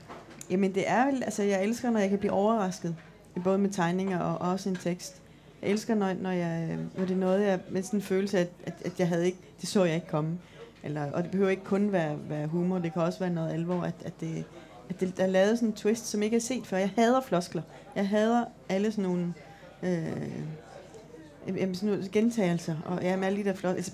jamen 0.50 0.76
det 0.76 0.90
er 0.90 1.06
vel, 1.06 1.24
altså 1.24 1.44
jeg 1.44 1.64
elsker, 1.64 1.90
når 1.90 2.00
jeg 2.00 2.10
kan 2.10 2.20
blive 2.20 2.32
overrasket. 2.34 2.96
Både 3.44 3.58
med 3.58 3.70
tegninger 3.70 4.20
og 4.20 4.52
også 4.52 4.70
en 4.70 4.76
tekst. 4.76 5.22
Jeg 5.62 5.70
elsker, 5.70 5.96
når, 5.96 6.14
når, 6.14 6.32
jeg, 6.32 6.78
når 6.98 7.06
det 7.06 7.14
er 7.14 7.18
noget, 7.20 7.42
jeg 7.46 7.60
med 7.70 7.84
sådan 7.84 7.98
en 8.00 8.04
følelse, 8.04 8.38
at, 8.40 8.50
at, 8.66 8.74
at 8.86 9.00
jeg 9.00 9.08
havde 9.08 9.26
ikke, 9.26 9.38
det 9.62 9.70
så 9.70 9.84
jeg 9.86 9.96
ikke 9.96 10.08
komme. 10.08 10.38
Eller, 10.84 11.12
og 11.12 11.24
det 11.24 11.32
behøver 11.32 11.50
ikke 11.50 11.64
kun 11.64 11.92
være, 11.92 12.18
være 12.30 12.48
humor, 12.48 12.80
det 12.80 12.94
kan 12.94 13.02
også 13.02 13.20
være 13.20 13.30
noget 13.30 13.54
alvor, 13.54 13.82
at, 13.82 13.96
at, 14.06 14.14
det, 14.20 14.44
at 14.90 15.00
det, 15.00 15.18
der 15.18 15.24
er 15.24 15.28
lavet 15.28 15.58
sådan 15.58 15.70
en 15.70 15.76
twist, 15.76 16.08
som 16.08 16.24
ikke 16.24 16.36
er 16.36 16.42
set 16.42 16.68
før. 16.68 16.78
Jeg 16.78 16.92
hader 16.96 17.22
floskler. 17.22 17.62
Jeg 17.96 18.08
hader 18.08 18.46
alle 18.70 18.92
sådan 18.92 19.04
nogle 19.04 19.34
øh, 19.84 20.12
jamen, 21.48 21.76
sådan 21.76 21.90
nogle 21.90 22.10
gentagelser, 22.12 22.76
og 22.86 23.02
ja, 23.02 23.16
med 23.16 23.28
alle 23.28 23.40
de 23.40 23.44
der 23.44 23.54
floskler. 23.54 23.76
Altså, 23.76 23.92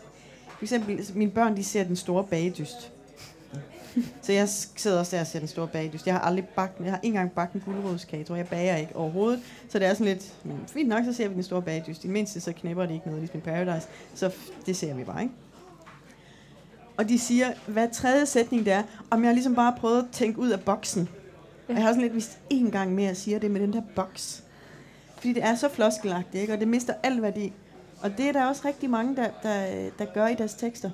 for 0.49 0.63
eksempel, 0.63 0.97
altså, 0.97 1.13
mine 1.15 1.31
børn, 1.31 1.57
de 1.57 1.63
ser 1.63 1.83
den 1.83 1.95
store 1.95 2.23
bagedyst. 2.23 2.91
Så 4.21 4.33
jeg 4.33 4.49
sidder 4.49 4.99
også 4.99 5.15
der 5.15 5.21
og 5.21 5.27
ser 5.27 5.39
den 5.39 5.47
store 5.47 5.67
bagedyst. 5.67 6.05
Jeg 6.05 6.15
har 6.15 6.21
aldrig 6.21 6.47
bagt, 6.47 6.79
jeg 6.79 6.91
har 6.91 6.99
ikke 7.03 7.07
engang 7.07 7.31
bagt 7.31 7.53
en 7.53 7.61
guldrådskage, 7.65 8.23
tror 8.23 8.35
jeg. 8.35 8.47
Bager 8.47 8.75
ikke 8.75 8.95
overhovedet. 8.95 9.39
Så 9.69 9.79
det 9.79 9.87
er 9.87 9.93
sådan 9.93 10.07
lidt, 10.07 10.33
men 10.43 10.59
fint 10.67 10.89
nok, 10.89 11.05
så 11.05 11.13
ser 11.13 11.27
vi 11.27 11.33
den 11.33 11.43
store 11.43 11.61
bagedyst. 11.61 12.05
I 12.05 12.07
mindste 12.07 12.41
så 12.41 12.53
knæpper 12.53 12.85
det 12.85 12.93
ikke 12.93 13.05
noget, 13.05 13.21
ligesom 13.21 13.37
i 13.37 13.41
Paradise. 13.41 13.87
Så 14.15 14.31
det 14.65 14.75
ser 14.75 14.93
vi 14.93 15.03
bare, 15.03 15.21
ikke? 15.21 15.33
Og 16.97 17.09
de 17.09 17.19
siger, 17.19 17.47
hvad 17.67 17.87
tredje 17.93 18.25
sætning 18.25 18.65
det 18.65 18.73
er, 18.73 18.83
om 19.09 19.23
jeg 19.23 19.33
ligesom 19.33 19.55
bare 19.55 19.75
prøvet 19.79 19.99
at 19.99 20.05
tænke 20.11 20.39
ud 20.39 20.49
af 20.49 20.61
boksen. 20.61 21.09
Ja. 21.69 21.73
Jeg 21.73 21.81
har 21.83 21.89
sådan 21.89 22.01
lidt, 22.01 22.13
hvis 22.13 22.37
en 22.49 22.71
gang 22.71 22.93
mere 22.93 23.15
siger 23.15 23.39
det 23.39 23.51
med 23.51 23.61
den 23.61 23.73
der 23.73 23.81
boks. 23.95 24.43
Fordi 25.17 25.33
det 25.33 25.43
er 25.43 25.55
så 25.55 25.69
floskelagtigt, 25.69 26.41
ikke? 26.41 26.53
og 26.53 26.59
det 26.59 26.67
mister 26.67 26.93
al 27.03 27.21
værdi. 27.21 27.53
Og 28.01 28.17
det 28.17 28.27
er 28.27 28.31
der 28.31 28.45
også 28.45 28.61
rigtig 28.65 28.89
mange, 28.89 29.15
der, 29.15 29.29
der, 29.43 29.65
der 29.99 30.05
gør 30.13 30.27
i 30.27 30.35
deres 30.35 30.53
tekster. 30.53 30.89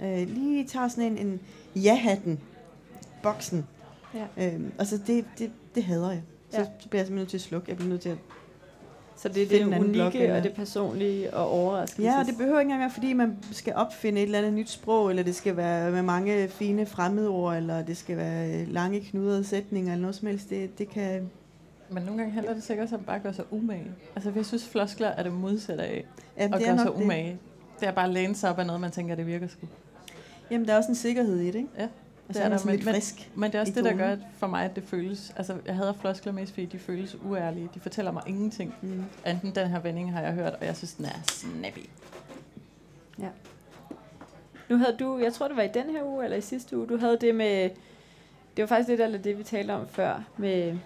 Øh, 0.00 0.28
lige 0.28 0.64
tager 0.66 0.88
sådan 0.88 1.12
en, 1.18 1.18
en 1.26 1.40
ja-hatten, 1.82 2.40
boksen. 3.22 3.66
Ja. 4.14 4.46
Øhm, 4.46 4.72
altså 4.78 4.98
det, 5.06 5.24
det, 5.38 5.50
det 5.74 5.84
hader 5.84 6.10
jeg. 6.10 6.22
Så, 6.50 6.58
Ja. 6.58 6.64
så 6.80 6.88
bliver 6.88 7.00
jeg 7.00 7.06
simpelthen 7.06 7.14
nødt 7.16 7.28
til 7.28 7.36
at 7.36 7.40
slukke. 7.42 7.68
Jeg 7.68 7.76
bliver 7.76 7.88
nødt 7.90 8.00
til 8.00 8.08
at... 8.08 8.18
Så 9.16 9.28
det 9.28 9.42
er 9.42 9.46
det 9.48 9.78
unikke 9.78 10.18
eller- 10.18 10.36
og 10.36 10.42
det 10.42 10.52
personlige 10.54 11.34
og 11.34 11.50
overraskelses. 11.50 12.04
Ja, 12.04 12.20
og 12.20 12.26
det 12.26 12.36
behøver 12.38 12.58
ikke 12.60 12.66
engang 12.66 12.80
være, 12.80 12.90
fordi 12.90 13.12
man 13.12 13.36
skal 13.52 13.74
opfinde 13.74 14.20
et 14.20 14.24
eller 14.24 14.38
andet 14.38 14.52
nyt 14.52 14.70
sprog, 14.70 15.10
eller 15.10 15.22
det 15.22 15.34
skal 15.34 15.56
være 15.56 15.90
med 15.90 16.02
mange 16.02 16.48
fine 16.48 16.86
fremmedord, 16.86 17.56
eller 17.56 17.82
det 17.82 17.96
skal 17.96 18.16
være 18.16 18.50
øh, 18.60 18.68
lange 18.72 19.00
knudrede 19.00 19.44
sætninger, 19.44 19.92
eller 19.92 20.02
noget 20.02 20.16
som 20.16 20.28
helst. 20.28 20.50
Det, 20.50 20.78
det 20.78 20.88
kan... 20.90 21.30
Men 21.90 22.02
nogle 22.02 22.18
gange 22.18 22.32
handler 22.32 22.54
det 22.54 22.62
sikkert 22.62 22.84
også 22.84 22.96
om 22.96 23.02
bare 23.02 23.16
at 23.16 23.22
gøre 23.22 23.34
sig 23.34 23.44
umage. 23.50 23.86
Altså, 24.16 24.32
jeg 24.36 24.46
synes, 24.46 24.68
floskler 24.68 25.08
er 25.08 25.22
det 25.22 25.32
modsatte 25.32 25.84
af 25.84 26.04
Jamen, 26.38 26.54
at 26.54 26.60
det 26.60 26.68
er 26.68 26.70
gøre 26.70 26.78
sig 26.78 26.86
nok 26.86 26.96
det. 26.96 27.04
umage. 27.04 27.38
Det 27.80 27.88
er 27.88 27.92
bare 27.92 28.04
at 28.06 28.10
læne 28.12 28.34
sig 28.34 28.50
op 28.50 28.58
af 28.58 28.66
noget, 28.66 28.80
man 28.80 28.90
tænker, 28.90 29.14
det 29.14 29.26
virker 29.26 29.46
sgu. 29.48 29.66
Jamen, 30.50 30.66
der 30.68 30.72
er 30.72 30.76
også 30.76 30.88
en 30.88 30.94
sikkerhed 30.96 31.36
i 31.40 31.46
det, 31.46 31.54
ikke? 31.54 31.68
Ja, 31.78 31.88
det 32.28 32.36
så 32.36 32.42
er 32.42 32.44
er 32.44 32.48
der, 32.56 32.64
men- 32.66 32.74
lidt 32.76 32.88
frisk. 32.88 33.30
Men 33.34 33.50
det 33.50 33.56
er 33.56 33.60
også 33.60 33.72
det, 33.72 33.84
der 33.84 33.92
gør 33.96 34.08
at 34.10 34.18
for 34.38 34.46
mig, 34.46 34.64
at 34.64 34.76
det 34.76 34.84
føles... 34.84 35.32
Altså, 35.36 35.56
jeg 35.66 35.74
hader 35.76 35.92
floskler 35.92 36.32
mest, 36.32 36.52
fordi 36.52 36.66
de 36.66 36.78
føles 36.78 37.16
uærlige. 37.24 37.68
De 37.74 37.80
fortæller 37.80 38.12
mig 38.12 38.22
ingenting. 38.26 38.74
Mm. 38.82 39.04
Enten 39.26 39.54
den 39.54 39.68
her 39.68 39.80
vending 39.80 40.12
har 40.12 40.20
jeg 40.22 40.32
hørt, 40.32 40.52
og 40.60 40.66
jeg 40.66 40.76
synes, 40.76 40.94
den 40.94 41.04
er 41.04 41.22
snappy. 41.26 41.88
Nu 44.68 44.76
havde 44.76 44.96
du, 45.00 45.18
jeg 45.18 45.32
tror 45.32 45.48
det 45.48 45.56
var 45.56 45.62
i 45.62 45.68
den 45.74 45.90
her 45.90 46.04
uge, 46.04 46.24
eller 46.24 46.36
i 46.36 46.40
sidste 46.40 46.78
uge, 46.78 46.86
du 46.86 46.96
havde 46.96 47.18
det 47.20 47.34
med, 47.34 47.70
det 48.56 48.62
var 48.62 48.66
faktisk 48.66 48.88
lidt 48.88 49.00
af 49.00 49.22
det, 49.22 49.38
vi 49.38 49.42
talte 49.42 49.72
om 49.72 49.88
før, 49.88 50.22
med 50.36 50.78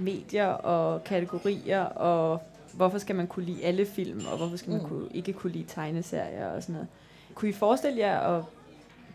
medier 0.00 0.46
og 0.46 1.04
kategorier, 1.04 1.82
og 1.82 2.42
hvorfor 2.72 2.98
skal 2.98 3.16
man 3.16 3.26
kunne 3.26 3.44
lide 3.44 3.64
alle 3.64 3.86
film, 3.86 4.20
og 4.32 4.36
hvorfor 4.36 4.56
skal 4.56 4.70
man 4.72 4.82
Mm. 4.82 4.88
kunne, 4.88 5.08
ikke 5.14 5.32
kunne 5.32 5.52
lide 5.52 5.64
tegneserier 5.68 6.46
og 6.46 6.62
sådan 6.62 6.72
noget. 6.72 6.88
Kunne 7.34 7.48
I 7.48 7.52
forestille 7.52 7.98
jer 7.98 8.20
at 8.20 8.44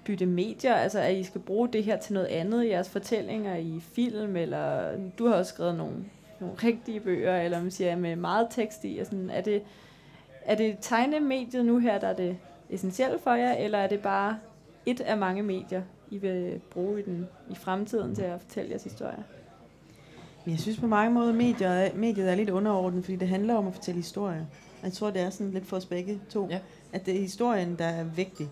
bytte 0.06 0.26
medier, 0.26 0.74
altså 0.76 1.00
at 1.00 1.16
I 1.16 1.24
skal 1.24 1.42
bruge 1.42 1.70
det 1.74 1.84
her 1.84 1.98
til 1.98 2.14
noget 2.14 2.28
andet 2.28 2.64
i 2.66 2.70
jeres 2.70 2.90
fortællinger 2.90 3.56
i 3.56 3.80
film, 3.94 4.36
eller 4.36 4.92
du 5.20 5.28
har 5.28 5.36
også 5.36 5.54
skrevet 5.54 5.76
nogle, 5.76 5.96
nogle 6.40 6.56
rigtige 6.64 7.00
bøger, 7.00 7.42
eller 7.42 7.62
man 7.62 7.72
siger 7.72 7.96
med 7.96 8.16
meget 8.16 8.48
tekst 8.52 8.80
i, 8.84 8.98
og 9.00 9.06
sådan, 9.06 9.30
er 9.30 9.42
det, 9.42 9.62
er 10.46 10.56
det 10.56 10.78
tegnemediet 10.82 11.66
nu 11.66 11.78
her, 11.80 12.00
der 12.00 12.08
er 12.08 12.16
det 12.16 12.38
essentielle 12.70 13.20
for 13.20 13.34
jer, 13.34 13.54
eller 13.54 13.78
er 13.78 13.88
det 13.88 14.00
bare 14.00 14.38
et 14.86 15.02
af 15.02 15.18
mange 15.18 15.44
medier, 15.44 15.82
I 16.12 16.18
vil 16.18 16.62
bruge 16.72 17.00
i, 17.00 17.04
den, 17.04 17.28
i 17.50 17.56
fremtiden 17.56 18.16
til 18.16 18.22
at 18.24 18.42
fortælle 18.42 18.70
jeres 18.72 18.84
historier? 18.84 19.24
Men 20.46 20.52
jeg 20.52 20.60
synes 20.60 20.80
på 20.80 20.88
mange 20.88 21.14
måder, 21.14 21.34
medier, 21.34 21.70
er- 21.70 21.96
mediet 21.96 22.32
er 22.32 22.36
lidt 22.36 22.50
underordnet, 22.50 23.04
fordi 23.06 23.16
det 23.18 23.28
handler 23.28 23.56
om 23.56 23.68
at 23.68 23.74
fortælle 23.74 23.98
historier. 23.98 24.46
Jeg 24.84 24.94
tror, 24.94 25.10
det 25.10 25.22
er 25.22 25.30
sådan 25.30 25.52
lidt 25.52 25.66
for 25.66 25.78
os 25.78 25.86
begge 25.86 26.20
to. 26.30 26.48
Ja. 26.50 26.60
At 26.94 27.06
det 27.06 27.16
er 27.16 27.20
historien, 27.20 27.76
der 27.76 27.86
er 27.86 28.04
vigtig. 28.04 28.48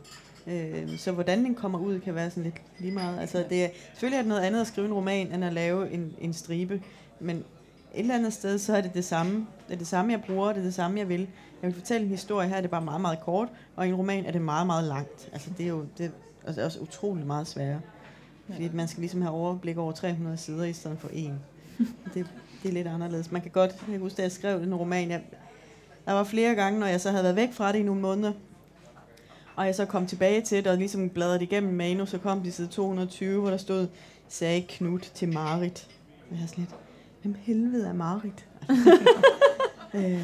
Øh, 0.49 0.97
så 0.97 1.12
hvordan 1.12 1.45
den 1.45 1.55
kommer 1.55 1.79
ud, 1.79 1.99
kan 1.99 2.15
være 2.15 2.29
sådan 2.29 2.43
lidt 2.43 2.62
lige 2.79 2.91
meget. 2.91 3.19
Altså, 3.19 3.45
det 3.49 3.63
er, 3.65 3.69
selvfølgelig 3.93 4.17
er 4.17 4.21
det 4.21 4.29
noget 4.29 4.41
andet 4.41 4.62
at 4.62 4.67
skrive 4.67 4.88
en 4.88 4.93
roman, 4.93 5.31
end 5.33 5.45
at 5.45 5.53
lave 5.53 5.91
en, 5.91 6.15
en 6.21 6.33
stribe. 6.33 6.81
Men 7.19 7.35
et 7.38 7.43
eller 7.93 8.15
andet 8.15 8.33
sted, 8.33 8.57
så 8.59 8.75
er 8.77 8.81
det 8.81 8.93
det 8.93 9.05
samme. 9.05 9.47
Det 9.67 9.73
er 9.73 9.77
det 9.77 9.88
samme, 9.88 10.12
jeg 10.12 10.21
bruger, 10.27 10.47
det 10.47 10.57
er 10.57 10.63
det 10.63 10.73
samme, 10.73 10.99
jeg 10.99 11.09
vil. 11.09 11.19
Jeg 11.62 11.67
vil 11.67 11.73
fortælle 11.73 12.03
en 12.05 12.09
historie 12.12 12.47
her, 12.49 12.55
er 12.55 12.62
det 12.62 12.69
bare 12.69 12.81
meget, 12.81 13.01
meget 13.01 13.19
kort. 13.19 13.47
Og 13.75 13.85
i 13.85 13.89
en 13.89 13.95
roman 13.95 14.25
er 14.25 14.31
det 14.31 14.41
meget, 14.41 14.67
meget 14.67 14.83
langt. 14.83 15.29
Altså, 15.33 15.49
det 15.57 15.63
er 15.63 15.69
jo 15.69 15.85
det 15.97 16.05
er 16.05 16.09
også- 16.49 16.62
også 16.65 16.79
utroligt 16.79 17.27
meget 17.27 17.47
sværere. 17.47 17.81
Fordi 18.49 18.63
Ja. 18.63 18.69
man 18.73 18.88
skal 18.88 19.01
ligesom 19.01 19.21
have 19.21 19.33
overblik 19.33 19.77
over 19.77 19.91
300 19.91 20.38
sider 20.38 20.63
i 20.63 20.73
stedet 20.73 20.97
for 20.99 21.09
en. 21.13 21.39
Det, 22.13 22.25
det 22.63 22.69
er 22.69 22.73
lidt 22.73 22.88
anderledes. 22.88 23.31
Man 23.31 23.41
kan 23.41 23.51
godt, 23.51 23.71
jeg 23.71 23.79
kan 23.91 23.99
huske, 23.99 24.17
da 24.17 24.21
jeg 24.21 24.31
skrev 24.31 24.59
den 24.62 24.75
roman, 24.75 25.09
jeg, 25.12 25.21
der 26.05 26.12
var 26.13 26.23
flere 26.23 26.55
gange, 26.55 26.79
når 26.79 26.88
jeg 26.88 27.01
så 27.01 27.12
havde 27.12 27.23
været 27.23 27.35
væk 27.35 27.53
fra 27.53 27.71
det 27.71 27.79
i 27.79 27.83
nogle 27.83 28.01
måneder, 28.01 28.31
og 29.59 29.65
jeg 29.65 29.75
så 29.75 29.85
kom 29.85 30.05
tilbage 30.07 30.41
til 30.41 30.57
det, 30.63 30.67
og 30.71 30.77
ligesom 30.77 31.09
bladrede 31.09 31.43
igennem 31.43 31.73
manus, 31.73 32.09
så 32.09 32.17
kom 32.17 32.41
de 32.41 32.51
side 32.51 32.67
220, 32.67 33.41
hvor 33.41 33.49
der 33.49 33.57
stod, 33.57 33.87
sagde 34.29 34.61
Knut 34.69 35.11
til 35.13 35.33
Marit. 35.33 35.87
Og 36.31 36.35
jeg 36.37 36.43
er 36.43 36.47
sådan 36.47 36.61
lidt, 36.63 36.75
hvem 37.21 37.35
helvede 37.39 37.87
er 37.87 37.93
Marit? 37.93 38.45
øhm, 39.95 40.19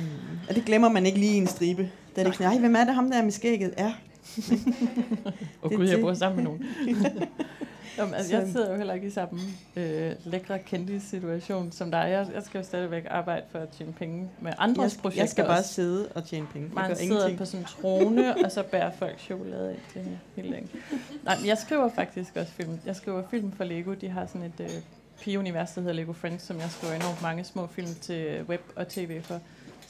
og 0.49 0.55
det 0.55 0.65
glemmer 0.65 0.89
man 0.89 1.05
ikke 1.05 1.19
lige 1.19 1.33
i 1.33 1.37
en 1.37 1.47
stribe. 1.47 1.81
Da 2.15 2.21
er 2.21 2.23
det 2.23 2.25
ikke 2.25 2.37
sådan, 2.37 2.51
"Ej, 2.51 2.59
hvem 2.59 2.75
er 2.75 2.83
det 2.83 2.95
ham 2.95 3.11
der 3.11 3.23
med 3.23 3.31
skægget? 3.31 3.73
Ja, 3.77 3.93
Og 5.61 5.69
Det- 5.69 5.77
gud, 5.77 5.87
jeg 5.87 5.99
bor 6.01 6.13
sammen 6.13 6.35
med 6.43 6.43
nogen. 6.43 6.65
Jamen, 7.97 8.13
altså, 8.13 8.37
jeg 8.37 8.47
sidder 8.47 8.71
jo 8.71 8.77
heller 8.77 8.93
ikke 8.93 9.07
i 9.07 9.09
samme 9.09 9.39
øh, 9.75 10.11
lækre 10.25 10.59
kendte 10.59 10.99
situation 10.99 11.71
som 11.71 11.91
dig. 11.91 11.97
Jeg, 11.97 12.27
jeg 12.33 12.43
skal 12.43 12.57
jo 12.59 12.63
stadigvæk 12.63 13.03
arbejde 13.09 13.45
for 13.51 13.59
at 13.59 13.69
tjene 13.69 13.93
penge 13.93 14.29
med 14.41 14.53
andres 14.57 14.93
jeg, 14.93 15.01
projekter. 15.01 15.21
jeg 15.21 15.29
skal 15.29 15.45
bare 15.45 15.59
også. 15.59 15.73
sidde 15.73 16.07
og 16.15 16.25
tjene 16.25 16.47
penge. 16.53 16.67
Jeg 16.67 16.75
Man 16.75 16.87
gør 16.87 16.95
sidder 16.95 17.11
ingenting. 17.13 17.37
på 17.37 17.45
sådan 17.45 17.59
en 17.59 17.65
trone, 17.65 18.45
og 18.45 18.51
så 18.51 18.63
bærer 18.63 18.91
folk 18.91 19.19
chokolade 19.19 19.71
ind 19.71 19.79
til 19.93 20.01
hende 20.01 20.19
hele 20.35 20.51
dagen. 20.51 20.69
Nej, 21.23 21.37
men 21.37 21.45
jeg 21.47 21.57
skriver 21.57 21.89
faktisk 21.89 22.35
også 22.35 22.51
film. 22.51 22.79
Jeg 22.85 22.95
skriver 22.95 23.23
film 23.29 23.51
for 23.51 23.63
Lego. 23.63 23.93
De 23.93 24.09
har 24.09 24.25
sådan 24.25 24.43
et 24.43 24.59
øh, 24.59 24.69
pigeunivers, 25.21 25.71
der 25.71 25.81
hedder 25.81 25.93
Lego 25.95 26.13
Friends, 26.13 26.43
som 26.43 26.57
jeg 26.59 26.69
skriver 26.71 26.93
enormt 26.93 27.21
mange 27.21 27.43
små 27.43 27.67
film 27.67 27.87
til 28.01 28.43
web 28.49 28.61
og 28.75 28.87
tv 28.87 29.21
for. 29.21 29.39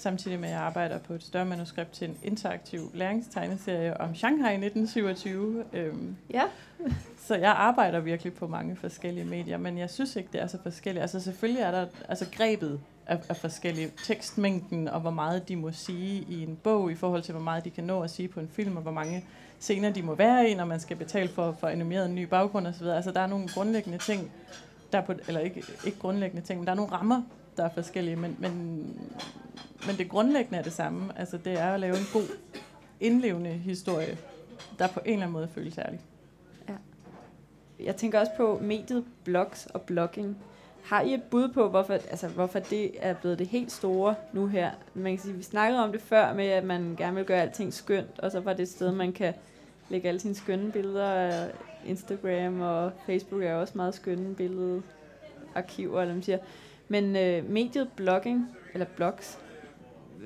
Samtidig 0.06 0.40
med, 0.40 0.50
at 0.50 0.54
jeg 0.56 0.62
arbejder 0.62 1.00
på 1.00 1.14
et 1.14 1.24
større 1.24 1.46
manuskript 1.46 1.92
til 1.92 2.10
en 2.10 2.18
interaktiv 2.24 2.92
læringstegneserie 2.94 4.02
om 4.02 4.16
Shanghai 4.16 4.54
1927. 4.54 5.64
Øhm, 5.74 6.16
Ja. 6.34 6.44
så 7.28 7.36
jeg 7.36 7.52
arbejder 7.52 8.00
virkelig 8.00 8.34
på 8.34 8.48
mange 8.48 8.76
forskellige 8.76 9.26
medier, 9.26 9.58
men 9.58 9.78
jeg 9.78 9.90
synes 9.90 10.16
ikke, 10.16 10.30
det 10.34 10.42
er 10.42 10.48
så 10.48 10.58
forskelligt. 10.64 11.02
Altså 11.02 11.20
selvfølgelig 11.20 11.62
er 11.62 11.72
der, 11.72 11.86
altså 12.10 12.26
grebet 12.32 12.80
er, 13.06 13.18
er 13.30 13.34
forskellige. 13.34 13.92
Tekstmængden 14.04 14.88
og 14.88 15.02
hvor 15.02 15.12
meget 15.12 15.48
de 15.48 15.56
må 15.56 15.72
sige 15.72 16.26
i 16.30 16.44
en 16.44 16.56
bog 16.64 16.92
i 16.92 16.96
forhold 16.96 17.22
til, 17.22 17.32
hvor 17.32 17.44
meget 17.44 17.66
de 17.66 17.70
kan 17.70 17.84
nå 17.84 18.02
at 18.02 18.10
sige 18.10 18.28
på 18.28 18.40
en 18.40 18.50
film, 18.54 18.76
og 18.76 18.82
hvor 18.82 18.92
mange 18.92 19.26
scener 19.60 19.90
de 19.90 20.02
må 20.02 20.16
være 20.16 20.50
i, 20.50 20.54
når 20.54 20.66
man 20.66 20.80
skal 20.80 20.98
betale 20.98 21.30
for, 21.30 21.52
for 21.60 21.68
animeret 21.68 22.06
en 22.06 22.16
ny 22.16 22.24
baggrund 22.24 22.68
osv. 22.68 22.86
Altså 22.86 23.12
der 23.12 23.20
er 23.20 23.28
nogle 23.28 23.48
grundlæggende 23.54 23.98
ting, 23.98 24.32
der 24.92 24.98
er 24.98 25.06
på, 25.06 25.14
eller 25.28 25.42
ikke, 25.42 25.64
ikke 25.86 26.00
grundlæggende 26.00 26.46
ting, 26.46 26.60
men 26.60 26.66
der 26.66 26.72
er 26.72 26.76
nogle 26.76 26.92
rammer, 26.92 27.22
der 27.58 27.64
er 27.64 27.70
forskellige, 27.70 28.16
men, 28.16 28.36
men, 28.40 28.54
men 29.88 29.98
det 29.98 30.10
grundlæggende 30.10 30.58
er 30.60 30.64
det 30.64 30.74
samme. 30.74 31.20
Altså 31.20 31.38
det 31.38 31.54
er 31.54 31.74
at 31.74 31.80
lave 31.80 31.98
en 31.98 32.06
god, 32.14 32.38
indlevende 33.00 33.50
historie 33.50 34.18
der 34.80 34.88
på 34.88 35.00
en 35.06 35.14
eller 35.14 35.26
anden 35.26 35.34
måde 35.34 35.48
føles 35.48 35.78
ærlig. 35.78 36.00
Ja. 36.70 36.74
Jeg 37.80 37.96
tænker 37.96 38.20
også 38.20 38.32
på 38.38 38.60
mediet 38.62 39.06
blogs 39.24 39.66
og 39.66 39.82
blogging. 39.82 40.38
Har 40.84 41.02
I 41.02 41.14
et 41.14 41.24
bud 41.24 41.50
på, 41.50 41.70
hvorfor, 41.70 41.94
altså, 41.94 42.28
hvorfor 42.28 42.60
det 42.60 42.92
er 43.00 43.14
blevet 43.14 43.40
det 43.40 43.48
helt 43.48 43.72
store 43.72 44.16
nu 44.34 44.48
her? 44.48 44.72
Man 44.94 45.12
kan 45.12 45.24
sige, 45.24 45.36
vi 45.36 45.44
snakkede 45.44 45.84
om 45.84 45.92
det 45.92 46.02
før 46.02 46.34
med, 46.34 46.46
at 46.46 46.64
man 46.64 46.96
gerne 46.98 47.16
vil 47.16 47.26
gøre 47.26 47.42
alting 47.42 47.74
skønt, 47.74 48.20
og 48.20 48.32
så 48.32 48.40
var 48.40 48.54
det 48.54 48.64
et 48.64 48.70
sted, 48.70 48.92
man 48.92 49.14
kan 49.14 49.34
lægge 49.90 50.08
alle 50.08 50.20
sine 50.20 50.36
skønne 50.36 50.72
billeder. 50.72 51.48
Instagram 51.86 52.62
og 52.62 52.92
Facebook 53.06 53.44
er 53.44 53.54
også 53.54 53.74
meget 53.76 53.94
skønne 53.94 54.36
billedarkiver, 54.36 56.02
eller 56.02 56.14
man 56.14 56.24
siger. 56.24 56.38
Men 56.88 57.16
øh, 57.16 57.50
mediet 57.50 57.90
blogging, 57.96 58.50
eller 58.74 58.86
blogs, 58.96 59.40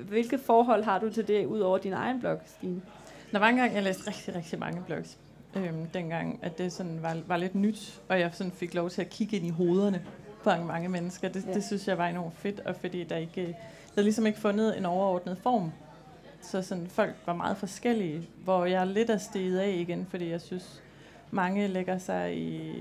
hvilket 0.08 0.40
forhold 0.40 0.84
har 0.84 0.98
du 0.98 1.10
til 1.10 1.28
det, 1.28 1.46
ud 1.46 1.60
over 1.60 1.78
din 1.78 1.92
egen 1.92 2.20
blog, 2.20 2.38
Stine? 2.46 2.82
Der 3.32 3.38
var 3.38 3.48
engang, 3.48 3.74
jeg 3.74 3.82
læste 3.82 4.06
rigtig, 4.06 4.34
rigtig 4.34 4.58
mange 4.58 4.82
blogs. 4.86 5.18
Øhm, 5.56 5.86
dengang, 5.86 6.38
at 6.42 6.58
det 6.58 6.72
sådan 6.72 7.02
var, 7.02 7.16
var 7.26 7.36
lidt 7.36 7.54
nyt, 7.54 8.00
og 8.08 8.20
jeg 8.20 8.30
sådan 8.32 8.52
fik 8.52 8.74
lov 8.74 8.90
til 8.90 9.00
at 9.02 9.10
kigge 9.10 9.36
ind 9.36 9.46
i 9.46 9.50
hovederne 9.50 10.02
på 10.44 10.50
mange 10.50 10.88
mennesker. 10.88 11.28
Det, 11.28 11.46
Ja. 11.46 11.54
det 11.54 11.64
synes 11.64 11.88
jeg 11.88 11.98
var 11.98 12.06
enormt 12.06 12.36
fedt, 12.36 12.60
og 12.60 12.76
fordi 12.76 13.04
der 13.04 13.16
ikke, 13.16 13.46
der 13.94 13.98
er 13.98 14.02
ligesom 14.02 14.26
ikke 14.26 14.38
fundet 14.38 14.78
en 14.78 14.86
overordnet 14.86 15.38
form. 15.38 15.72
Så 16.42 16.62
sådan, 16.62 16.86
folk 16.86 17.14
var 17.26 17.34
meget 17.34 17.56
forskellige, 17.56 18.28
hvor 18.44 18.64
jeg 18.64 18.86
lidt 18.86 19.10
er 19.10 19.16
steget 19.18 19.58
af 19.58 19.68
igen, 19.70 20.06
fordi 20.10 20.30
jeg 20.30 20.40
synes, 20.40 20.82
mange 21.30 21.66
lægger 21.68 21.98
sig 21.98 22.36
i, 22.36 22.72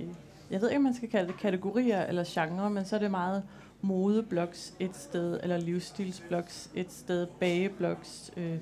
jeg 0.52 0.62
ved 0.62 0.70
ikke, 0.70 0.78
om 0.78 0.84
man 0.84 0.94
skal 0.94 1.10
kalde 1.10 1.28
det 1.28 1.38
kategorier 1.40 2.06
eller 2.06 2.24
genre, 2.28 2.70
men 2.70 2.86
så 2.86 2.96
er 2.96 3.00
det 3.00 3.12
meget 3.12 3.44
modeblogs 3.82 4.74
et 4.80 4.96
sted, 4.96 5.40
eller 5.44 5.58
livsstilsblogs 5.58 6.70
et 6.74 6.92
sted, 6.92 7.28
bageblogs, 7.40 8.32
øh, 8.38 8.56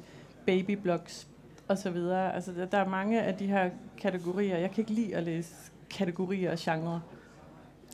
babyblogs 0.46 1.28
og 1.68 1.78
så 1.78 1.90
videre. 1.92 2.36
Altså, 2.36 2.52
der, 2.52 2.66
der 2.66 2.78
er 2.78 2.88
mange 2.90 3.22
af 3.22 3.34
de 3.36 3.48
her 3.48 3.70
kategorier. 3.98 4.58
Jeg 4.58 4.72
kan 4.72 4.82
ikke 4.82 4.92
lide 4.94 5.16
at 5.16 5.24
læse 5.24 5.54
kategorier 5.90 6.52
og 6.52 6.58
genre 6.60 7.02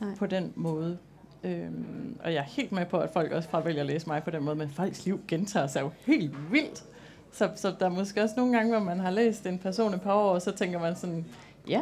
Nej. 0.00 0.14
på 0.18 0.26
den 0.26 0.52
måde. 0.56 0.98
Øhm, 1.44 2.18
og 2.24 2.32
jeg 2.32 2.38
er 2.38 2.44
helt 2.44 2.72
med 2.72 2.86
på, 2.86 2.98
at 2.98 3.10
folk 3.10 3.32
også 3.32 3.48
fravælger 3.48 3.80
at 3.80 3.86
læse 3.86 4.06
mig 4.08 4.22
på 4.22 4.30
den 4.30 4.44
måde, 4.44 4.56
men 4.56 4.68
folks 4.70 5.04
liv 5.06 5.20
gentager 5.28 5.66
sig 5.66 5.80
jo 5.80 5.90
helt 6.06 6.52
vildt. 6.52 6.84
Så, 7.32 7.50
så 7.56 7.74
der 7.80 7.86
er 7.86 7.90
måske 7.90 8.22
også 8.22 8.34
nogle 8.36 8.56
gange, 8.56 8.70
hvor 8.76 8.84
man 8.84 9.00
har 9.00 9.10
læst 9.10 9.46
en 9.46 9.58
person 9.58 9.94
et 9.94 10.00
par 10.00 10.14
år, 10.14 10.30
og 10.30 10.42
så 10.42 10.50
tænker 10.52 10.78
man 10.80 10.96
sådan, 10.96 11.26
ja. 11.68 11.80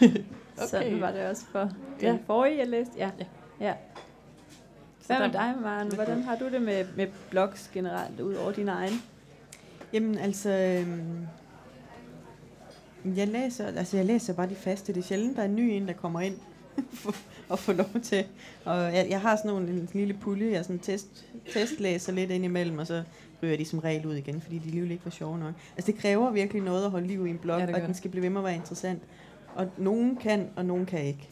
Okay. 0.58 0.66
Sådan 0.68 1.00
var 1.00 1.10
det 1.10 1.26
også 1.26 1.44
for 1.52 1.60
den 1.60 2.14
Ja. 2.14 2.18
forrige, 2.26 2.58
jeg 2.58 2.66
læste. 2.68 2.92
Ja. 2.96 3.10
Ja. 3.18 3.24
ja. 3.66 3.74
Så 5.08 5.16
Hvad 5.16 5.26
med 5.26 5.32
dig, 5.32 5.54
Maren? 5.62 5.94
Hvordan 5.94 6.22
har 6.22 6.36
du 6.36 6.48
det 6.48 6.62
med, 6.62 6.84
med 6.96 7.06
blogs 7.30 7.70
generelt, 7.74 8.20
ud 8.20 8.34
over 8.34 8.52
din 8.52 8.68
egen? 8.68 9.02
Jamen 9.92 10.18
altså, 10.18 10.50
øhm, 10.50 11.26
jeg 13.16 13.28
læser, 13.28 13.66
altså 13.66 13.96
jeg 13.96 14.06
læser 14.06 14.34
bare 14.34 14.48
de 14.48 14.54
faste. 14.54 14.94
Det 14.94 15.00
er 15.00 15.04
sjældent, 15.04 15.36
der 15.36 15.42
er 15.42 15.46
en 15.46 15.56
ny 15.56 15.60
en, 15.60 15.88
der 15.88 15.92
kommer 15.92 16.20
ind 16.20 16.34
og 17.48 17.58
får 17.58 17.72
lov 17.72 18.00
til. 18.02 18.24
Og 18.64 18.76
jeg, 18.76 19.06
jeg 19.10 19.20
har 19.20 19.36
sådan 19.36 19.50
nogle, 19.50 19.68
en 19.68 19.88
lille 19.92 20.14
pulje, 20.14 20.52
jeg 20.52 20.64
sådan 20.64 20.78
test, 20.78 21.26
testlæser 21.52 22.12
lidt 22.12 22.30
ind 22.30 22.44
imellem, 22.44 22.78
og 22.78 22.86
så 22.86 23.02
ryger 23.42 23.56
de 23.56 23.64
som 23.64 23.78
regel 23.78 24.06
ud 24.06 24.14
igen, 24.14 24.40
fordi 24.40 24.58
de 24.58 24.64
alligevel 24.64 24.90
ikke 24.90 25.04
var 25.04 25.10
sjove 25.10 25.38
nok. 25.38 25.54
Altså 25.76 25.92
det 25.92 26.00
kræver 26.00 26.30
virkelig 26.30 26.62
noget 26.62 26.84
at 26.84 26.90
holde 26.90 27.06
liv 27.06 27.26
i 27.26 27.30
en 27.30 27.38
blog, 27.38 27.60
Ja, 27.60 27.74
og 27.74 27.80
den 27.80 27.94
skal 27.94 28.10
blive 28.10 28.22
ved 28.22 28.30
med 28.30 28.40
at 28.40 28.44
være 28.44 28.54
interessant. 28.54 29.02
Og 29.54 29.70
nogen 29.76 30.16
kan, 30.16 30.48
og 30.56 30.64
nogen 30.64 30.86
kan 30.86 31.04
ikke. 31.04 31.28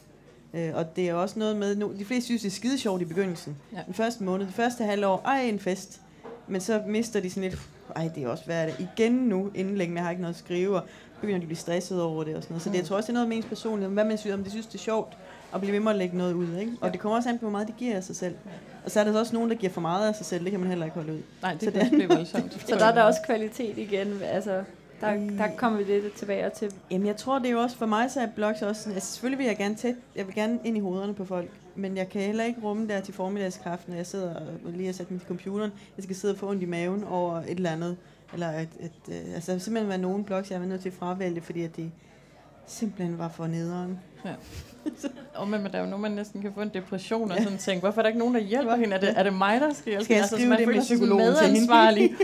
Øh, 0.57 0.75
og 0.75 0.95
det 0.95 1.09
er 1.09 1.13
også 1.13 1.39
noget 1.39 1.55
med, 1.57 1.75
no, 1.75 1.89
de 1.99 2.05
fleste 2.05 2.25
synes, 2.25 2.41
det 2.41 2.47
er 2.49 2.51
skide 2.55 2.77
sjovt 2.77 3.01
i 3.01 3.05
begyndelsen. 3.05 3.55
Ja. 3.73 3.79
Den 3.85 3.93
første 3.93 4.23
måned, 4.23 4.45
det 4.45 4.53
første 4.55 4.83
halvår, 4.83 5.21
ej 5.25 5.41
en 5.41 5.59
fest. 5.59 6.01
Men 6.47 6.61
så 6.61 6.81
mister 6.87 7.19
de 7.19 7.29
sådan 7.29 7.43
lidt, 7.49 7.59
ej 7.95 8.09
det 8.15 8.23
er 8.23 8.27
også 8.27 8.43
værd 8.47 8.67
det. 8.67 8.87
Igen 8.95 9.11
nu, 9.13 9.51
inden 9.55 9.77
længe, 9.77 9.95
jeg 9.95 10.03
har 10.03 10.09
ikke 10.09 10.21
noget 10.21 10.33
at 10.35 10.39
skrive, 10.39 10.75
og 10.75 10.83
begynder 11.21 11.39
de 11.39 11.43
at 11.43 11.47
blive 11.47 11.57
stresset 11.57 12.01
over 12.01 12.23
det 12.23 12.35
og 12.35 12.43
sådan 12.43 12.53
noget. 12.53 12.63
Så 12.63 12.69
det, 12.69 12.77
jeg 12.77 12.85
tror 12.85 12.95
også, 12.95 13.07
det 13.07 13.09
er 13.09 13.13
noget 13.13 13.29
med 13.29 13.37
ens 13.37 13.45
personlighed, 13.45 13.93
hvad 13.93 14.05
man 14.05 14.17
synes, 14.17 14.33
om 14.33 14.43
de 14.43 14.49
synes, 14.49 14.65
det 14.65 14.73
er 14.75 14.79
sjovt 14.79 15.17
at 15.53 15.59
blive 15.61 15.73
ved 15.73 15.79
med 15.79 15.91
at 15.91 15.97
lægge 15.97 16.17
noget 16.17 16.33
ud. 16.33 16.55
Ikke? 16.57 16.71
Og 16.81 16.87
Ja. 16.87 16.91
det 16.91 16.99
kommer 16.99 17.15
også 17.17 17.29
an 17.29 17.37
på, 17.37 17.41
hvor 17.41 17.51
meget 17.51 17.67
de 17.67 17.73
giver 17.77 17.95
af 17.95 18.03
sig 18.03 18.15
selv. 18.15 18.35
Og 18.85 18.91
så 18.91 18.99
er 18.99 19.03
der 19.03 19.11
så 19.11 19.19
også 19.19 19.33
nogen, 19.33 19.49
der 19.49 19.55
giver 19.55 19.71
for 19.73 19.81
meget 19.81 20.07
af 20.07 20.15
sig 20.15 20.25
selv, 20.25 20.43
det 20.43 20.51
kan 20.51 20.59
man 20.59 20.69
heller 20.69 20.85
ikke 20.85 20.95
holde 20.95 21.13
ud. 21.13 21.19
nej, 21.41 21.53
det 21.53 21.61
Så 21.63 21.71
kan 21.71 21.81
det- 21.81 21.91
blive 21.91 22.07
voldsomt. 22.15 22.53
Så 22.67 22.75
der 22.75 22.85
er 22.85 22.93
der 22.93 23.03
også 23.03 23.19
kvalitet 23.25 23.77
igen. 23.77 24.19
Altså, 24.23 24.63
der, 25.01 25.29
der 25.37 25.47
kommer 25.57 25.77
vi 25.77 25.83
lidt 25.83 26.13
tilbage 26.13 26.49
til. 26.49 26.73
Jamen 26.91 27.07
jeg 27.07 27.17
tror, 27.17 27.39
det 27.39 27.47
er 27.47 27.51
jo 27.51 27.59
også 27.59 27.77
for 27.77 27.85
mig, 27.85 28.11
så 28.11 28.21
er 28.21 28.27
blogs 28.35 28.61
også 28.61 28.81
sådan, 28.81 28.93
altså 28.93 29.11
selvfølgelig 29.11 29.39
vil 29.39 29.45
jeg 29.45 29.57
gerne 29.57 29.75
tæt, 29.75 29.95
jeg 30.15 30.27
vil 30.27 30.35
gerne 30.35 30.59
ind 30.63 30.77
i 30.77 30.79
hovederne 30.79 31.13
på 31.13 31.25
folk, 31.25 31.49
men 31.75 31.97
jeg 31.97 32.09
kan 32.09 32.21
heller 32.21 32.43
ikke 32.43 32.61
rumme 32.63 32.87
der 32.87 32.99
til 32.99 33.13
formiddagskraften, 33.13 33.91
når 33.91 33.97
jeg 33.97 34.05
sidder 34.05 34.35
og 34.65 34.71
lige 34.71 34.85
har 34.85 34.93
sat 34.93 35.11
mig 35.11 35.19
til 35.19 35.27
computeren, 35.27 35.71
jeg 35.97 36.03
skal 36.03 36.15
sidde 36.15 36.33
og 36.33 36.37
få 36.37 36.49
ondt 36.49 36.63
i 36.63 36.65
maven 36.65 37.03
over 37.03 37.37
et 37.37 37.49
eller 37.49 37.71
andet, 37.71 37.97
eller 38.33 38.49
et, 38.49 38.69
et, 38.79 38.91
øh, 39.09 39.35
altså 39.35 39.51
der 39.51 39.57
simpelthen 39.57 39.89
være 39.89 39.97
nogle 39.97 40.23
blogs, 40.23 40.51
jeg 40.51 40.59
var 40.59 40.65
nødt 40.65 40.81
til 40.81 40.89
at 40.89 40.95
fravælge, 40.95 41.41
fordi 41.41 41.61
at 41.61 41.77
de 41.77 41.91
simpelthen 42.67 43.17
var 43.17 43.29
for 43.29 43.47
nederen. 43.47 43.99
Og 45.35 45.47
men, 45.49 45.63
men 45.63 45.71
der 45.71 45.77
er 45.77 45.83
jo 45.83 45.89
nogen, 45.89 46.01
man 46.01 46.11
næsten 46.11 46.41
kan 46.41 46.53
få 46.53 46.61
en 46.61 46.71
depression 46.73 47.31
og 47.31 47.37
sådan 47.37 47.57
tænke, 47.57 47.79
hvorfor 47.79 48.01
er 48.01 48.03
der 48.03 48.07
ikke 48.07 48.19
nogen, 48.19 48.33
der 48.33 48.41
hjælper 48.41 48.75
hende? 48.75 48.95
Er 48.95 48.99
det, 48.99 49.13
er 49.19 49.23
det 49.23 49.33
mig, 49.33 49.61
der 49.61 49.73
skal 49.73 49.89
hjælpe 49.89 50.03
Skal 50.03 50.13
jeg? 50.13 50.21
Altså, 50.21 50.35
så 50.35 50.35
skrive 50.35 50.49
man 50.49 50.59
det 50.59 50.67
med 50.67 50.81
psykologen 50.81 51.35
til 51.35 51.47
hende? 51.47 52.15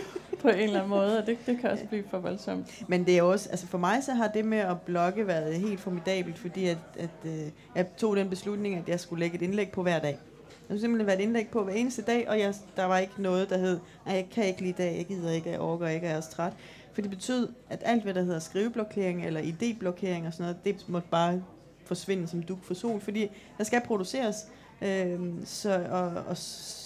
på 0.44 0.50
en 0.50 0.60
eller 0.60 0.76
anden 0.76 0.90
måde, 0.90 1.20
og 1.20 1.26
det, 1.26 1.38
det 1.46 1.58
kan 1.60 1.70
også 1.70 1.86
blive 1.86 2.04
for 2.10 2.20
voldsomt. 2.20 2.84
Men 2.88 3.06
det 3.06 3.18
er 3.18 3.22
også, 3.22 3.50
altså 3.50 3.68
for 3.68 3.78
mig 3.78 4.04
så 4.04 4.14
har 4.14 4.28
det 4.28 4.46
med 4.46 4.58
at 4.58 4.82
blogge 4.82 5.28
været 5.28 5.56
helt 5.56 5.80
formidabelt, 5.80 6.40
fordi 6.40 6.66
at, 6.66 6.78
at 7.00 7.10
øh, 7.26 7.42
jeg 7.76 7.88
tog 7.98 8.16
den 8.16 8.30
beslutning, 8.30 8.76
at 8.76 8.90
jeg 8.90 9.00
skulle 9.00 9.20
lægge 9.20 9.36
et 9.36 9.42
indlæg 9.42 9.72
på 9.72 9.84
hver 9.84 10.00
dag. 10.00 10.20
Jeg 10.50 10.66
skulle 10.66 10.82
simpelthen 10.82 11.08
være 11.08 11.16
et 11.16 11.22
indlæg 11.22 11.48
på 11.48 11.64
hver 11.64 11.74
eneste 11.74 12.02
dag, 12.02 12.30
og 12.30 12.40
jeg, 12.40 12.54
der 12.76 12.86
var 12.86 12.98
ikke 12.98 13.22
noget, 13.22 13.50
der 13.50 13.58
hed, 13.58 13.80
at 14.06 14.16
jeg 14.16 14.28
kan 14.32 14.46
ikke 14.46 14.62
lige 14.62 14.70
i 14.70 14.76
dag, 14.78 14.98
jeg 14.98 15.06
gider 15.06 15.32
ikke, 15.32 15.50
jeg 15.50 15.60
orker 15.60 15.88
ikke, 15.88 16.06
jeg 16.06 16.14
er 16.14 16.18
også 16.18 16.32
træt. 16.32 16.54
For 16.94 17.02
det 17.02 17.10
betød, 17.10 17.50
at 17.70 17.82
alt 17.86 18.04
hvad 18.04 18.14
der 18.14 18.22
hedder 18.22 18.40
skriveblokering 18.40 19.26
eller 19.26 19.42
idéblokering 19.42 20.28
og 20.28 20.34
sådan 20.34 20.44
noget, 20.44 20.58
det 20.64 20.86
måtte 20.88 21.08
bare 21.12 21.44
forsvinde 21.86 22.28
som 22.28 22.44
duk 22.44 22.64
for 22.64 22.74
sol, 22.74 23.00
fordi 23.00 23.28
der 23.58 23.64
skal 23.64 23.82
produceres, 23.86 24.36
Øh, 24.84 25.20
så, 25.46 25.86
og, 25.92 26.08
og 26.28 26.38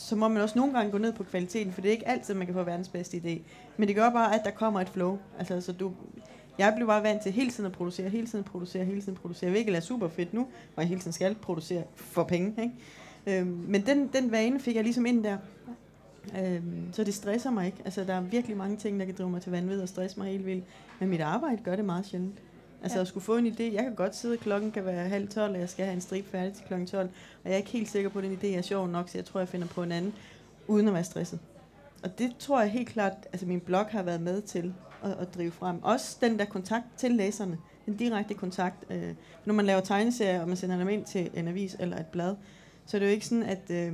så 0.08 0.15
må 0.15 0.28
man 0.28 0.41
også 0.41 0.58
nogle 0.60 0.74
gange 0.74 0.91
gå 0.91 0.98
ned 0.98 1.13
på 1.13 1.24
kvaliteten, 1.24 1.74
for 1.74 1.82
det 1.82 1.89
er 1.89 1.93
ikke 1.93 2.08
altid, 2.08 2.34
man 2.34 2.46
kan 2.46 2.56
få 2.56 2.63
verdens 2.63 2.89
bedste 2.89 3.17
idé. 3.17 3.41
Men 3.78 3.88
det 3.88 3.96
gør 3.96 4.10
bare, 4.10 4.36
at 4.36 4.41
der 4.46 4.52
kommer 4.52 4.82
et 4.82 4.89
flow. 4.89 5.17
Altså, 5.39 5.62
så 5.62 5.72
du, 5.72 5.91
jeg 6.58 6.74
blev 6.76 6.88
bare 6.88 7.04
vant 7.04 7.22
til 7.22 7.32
hele 7.32 7.52
tiden 7.52 7.65
at 7.65 7.72
producere, 7.72 8.10
hele 8.10 8.28
tiden 8.28 8.43
producere, 8.43 8.86
hele 8.86 9.02
tiden 9.02 9.15
producere. 9.15 9.50
Hvilket 9.50 9.76
er 9.76 9.80
super 9.80 10.08
fedt 10.08 10.34
nu, 10.34 10.48
hvor 10.74 10.82
jeg 10.84 10.88
hele 10.88 11.02
tiden 11.02 11.13
skal 11.13 11.36
producere 11.36 11.84
for 11.96 12.24
penge. 12.24 12.63
Ikke? 12.63 13.39
Øhm, 13.39 13.65
men 13.67 13.86
den, 13.86 14.08
den 14.08 14.32
vane 14.32 14.60
fik 14.60 14.76
jeg 14.76 14.84
ligesom 14.84 15.06
ind 15.06 15.24
der. 15.24 15.38
Øhm, 16.39 16.89
så 16.91 17.04
det 17.04 17.13
stresser 17.13 17.52
mig 17.52 17.65
ikke. 17.65 17.78
Altså, 17.86 18.04
der 18.04 18.13
er 18.13 18.22
virkelig 18.22 18.58
mange 18.58 18.78
ting, 18.78 19.00
der 19.00 19.06
kan 19.06 19.15
drive 19.17 19.30
mig 19.30 19.41
til 19.41 19.52
vanvid 19.52 19.82
og 19.82 19.89
stresse 19.89 20.20
mig 20.20 20.32
helt 20.32 20.46
vildt. 20.46 20.63
Men 21.00 21.10
mit 21.10 21.22
arbejde 21.22 21.58
gør 21.63 21.76
det 21.76 21.86
meget 21.86 22.06
sjældent. 22.06 22.41
Altså 22.84 22.98
Ja. 22.98 23.02
at 23.02 23.08
skulle 23.08 23.24
få 23.24 23.38
en 23.38 23.48
idé. 23.48 23.63
Jeg 23.63 23.84
kan 23.84 23.96
godt 23.96 24.16
sidde, 24.16 24.38
klokken 24.38 24.72
kan 24.72 24.86
være 24.86 25.08
halv 25.10 25.28
tolv, 25.28 25.54
og 25.54 25.60
jeg 25.60 25.70
skal 25.70 25.86
have 25.86 25.96
en 25.96 26.02
strip 26.02 26.32
færdig 26.32 26.54
til 26.54 26.66
klokken 26.68 26.88
12. 26.88 27.10
Og 27.44 27.50
jeg 27.50 27.54
er 27.54 27.58
ikke 27.58 27.70
helt 27.70 27.90
sikker 27.90 28.10
på, 28.10 28.20
at 28.20 28.26
den 28.26 28.40
idé 28.44 28.48
er 28.58 28.62
sjov 28.62 28.88
nok, 28.88 29.10
så 29.10 29.18
jeg 29.18 29.26
tror, 29.26 29.40
jeg 29.40 29.48
finder 29.48 29.68
på 29.68 29.84
en 29.84 29.92
anden, 29.92 30.13
uden 30.68 30.88
at 30.88 30.94
være 30.94 31.04
stresset. 31.04 31.40
Og 32.04 32.20
det 32.20 32.32
tror 32.40 32.62
jeg 32.62 32.70
helt 32.72 32.88
klart, 32.90 33.13
altså 33.34 33.46
min 33.46 33.60
blog 33.60 33.86
har 33.86 34.04
været 34.04 34.22
med 34.22 34.42
til 34.42 34.74
at, 35.04 35.12
at 35.20 35.36
drive 35.36 35.52
frem. 35.52 35.84
Også 35.84 36.18
den 36.22 36.40
der 36.40 36.46
kontakt 36.46 36.86
til 36.98 37.12
læserne. 37.12 37.58
Den 37.86 37.96
direkte 37.98 38.34
kontakt. 38.34 38.86
Øh, 38.90 39.13
når 39.46 39.54
man 39.54 39.66
laver 39.66 39.82
tegneserier, 39.82 40.42
og 40.42 40.48
man 40.48 40.58
sender 40.58 40.78
dem 40.78 40.90
ind 40.90 41.06
til 41.06 41.30
en 41.34 41.48
avis 41.48 41.76
eller 41.80 41.98
et 41.98 42.06
blad, 42.06 42.36
så 42.86 42.98
er 42.98 43.00
det 43.00 43.06
jo 43.08 43.12
ikke 43.12 43.26
sådan, 43.28 43.44
at 43.44 43.62
øh, 43.70 43.94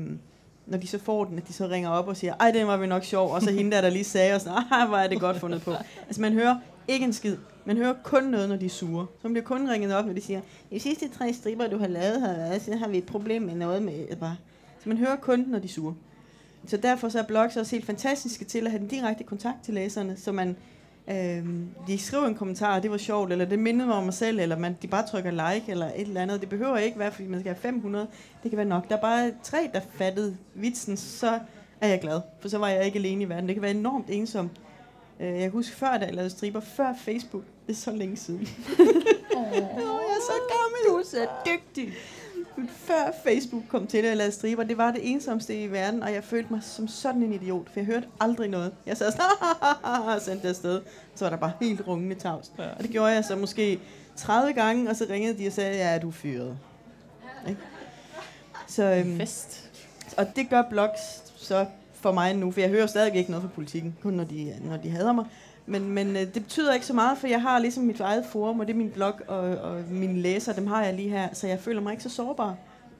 når 0.65 0.77
de 0.77 0.87
så 0.87 0.99
får 0.99 1.25
den, 1.25 1.37
at 1.37 1.47
de 1.47 1.53
så 1.53 1.67
ringer 1.67 1.89
op 1.89 2.07
og 2.07 2.17
siger, 2.17 2.33
ej, 2.39 2.51
den 2.51 2.67
var 2.67 2.77
vi 2.77 2.87
nok 2.87 3.03
sjov, 3.03 3.31
og 3.31 3.41
så 3.41 3.51
hende 3.51 3.71
der, 3.71 3.81
der 3.81 3.89
lige 3.89 4.03
sagde, 4.03 4.35
og 4.35 4.41
sådan, 4.41 4.57
ej, 4.71 4.85
hvor 4.87 4.97
er 4.97 5.07
det 5.07 5.19
godt 5.19 5.37
fundet 5.37 5.61
på. 5.61 5.71
Altså 6.07 6.21
man 6.21 6.33
hører 6.33 6.55
ikke 6.87 7.05
en 7.05 7.13
skid. 7.13 7.37
Man 7.65 7.77
hører 7.77 7.93
kun 8.03 8.23
noget, 8.23 8.49
når 8.49 8.55
de 8.55 8.65
er 8.65 8.69
sure. 8.69 9.05
Så 9.21 9.27
man 9.27 9.33
bliver 9.33 9.45
kun 9.45 9.69
ringet 9.69 9.93
op, 9.93 10.05
når 10.05 10.13
de 10.13 10.21
siger, 10.21 10.41
de 10.71 10.79
sidste 10.79 11.07
tre 11.07 11.33
striber, 11.33 11.67
du 11.67 11.77
har 11.77 11.87
lavet, 11.87 12.21
har 12.21 12.33
været, 12.33 12.61
så 12.61 12.75
har 12.75 12.87
vi 12.87 12.97
et 12.97 13.05
problem 13.05 13.41
med 13.41 13.55
noget 13.55 13.81
med, 13.81 14.15
bare. 14.15 14.37
Så 14.83 14.89
man 14.89 14.97
hører 14.97 15.15
kun, 15.15 15.39
når 15.47 15.59
de 15.59 15.65
er 15.65 15.69
sure. 15.69 15.95
Så 16.67 16.77
derfor 16.77 17.09
så 17.09 17.19
er 17.19 17.23
blogs 17.23 17.57
også 17.57 17.75
helt 17.75 17.85
fantastiske 17.85 18.45
til 18.45 18.65
at 18.65 18.71
have 18.71 18.79
den 18.79 18.87
direkte 18.87 19.23
kontakt 19.23 19.63
til 19.63 19.73
læserne, 19.73 20.17
så 20.17 20.31
man 20.31 20.55
øh, 21.07 21.45
de 21.87 21.97
skriver 21.97 22.27
en 22.27 22.35
kommentar, 22.35 22.79
det 22.79 22.91
var 22.91 22.97
sjovt, 22.97 23.31
eller 23.31 23.45
det 23.45 23.59
mindede 23.59 23.87
mig 23.87 23.97
om 23.97 24.03
mig 24.03 24.13
selv, 24.13 24.39
eller 24.39 24.57
man, 24.57 24.77
de 24.81 24.87
bare 24.87 25.07
trykker 25.07 25.31
like, 25.31 25.71
eller 25.71 25.85
et 25.85 26.01
eller 26.01 26.21
andet. 26.21 26.41
Det 26.41 26.49
behøver 26.49 26.77
ikke 26.77 26.99
være, 26.99 27.11
fordi 27.11 27.27
man 27.27 27.39
skal 27.39 27.53
have 27.53 27.61
500. 27.61 28.07
Det 28.43 28.51
kan 28.51 28.57
være 28.57 28.67
nok. 28.67 28.89
Der 28.89 28.97
er 28.97 29.01
bare 29.01 29.31
tre, 29.43 29.69
der 29.73 29.81
fattede 29.91 30.37
vitsen, 30.53 30.97
så 30.97 31.39
er 31.81 31.87
jeg 31.87 32.01
glad. 32.01 32.21
For 32.39 32.49
så 32.49 32.57
var 32.57 32.67
jeg 32.67 32.85
ikke 32.85 32.99
alene 32.99 33.23
i 33.23 33.29
verden. 33.29 33.47
Det 33.47 33.55
kan 33.55 33.61
være 33.61 33.71
enormt 33.71 34.09
ensomt. 34.09 34.51
Øh, 35.19 35.27
Jeg 35.27 35.39
kan 35.41 35.51
huske 35.51 35.75
før, 35.75 35.97
da 35.97 36.05
jeg 36.05 36.13
lavede 36.13 36.29
striber, 36.29 36.59
før 36.59 36.93
Facebook. 36.97 37.43
Det 37.67 37.73
er 37.73 37.77
så 37.77 37.91
længe 37.91 38.17
siden. 38.17 38.47
Åh, 38.79 39.43
jeg 39.53 39.61
er 39.61 40.21
så 40.27 40.33
gammel. 40.49 40.79
Du 40.89 40.95
er 40.97 41.03
så 41.03 41.27
dygtig. 41.45 41.93
Før 42.69 43.11
Facebook 43.23 43.63
kom 43.69 43.87
til, 43.87 43.97
at 43.97 44.05
jeg 44.05 44.17
lavede 44.17 44.31
striber, 44.33 44.63
det 44.63 44.77
var 44.77 44.91
det 44.91 45.11
ensomste 45.11 45.63
i 45.63 45.71
verden, 45.71 46.03
og 46.03 46.13
jeg 46.13 46.23
følte 46.23 46.53
mig 46.53 46.63
som 46.63 46.87
sådan 46.87 47.23
en 47.23 47.33
idiot, 47.33 47.65
for 47.69 47.79
jeg 47.79 47.85
hørte 47.85 48.07
aldrig 48.19 48.49
noget. 48.49 48.73
Jeg 48.85 48.97
sad 48.97 49.11
sådan, 49.11 49.25
og 50.15 50.21
sendte 50.21 50.43
det 50.43 50.49
afsted, 50.49 50.81
så 51.15 51.25
var 51.25 51.29
der 51.29 51.37
bare 51.37 51.51
helt 51.61 51.87
rungende 51.87 52.15
tavs. 52.15 52.51
Ja. 52.57 52.63
Og 52.77 52.83
det 52.83 52.89
gjorde 52.89 53.11
jeg 53.11 53.25
så 53.25 53.35
måske 53.35 53.79
30 54.15 54.53
gange, 54.53 54.89
og 54.89 54.95
så 54.95 55.05
ringede 55.09 55.37
de 55.43 55.47
og 55.47 55.53
sagde, 55.53 55.77
ja, 55.77 55.99
du 55.99 56.07
er 56.07 56.11
fyret. 56.11 56.57
Ikke? 57.49 57.61
Så, 58.67 58.83
øhm, 58.83 59.17
Fest. 59.17 59.69
og 60.17 60.35
det 60.35 60.49
gør 60.49 60.61
blogs 60.69 61.23
så 61.35 61.65
for 62.03 62.11
mig 62.11 62.33
nu, 62.33 62.51
for 62.51 62.59
jeg 62.59 62.69
hører 62.69 62.87
stadig 62.87 63.15
ikke 63.15 63.31
noget 63.31 63.43
fra 63.43 63.49
politikken, 63.55 63.95
kun 64.01 64.13
når 64.13 64.23
de, 64.23 64.53
når 64.61 64.77
de 64.77 64.89
hader 64.89 65.13
mig. 65.13 65.25
Men, 65.65 65.89
men 65.89 66.15
øh, 66.15 66.21
det 66.21 66.43
betyder 66.43 66.73
ikke 66.73 66.85
så 66.85 66.93
meget, 66.93 67.17
for 67.17 67.27
jeg 67.27 67.41
har 67.41 67.59
ligesom 67.59 67.83
mit 67.83 67.99
eget 67.99 68.25
forum, 68.25 68.59
og 68.59 68.67
det 68.67 68.73
er 68.73 68.77
min 68.77 68.89
blog, 68.89 69.13
og, 69.27 69.39
og 69.39 69.83
mine 69.89 70.21
læsere, 70.21 70.55
dem 70.55 70.67
har 70.67 70.83
jeg 70.83 70.93
lige 70.93 71.09
her, 71.09 71.33
så 71.33 71.47
jeg 71.47 71.59
føler 71.59 71.81
mig 71.81 71.91
ikke 71.91 72.03
så 72.03 72.09
sårbar, 72.09 72.55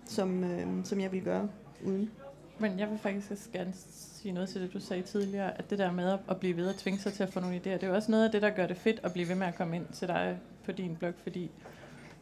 som, 0.06 0.44
øh, 0.44 0.68
som 0.84 1.02
jeg 1.02 1.12
vil 1.12 1.22
gøre 1.22 1.48
uden. 1.86 2.12
Men 2.60 2.80
jeg 2.80 2.90
vil 2.90 3.00
faktisk 3.00 3.32
også 3.32 3.50
gerne 3.54 3.74
sige 4.22 4.32
noget 4.32 4.50
til 4.50 4.62
det, 4.62 4.74
du 4.74 4.80
sagde 4.80 5.02
tidligere, 5.02 5.58
at 5.58 5.70
det 5.70 5.80
der 5.80 5.92
med 5.92 6.18
at 6.30 6.38
blive 6.38 6.58
ved 6.58 6.70
at 6.70 6.76
tvinge 6.76 7.00
sig 7.00 7.14
til 7.14 7.24
at 7.24 7.34
få 7.34 7.40
nogle 7.40 7.56
idéer, 7.56 7.64
det 7.64 7.84
er 7.84 7.88
jo 7.88 7.96
også 7.96 8.12
noget 8.12 8.26
af 8.26 8.32
det, 8.32 8.42
der 8.42 8.50
gør 8.50 8.68
det 8.68 8.78
fedt 8.78 9.00
at 9.04 9.14
blive 9.14 9.30
ved 9.30 9.36
med 9.36 9.48
at 9.48 9.56
komme 9.56 9.76
ind 9.76 9.86
til 9.94 10.08
dig 10.08 10.38
på 10.66 10.72
din 10.72 10.96
blog, 11.00 11.14
fordi 11.24 11.52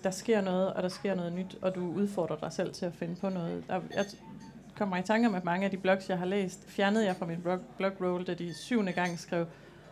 der 0.04 0.12
sker 0.12 0.42
noget, 0.42 0.74
og 0.74 0.84
der 0.84 0.90
sker 0.90 1.16
noget 1.16 1.34
nyt, 1.34 1.58
og 1.62 1.76
du 1.76 1.92
udfordrer 1.92 2.36
dig 2.36 2.54
selv 2.54 2.74
til 2.74 2.86
at 2.86 2.94
finde 2.94 3.16
på 3.16 3.30
noget. 3.30 3.64
Der, 3.68 3.82
jeg 3.96 4.06
kommer 4.82 4.98
i 4.98 5.02
tanke 5.02 5.28
om, 5.28 5.36
at 5.36 5.46
mange 5.46 5.66
af 5.66 5.72
de 5.72 5.78
blogs, 5.78 6.10
jeg 6.10 6.18
har 6.18 6.26
læst, 6.26 6.60
fjernede 6.68 7.06
jeg 7.06 7.16
fra 7.16 7.26
min 7.26 7.42
blog, 7.42 7.60
blog 7.78 7.92
roll, 8.02 8.24
da 8.24 8.34
de 8.34 8.54
syvende 8.54 8.92
gang 8.92 9.20
skrev, 9.20 9.46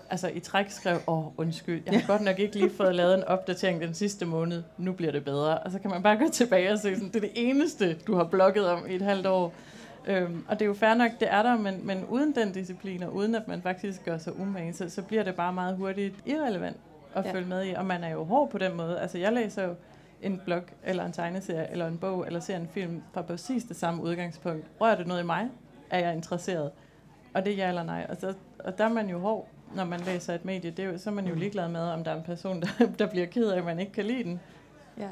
altså 0.10 0.28
i 0.28 0.40
træk 0.40 0.70
skrev, 0.70 0.98
åh, 1.08 1.28
oh, 1.28 1.34
undskyld, 1.38 1.82
jeg 1.86 2.00
har 2.00 2.08
godt 2.08 2.22
nok 2.22 2.40
ikke 2.40 2.56
lige 2.56 2.70
fået 2.70 2.96
lavet 2.96 3.16
en 3.18 3.24
opdatering 3.24 3.82
den 3.82 3.94
sidste 3.94 4.26
måned, 4.26 4.64
nu 4.78 4.92
bliver 4.92 5.12
det 5.12 5.26
bedre. 5.26 5.60
Og 5.60 5.72
så 5.72 5.80
kan 5.80 5.92
man 5.92 6.04
bare 6.04 6.18
gå 6.18 6.30
tilbage 6.32 6.72
og 6.72 6.80
se, 6.80 6.96
sådan, 6.96 7.08
det 7.08 7.16
er 7.16 7.20
det 7.20 7.32
eneste, 7.36 7.94
du 8.08 8.16
har 8.16 8.24
blogget 8.24 8.70
om 8.70 8.88
i 8.90 8.96
et 8.96 9.02
halvt 9.02 9.26
år. 9.26 9.54
Øhm, 10.08 10.46
og 10.48 10.60
det 10.60 10.62
er 10.62 10.68
jo 10.68 10.74
fair 10.74 10.94
nok, 10.94 11.12
det 11.20 11.28
er 11.32 11.44
der, 11.44 11.58
men, 11.58 11.88
men 11.88 12.06
uden 12.06 12.36
den 12.36 12.52
disciplin, 12.52 13.04
og 13.04 13.16
uden 13.16 13.36
at 13.36 13.48
man 13.48 13.62
faktisk 13.62 14.06
gør 14.06 14.18
sig 14.18 14.40
umage, 14.40 14.74
så, 14.74 14.90
så 14.90 15.02
bliver 15.02 15.24
det 15.24 15.36
bare 15.36 15.54
meget 15.54 15.76
hurtigt 15.76 16.16
irrelevant 16.26 16.78
at 17.16 17.26
ja. 17.26 17.32
følge 17.34 17.48
med 17.48 17.66
i. 17.66 17.74
Og 17.74 17.86
man 17.86 18.04
er 18.04 18.10
jo 18.10 18.24
hård 18.24 18.50
på 18.50 18.58
den 18.58 18.78
måde. 18.78 19.00
Altså 19.00 19.18
jeg 19.18 19.34
læser 19.34 19.64
jo 19.64 19.76
en 20.22 20.42
blog, 20.46 20.64
eller 20.84 21.06
en 21.06 21.12
tegneserie, 21.12 21.72
eller 21.72 21.88
en 21.88 21.98
bog, 21.98 22.26
eller 22.26 22.40
ser 22.40 22.58
en 22.58 22.68
film 22.68 23.04
fra 23.14 23.22
præcis 23.22 23.64
det 23.64 23.76
samme 23.76 24.04
udgangspunkt. 24.04 24.66
Rører 24.82 24.98
det 24.98 25.08
noget 25.08 25.22
i 25.22 25.26
mig? 25.26 25.50
Er 25.90 26.00
jeg 26.00 26.16
interesseret? 26.16 26.72
Og 27.34 27.46
det 27.46 27.54
er 27.54 27.58
ja 27.58 27.68
eller 27.70 27.84
nej. 27.84 28.06
Og, 28.10 28.18
så, 28.18 28.34
og 28.60 28.78
der 28.78 28.84
er 28.84 28.90
man 28.90 29.10
jo 29.10 29.20
hård, 29.20 29.48
når 29.76 29.86
man 29.86 30.00
læser 30.00 30.36
et 30.36 30.46
medie. 30.46 30.72
Det 30.72 30.86
er 30.86 30.90
jo, 30.90 30.98
så 30.98 31.10
er 31.10 31.14
man 31.14 31.28
jo 31.28 31.34
mm. 31.34 31.40
ligeglad 31.40 31.70
med, 31.70 31.82
om 31.82 32.04
der 32.04 32.12
er 32.12 32.18
en 32.18 32.24
person, 32.24 32.62
der, 32.62 32.68
der 33.00 33.08
bliver 33.08 33.26
ked 33.26 33.50
af, 33.50 33.58
at 33.58 33.66
man 33.66 33.80
ikke 33.80 33.92
kan 33.92 34.06
lide 34.06 34.24
den. 34.24 34.40
Ja. 34.98 35.10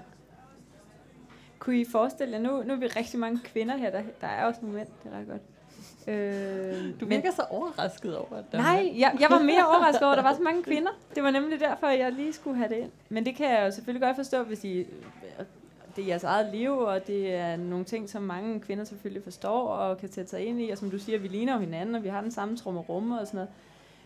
Kunne 1.59 1.79
I 1.79 1.85
forestille 1.91 2.33
jer, 2.33 2.39
nu, 2.39 2.63
nu 2.63 2.73
er 2.73 2.77
vi 2.77 2.87
rigtig 2.87 3.19
mange 3.19 3.39
kvinder 3.43 3.77
her, 3.77 3.91
der, 3.91 4.01
der 4.21 4.27
er 4.27 4.45
også 4.45 4.61
nogle 4.61 4.77
mænd, 4.77 4.87
det 5.03 5.13
er 5.13 5.17
ret 5.17 5.27
godt. 5.27 5.41
Øh, 6.07 6.99
du 6.99 7.05
virker 7.05 7.23
men, 7.23 7.31
så 7.31 7.43
overrasket 7.49 8.17
over, 8.17 8.37
at 8.37 8.43
der 8.51 8.57
Nej, 8.57 8.93
jeg, 8.97 9.17
jeg 9.19 9.29
var 9.29 9.39
mere 9.39 9.67
overrasket 9.67 10.03
over, 10.03 10.11
at 10.11 10.17
der 10.17 10.23
var 10.23 10.33
så 10.33 10.41
mange 10.41 10.63
kvinder. 10.69 10.91
Det 11.15 11.23
var 11.23 11.31
nemlig 11.31 11.59
derfor, 11.59 11.87
jeg 11.87 12.11
lige 12.11 12.33
skulle 12.33 12.57
have 12.57 12.69
det 12.69 12.77
ind. 12.77 12.91
Men 13.09 13.25
det 13.25 13.35
kan 13.35 13.49
jeg 13.49 13.65
jo 13.65 13.71
selvfølgelig 13.71 14.01
godt 14.01 14.15
forstå, 14.15 14.43
hvis 14.43 14.63
I, 14.63 14.85
det 15.95 16.03
er 16.03 16.07
jeres 16.07 16.23
eget 16.23 16.49
liv, 16.53 16.77
og 16.77 17.07
det 17.07 17.35
er 17.35 17.55
nogle 17.55 17.85
ting, 17.85 18.09
som 18.09 18.21
mange 18.21 18.59
kvinder 18.59 18.83
selvfølgelig 18.83 19.23
forstår 19.23 19.67
og 19.67 19.97
kan 19.97 20.11
sætte 20.11 20.29
sig 20.29 20.45
ind 20.45 20.61
i. 20.61 20.69
Og 20.69 20.77
som 20.77 20.91
du 20.91 20.99
siger, 20.99 21.19
vi 21.19 21.27
ligner 21.27 21.59
hinanden, 21.59 21.95
og 21.95 22.03
vi 22.03 22.09
har 22.09 22.21
den 22.21 22.31
samme 22.31 22.57
rumme 22.65 23.19
og 23.19 23.27
sådan 23.27 23.37
noget. 23.37 23.49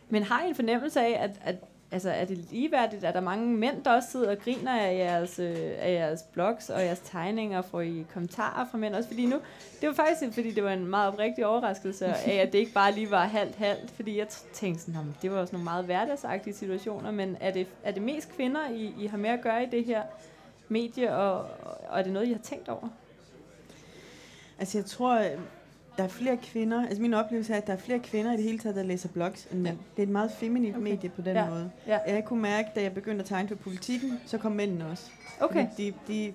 Men 0.10 0.24
har 0.24 0.44
I 0.44 0.50
en 0.50 0.56
fornemmelse 0.56 1.02
af, 1.02 1.24
at, 1.24 1.32
at 1.44 1.56
altså, 1.92 2.10
er 2.10 2.26
det 2.26 2.38
ligeværdigt? 2.38 3.04
Er 3.04 3.12
der 3.12 3.22
mange 3.22 3.58
mænd, 3.58 3.84
der 3.84 3.92
også 3.92 4.12
sidder 4.12 4.32
og 4.32 4.38
griner 4.38 4.80
af 4.80 4.98
jeres, 4.98 5.40
øh, 5.40 5.56
af 5.80 5.94
jeres 5.94 6.24
blogs 6.34 6.70
og 6.70 6.82
jeres 6.82 7.00
tegninger? 7.00 7.62
Får 7.62 7.82
I 7.82 8.06
kommentarer 8.14 8.68
fra 8.72 8.78
mænd 8.78 8.96
også? 8.96 9.10
Fordi 9.10 9.26
nu, 9.26 9.40
det 9.82 9.90
var 9.90 9.94
faktisk 9.96 10.34
fordi 10.34 10.52
det 10.52 10.64
var 10.64 10.74
en 10.74 10.88
meget 10.88 11.08
oprigtig 11.08 11.46
overraskelse 11.46 12.06
af, 12.06 12.34
at 12.34 12.54
det 12.54 12.60
ikke 12.60 12.74
bare 12.74 12.92
lige 12.92 13.12
var 13.12 13.26
halvt-halvt. 13.26 13.92
Fordi 13.92 14.18
jeg 14.18 14.28
tænkte 14.54 14.84
sådan, 14.84 15.16
det 15.22 15.32
var 15.32 15.38
også 15.38 15.54
nogle 15.54 15.64
meget 15.64 15.86
hverdagsagtige 15.86 16.54
situationer. 16.54 17.12
Men 17.12 17.38
er 17.40 17.52
det, 17.52 17.68
er 17.84 17.92
det 17.92 18.02
mest 18.02 18.36
kvinder, 18.36 18.70
I, 18.70 18.94
I 19.00 19.08
har 19.08 19.18
med 19.18 19.30
at 19.30 19.42
gøre 19.42 19.64
i 19.64 19.68
det 19.72 19.86
her 19.86 20.02
medie? 20.70 21.16
Og, 21.16 21.46
og 21.90 22.00
er 22.00 22.04
det 22.04 22.14
noget, 22.14 22.28
I 22.28 22.32
har 22.32 22.40
tænkt 22.40 22.70
over? 22.70 22.90
Altså 24.60 24.78
jeg 24.78 24.86
tror, 24.86 25.26
der 25.98 26.04
er 26.04 26.08
flere 26.08 26.38
kvinder, 26.38 26.88
altså 26.88 27.02
min 27.02 27.14
oplevelse 27.14 27.54
er, 27.54 27.58
at 27.58 27.68
der 27.68 27.74
er 27.74 27.78
flere 27.78 28.00
kvinder 28.00 28.34
i 28.34 28.38
det 28.38 28.44
hele 28.44 28.60
taget, 28.60 28.76
der 28.76 28.84
læser 28.84 29.10
blogs 29.10 29.48
end 29.52 29.62
mænd. 29.62 29.78
Ja. 29.78 29.84
Det 29.96 30.04
er 30.04 30.08
et 30.08 30.12
meget 30.12 30.32
feminint 30.32 30.76
okay. 30.76 30.84
medie 30.84 31.10
på 31.10 31.22
den 31.22 31.36
ja. 31.36 31.50
måde. 31.50 31.72
Ja. 31.88 31.98
Jeg 32.08 32.26
kunne 32.26 32.42
mærke, 32.42 32.70
da 32.76 32.82
jeg 32.82 32.94
begyndte 32.94 33.22
at 33.22 33.26
tegne 33.26 33.48
for 33.48 33.56
politikken, 33.56 34.20
så 34.26 34.38
kom 34.38 34.52
mændene 34.52 34.88
også. 34.88 35.10
Okay. 35.42 35.68
de, 35.78 35.94
de, 36.08 36.34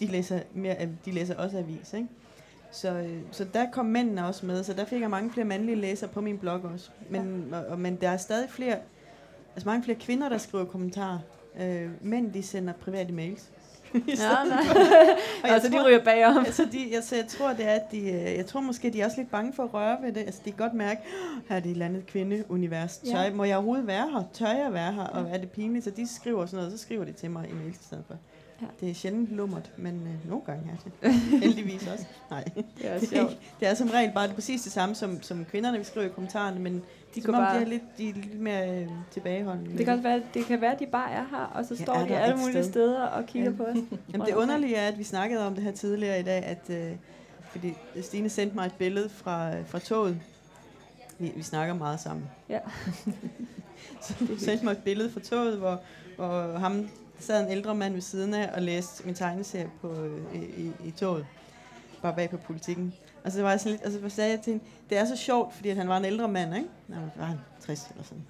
de, 0.00 0.06
læser 0.06 0.40
mere, 0.54 0.76
de 1.04 1.10
læser 1.10 1.36
også 1.36 1.58
avis, 1.58 1.92
ikke? 1.92 2.08
Så, 2.70 2.92
øh, 2.92 3.18
så 3.30 3.46
der 3.54 3.70
kom 3.70 3.86
mændene 3.86 4.26
også 4.26 4.46
med, 4.46 4.64
så 4.64 4.72
der 4.72 4.84
fik 4.84 5.00
jeg 5.00 5.10
mange 5.10 5.30
flere 5.30 5.46
mandlige 5.46 5.76
læsere 5.76 6.10
på 6.10 6.20
min 6.20 6.38
blog 6.38 6.60
også. 6.64 6.90
Men, 7.10 7.48
ja. 7.50 7.60
og, 7.60 7.78
men 7.78 7.96
der 7.96 8.08
er 8.08 8.16
stadig 8.16 8.50
flere, 8.50 8.76
altså 9.54 9.68
mange 9.68 9.84
flere 9.84 9.98
kvinder, 9.98 10.28
der 10.28 10.38
skriver 10.38 10.64
kommentarer. 10.64 11.18
Øh, 11.60 11.90
mænd, 12.00 12.32
de 12.32 12.42
sender 12.42 12.72
private 12.72 13.12
mails. 13.12 13.50
ja, 14.08 14.44
nej. 14.48 14.58
og 15.42 15.48
altså, 15.48 15.70
tror, 15.70 15.78
de 15.78 15.86
ryger 15.86 16.04
bagom. 16.04 16.38
altså, 16.38 16.68
de, 16.72 16.94
altså, 16.94 17.16
jeg 17.16 17.26
tror, 17.26 17.52
det 17.52 17.68
er, 17.68 17.74
at 17.74 17.92
de, 17.92 17.98
øh, 17.98 18.36
jeg 18.36 18.46
tror 18.46 18.60
måske, 18.60 18.90
de 18.90 19.00
er 19.00 19.04
også 19.04 19.16
lidt 19.16 19.30
bange 19.30 19.52
for 19.52 19.62
at 19.62 19.74
røre 19.74 19.98
ved 20.02 20.12
det. 20.12 20.20
Altså, 20.20 20.40
de 20.44 20.50
kan 20.50 20.58
godt 20.58 20.74
mærke, 20.74 21.00
her 21.48 21.56
er 21.56 21.60
det 21.60 21.66
et 21.66 21.72
eller 21.72 21.86
andet 21.86 22.06
kvindeunivers. 22.06 22.98
Tør, 22.98 23.22
ja. 23.22 23.34
Må 23.34 23.44
jeg 23.44 23.56
overhovedet 23.56 23.86
være 23.86 24.10
her? 24.10 24.22
Tør 24.32 24.52
jeg 24.52 24.72
være 24.72 24.92
her? 24.92 25.04
Og 25.04 25.30
er 25.30 25.38
det 25.38 25.50
pinligt? 25.50 25.84
Så 25.84 25.90
de 25.90 26.14
skriver 26.14 26.46
sådan 26.46 26.56
noget, 26.56 26.72
så 26.72 26.78
skriver 26.78 27.04
de 27.04 27.12
til 27.12 27.30
mig 27.30 27.48
i 27.48 27.52
mails 27.52 27.80
i 27.80 27.84
stedet 27.84 28.04
for. 28.06 28.16
Ja. 28.62 28.66
Det 28.80 28.90
er 28.90 28.94
sjældent 28.94 29.30
lummert, 29.30 29.70
men 29.76 29.94
øh, 29.94 30.30
nogle 30.30 30.44
gange 30.44 30.72
er 30.72 30.90
det. 30.90 31.12
Heldigvis 31.42 31.86
også. 31.86 32.04
Nej. 32.30 32.44
Det 32.54 32.64
er, 32.82 32.98
det, 32.98 33.18
er, 33.18 33.28
det 33.60 33.68
er 33.68 33.74
som 33.74 33.88
regel 33.88 34.12
bare 34.14 34.26
det 34.26 34.34
præcis 34.34 34.62
det 34.62 34.72
samme, 34.72 34.94
som, 34.94 35.22
som 35.22 35.44
kvinderne 35.44 35.78
vi 35.78 35.84
skriver 35.84 36.06
i 36.06 36.10
kommentarerne, 36.10 36.60
men 36.60 36.82
de, 37.14 37.20
går 37.20 37.32
bare, 37.32 37.56
de 37.56 37.62
er 37.62 37.66
lidt, 37.66 37.82
de 37.98 38.08
er 38.08 38.14
lidt 38.14 38.40
mere 38.40 38.80
øh, 38.80 38.88
tilbageholdende. 39.10 39.78
Det 39.78 39.86
kan, 39.86 40.04
være, 40.04 40.22
det 40.34 40.44
kan 40.44 40.60
være, 40.60 40.72
at 40.72 40.80
de 40.80 40.86
bare 40.86 41.10
er 41.10 41.24
her, 41.30 41.52
og 41.54 41.64
så 41.64 41.76
står 41.76 41.94
de 41.94 42.16
alle 42.16 42.36
mulige 42.36 42.62
sted. 42.62 42.72
steder 42.72 43.02
og 43.02 43.26
kigger 43.26 43.50
ja. 43.50 43.56
på 43.56 43.62
os. 43.62 43.76
Jamen, 44.12 44.26
det 44.26 44.34
underlige 44.34 44.76
er, 44.76 44.88
at 44.88 44.98
vi 44.98 45.04
snakkede 45.04 45.46
om 45.46 45.54
det 45.54 45.64
her 45.64 45.72
tidligere 45.72 46.20
i 46.20 46.22
dag, 46.22 46.44
at 46.44 46.70
øh, 46.70 46.96
fordi 47.50 47.74
Stine 48.02 48.28
sendte 48.28 48.56
mig 48.56 48.66
et 48.66 48.74
billede 48.78 49.08
fra, 49.08 49.60
fra 49.62 49.78
toget. 49.78 50.20
Vi, 51.18 51.32
vi 51.36 51.42
snakker 51.42 51.74
meget 51.74 52.00
sammen. 52.00 52.30
Ja. 52.48 52.58
så 54.02 54.14
hun 54.18 54.38
sendte 54.38 54.64
mig 54.64 54.72
et 54.72 54.82
billede 54.84 55.10
fra 55.10 55.20
toget, 55.20 55.58
hvor, 55.58 55.80
hvor 56.16 56.58
ham 56.58 56.88
sad 57.18 57.44
en 57.44 57.50
ældre 57.50 57.74
mand 57.74 57.92
ved 57.94 58.00
siden 58.00 58.34
af 58.34 58.50
og 58.54 58.62
læste 58.62 59.06
min 59.06 59.14
tegneserie 59.14 59.70
på, 59.80 59.92
øh, 59.92 60.34
i, 60.34 60.44
i, 60.44 60.72
i 60.84 60.90
toget. 60.90 61.26
Bare 62.02 62.14
bag 62.14 62.30
på 62.30 62.36
politikken. 62.36 62.94
Altså, 63.24 63.38
og 63.38 63.40
så 63.40 63.42
var 63.42 63.50
jeg 63.50 63.60
sådan 63.60 63.72
lidt, 63.72 63.84
altså, 63.84 64.00
og 64.04 64.10
så 64.10 64.16
sagde 64.16 64.30
jeg 64.30 64.40
til 64.40 64.52
hende, 64.52 64.64
det 64.90 64.98
er 64.98 65.04
så 65.04 65.16
sjovt, 65.16 65.54
fordi 65.54 65.68
at 65.68 65.76
han 65.76 65.88
var 65.88 65.96
en 65.96 66.04
ældre 66.04 66.28
mand, 66.28 66.56
ikke? 66.56 66.68
Nej, 66.88 66.98
var 67.16 67.24
han 67.24 67.38
60 67.60 67.88
eller 67.90 68.04
sådan. 68.04 68.24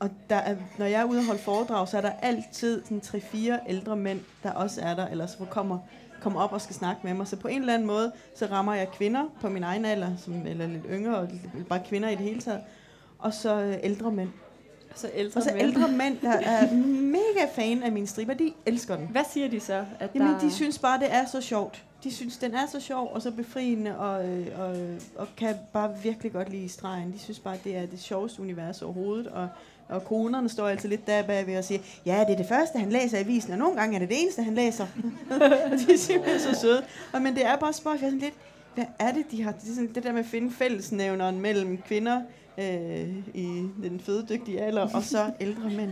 Og 0.00 0.10
der 0.30 0.36
er, 0.36 0.56
når 0.78 0.86
jeg 0.86 1.00
er 1.00 1.04
ude 1.04 1.18
og 1.18 1.26
holde 1.26 1.40
foredrag, 1.40 1.88
så 1.88 1.96
er 1.96 2.00
der 2.00 2.10
altid 2.10 2.82
sådan 2.84 3.00
3-4 3.04 3.68
ældre 3.68 3.96
mænd, 3.96 4.20
der 4.42 4.52
også 4.52 4.80
er 4.80 4.94
der, 4.94 5.06
eller 5.06 5.26
så 5.26 5.44
kommer, 5.50 5.78
kommer 6.20 6.40
op 6.40 6.52
og 6.52 6.60
skal 6.60 6.74
snakke 6.74 7.00
med 7.04 7.14
mig. 7.14 7.26
Så 7.26 7.36
på 7.36 7.48
en 7.48 7.60
eller 7.60 7.74
anden 7.74 7.86
måde, 7.86 8.12
så 8.36 8.46
rammer 8.46 8.74
jeg 8.74 8.90
kvinder 8.90 9.24
på 9.40 9.48
min 9.48 9.62
egen 9.62 9.84
alder, 9.84 10.16
som, 10.16 10.46
eller 10.46 10.66
lidt 10.66 10.84
yngre, 10.90 11.18
og 11.18 11.28
bare 11.68 11.82
kvinder 11.88 12.08
i 12.08 12.14
det 12.14 12.24
hele 12.24 12.40
taget. 12.40 12.60
Og 13.18 13.34
så 13.34 13.62
øh, 13.62 13.76
ældre 13.82 14.12
mænd. 14.12 14.30
Så 14.94 15.10
ældre 15.14 15.38
og 15.40 15.42
så 15.42 15.50
mænd. 15.52 15.62
ældre 15.62 15.88
mænd, 15.88 16.18
der 16.22 16.32
er 16.32 16.72
mega 17.18 17.46
fan 17.54 17.82
af 17.82 17.92
mine 17.92 18.06
striber, 18.06 18.34
de 18.34 18.52
elsker 18.66 18.96
den. 18.96 19.06
Hvad 19.06 19.24
siger 19.32 19.48
de 19.48 19.60
så? 19.60 19.84
At 20.00 20.10
Jamen, 20.14 20.28
der... 20.28 20.38
de 20.38 20.52
synes 20.52 20.78
bare, 20.78 20.98
det 20.98 21.14
er 21.14 21.26
så 21.26 21.40
sjovt 21.40 21.84
de 22.04 22.14
synes, 22.14 22.36
den 22.36 22.54
er 22.54 22.66
så 22.66 22.80
sjov 22.80 23.10
og 23.14 23.22
så 23.22 23.30
befriende, 23.30 23.98
og, 23.98 24.28
øh, 24.28 24.46
og, 24.58 24.76
og 25.16 25.28
kan 25.36 25.54
bare 25.72 25.90
virkelig 26.02 26.32
godt 26.32 26.50
lide 26.50 26.68
stregen. 26.68 27.12
De 27.12 27.18
synes 27.18 27.38
bare, 27.38 27.56
det 27.64 27.76
er 27.76 27.86
det 27.86 28.00
sjoveste 28.00 28.42
univers 28.42 28.82
overhovedet, 28.82 29.26
og, 29.26 29.48
og 29.88 30.04
konerne 30.04 30.48
står 30.48 30.68
altid 30.68 30.88
lidt 30.88 31.06
der 31.06 31.22
bagved 31.22 31.58
og 31.58 31.64
siger, 31.64 31.80
ja, 32.06 32.24
det 32.26 32.32
er 32.32 32.36
det 32.36 32.46
første, 32.46 32.78
han 32.78 32.92
læser 32.92 33.18
i 33.18 33.20
avisen, 33.20 33.52
og 33.52 33.58
nogle 33.58 33.76
gange 33.76 33.94
er 33.94 33.98
det 33.98 34.08
det 34.08 34.22
eneste, 34.22 34.42
han 34.42 34.54
læser. 34.54 34.86
og 35.72 35.78
de 35.78 35.92
er 35.92 35.98
simpelthen 35.98 36.40
så 36.40 36.60
søde. 36.60 36.82
Og, 37.12 37.22
men 37.22 37.34
det 37.34 37.46
er 37.46 37.56
bare 37.56 37.72
spørgsmål, 37.72 38.10
sådan 38.10 38.18
lidt, 38.18 38.34
hvad 38.74 38.84
er 38.98 39.12
det, 39.12 39.30
de 39.30 39.42
har? 39.42 39.52
Det, 39.52 39.70
er 39.70 39.74
sådan, 39.74 39.94
det 39.94 40.02
der 40.02 40.12
med 40.12 40.20
at 40.20 40.26
finde 40.26 40.52
fællesnævneren 40.52 41.40
mellem 41.40 41.78
kvinder 41.78 42.20
øh, 42.58 43.16
i 43.34 43.68
den 43.82 44.00
fødedygtige 44.00 44.60
alder, 44.60 44.88
og 44.94 45.02
så 45.02 45.30
ældre 45.40 45.70
mænd. 45.70 45.90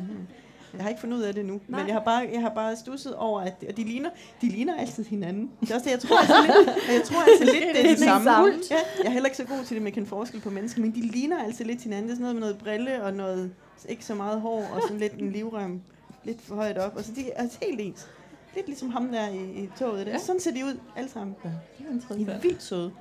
Jeg 0.75 0.83
har 0.83 0.89
ikke 0.89 1.01
fundet 1.01 1.17
ud 1.17 1.23
af 1.23 1.35
det 1.35 1.45
nu, 1.45 1.61
Nej. 1.69 1.81
men 1.81 1.87
jeg 1.87 1.95
har 1.95 2.05
bare, 2.05 2.29
jeg 2.33 2.41
har 2.41 2.49
bare 2.55 2.77
stusset 2.77 3.15
over, 3.15 3.41
at 3.41 3.65
og 3.69 3.77
de 3.77 3.85
ligner, 3.85 4.11
de 4.41 4.49
ligner 4.49 4.77
altid 4.77 5.05
hinanden. 5.05 5.51
Det 5.61 5.71
er 5.71 5.75
også 5.75 5.85
det, 5.85 5.91
jeg 5.91 6.01
tror 6.01 6.19
altså 6.19 6.35
lidt, 6.43 6.69
jeg 6.89 7.03
tror 7.05 7.21
altså 7.21 7.45
lidt, 7.45 7.65
det 7.75 7.85
er 7.85 7.89
det 7.89 7.99
samme. 7.99 8.31
Ja, 8.31 8.77
jeg 8.99 9.07
er 9.07 9.11
heller 9.11 9.27
ikke 9.27 9.37
så 9.37 9.45
god 9.45 9.65
til 9.65 9.75
det 9.75 9.83
med 9.83 9.91
at 9.91 9.95
kende 9.95 10.09
forskel 10.09 10.41
på 10.41 10.51
mennesker, 10.51 10.81
men 10.81 10.95
de 10.95 11.01
ligner 11.01 11.45
altid 11.45 11.65
lidt 11.65 11.83
hinanden. 11.83 12.05
Det 12.05 12.11
er 12.11 12.15
sådan 12.15 12.23
noget 12.23 12.35
med 12.35 12.41
noget 12.41 12.59
brille 12.59 13.03
og 13.03 13.15
noget 13.15 13.53
ikke 13.89 14.05
så 14.05 14.15
meget 14.15 14.41
hår 14.41 14.69
og 14.75 14.83
sådan 14.83 14.99
lidt 14.99 15.13
en 15.13 15.33
livrem 15.33 15.81
lidt 16.25 16.43
for 16.43 16.55
højt 16.55 16.79
op. 16.79 16.97
Og 16.97 17.05
så 17.05 17.13
de 17.17 17.31
er 17.31 17.43
altså 17.43 17.59
helt 17.63 17.81
ens. 17.81 18.09
Lidt 18.55 18.67
ligesom 18.67 18.91
ham 18.91 19.09
der 19.09 19.29
i, 19.29 19.63
i 19.63 19.71
toget. 19.79 20.07
Det. 20.07 20.13
Ja. 20.13 20.19
Sådan 20.19 20.41
ser 20.41 20.51
de 20.53 20.65
ud 20.65 20.79
alle 20.97 21.11
sammen. 21.11 21.37
Ja, 21.45 21.51
det 21.79 22.05
er, 22.11 22.15
de 22.15 22.33
er 22.33 22.41
vildt 22.41 22.63
søde. 22.63 22.93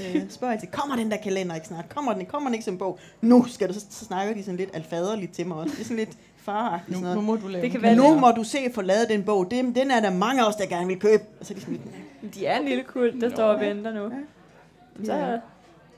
Øh, 0.00 0.30
spørger 0.30 0.52
jeg 0.52 0.60
til, 0.60 0.68
kommer 0.68 0.96
den 0.96 1.10
der 1.10 1.16
kalender 1.16 1.54
ikke 1.54 1.66
snart? 1.66 1.88
Kommer 1.88 2.12
den 2.12 2.20
ikke? 2.20 2.30
Kommer 2.30 2.48
den 2.48 2.54
ikke 2.54 2.64
som 2.64 2.78
bog? 2.78 2.98
Nu 3.20 3.46
skal 3.48 3.68
du, 3.68 3.74
så, 3.74 3.80
så 3.90 4.04
snakker 4.04 4.34
de 4.34 4.42
sådan 4.42 4.56
lidt 4.56 4.70
alfaderligt 4.72 5.32
til 5.32 5.46
mig 5.46 5.56
også. 5.56 5.74
Det 5.74 5.80
er 5.80 5.84
sådan 5.84 5.96
lidt, 5.96 6.18
far 6.36 6.82
nu, 6.88 7.14
nu 7.14 7.20
må 7.20 7.36
du 7.36 7.48
lave 7.48 7.64
det 7.64 7.70
kan 7.70 7.82
være, 7.82 7.96
nu 7.96 8.14
må 8.14 8.30
du 8.30 8.44
se 8.44 8.58
få 8.74 8.82
lavet 8.82 9.08
den 9.08 9.24
bog. 9.24 9.50
Den, 9.50 9.74
den 9.74 9.90
er 9.90 10.00
der 10.00 10.10
mange 10.10 10.42
af 10.42 10.48
os, 10.48 10.56
der 10.56 10.66
gerne 10.66 10.86
vil 10.86 11.00
købe. 11.00 11.22
Og 11.40 11.46
så 11.46 11.52
er 11.52 11.54
de 11.54 11.60
sådan 11.60 11.80
lidt, 12.22 12.34
De 12.34 12.46
er 12.46 12.58
en 12.58 12.64
lille 12.64 12.84
kult, 12.84 13.20
der 13.20 13.30
står 13.30 13.44
og 13.44 13.60
venter 13.60 13.92
nu. 13.92 14.02
Ja. 14.02 15.04
Så, 15.04 15.40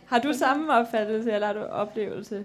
har 0.06 0.18
du 0.18 0.32
samme 0.32 0.72
opfattelse, 0.72 1.32
eller 1.32 1.46
har 1.46 1.54
du 1.54 1.60
oplevelse? 1.60 2.44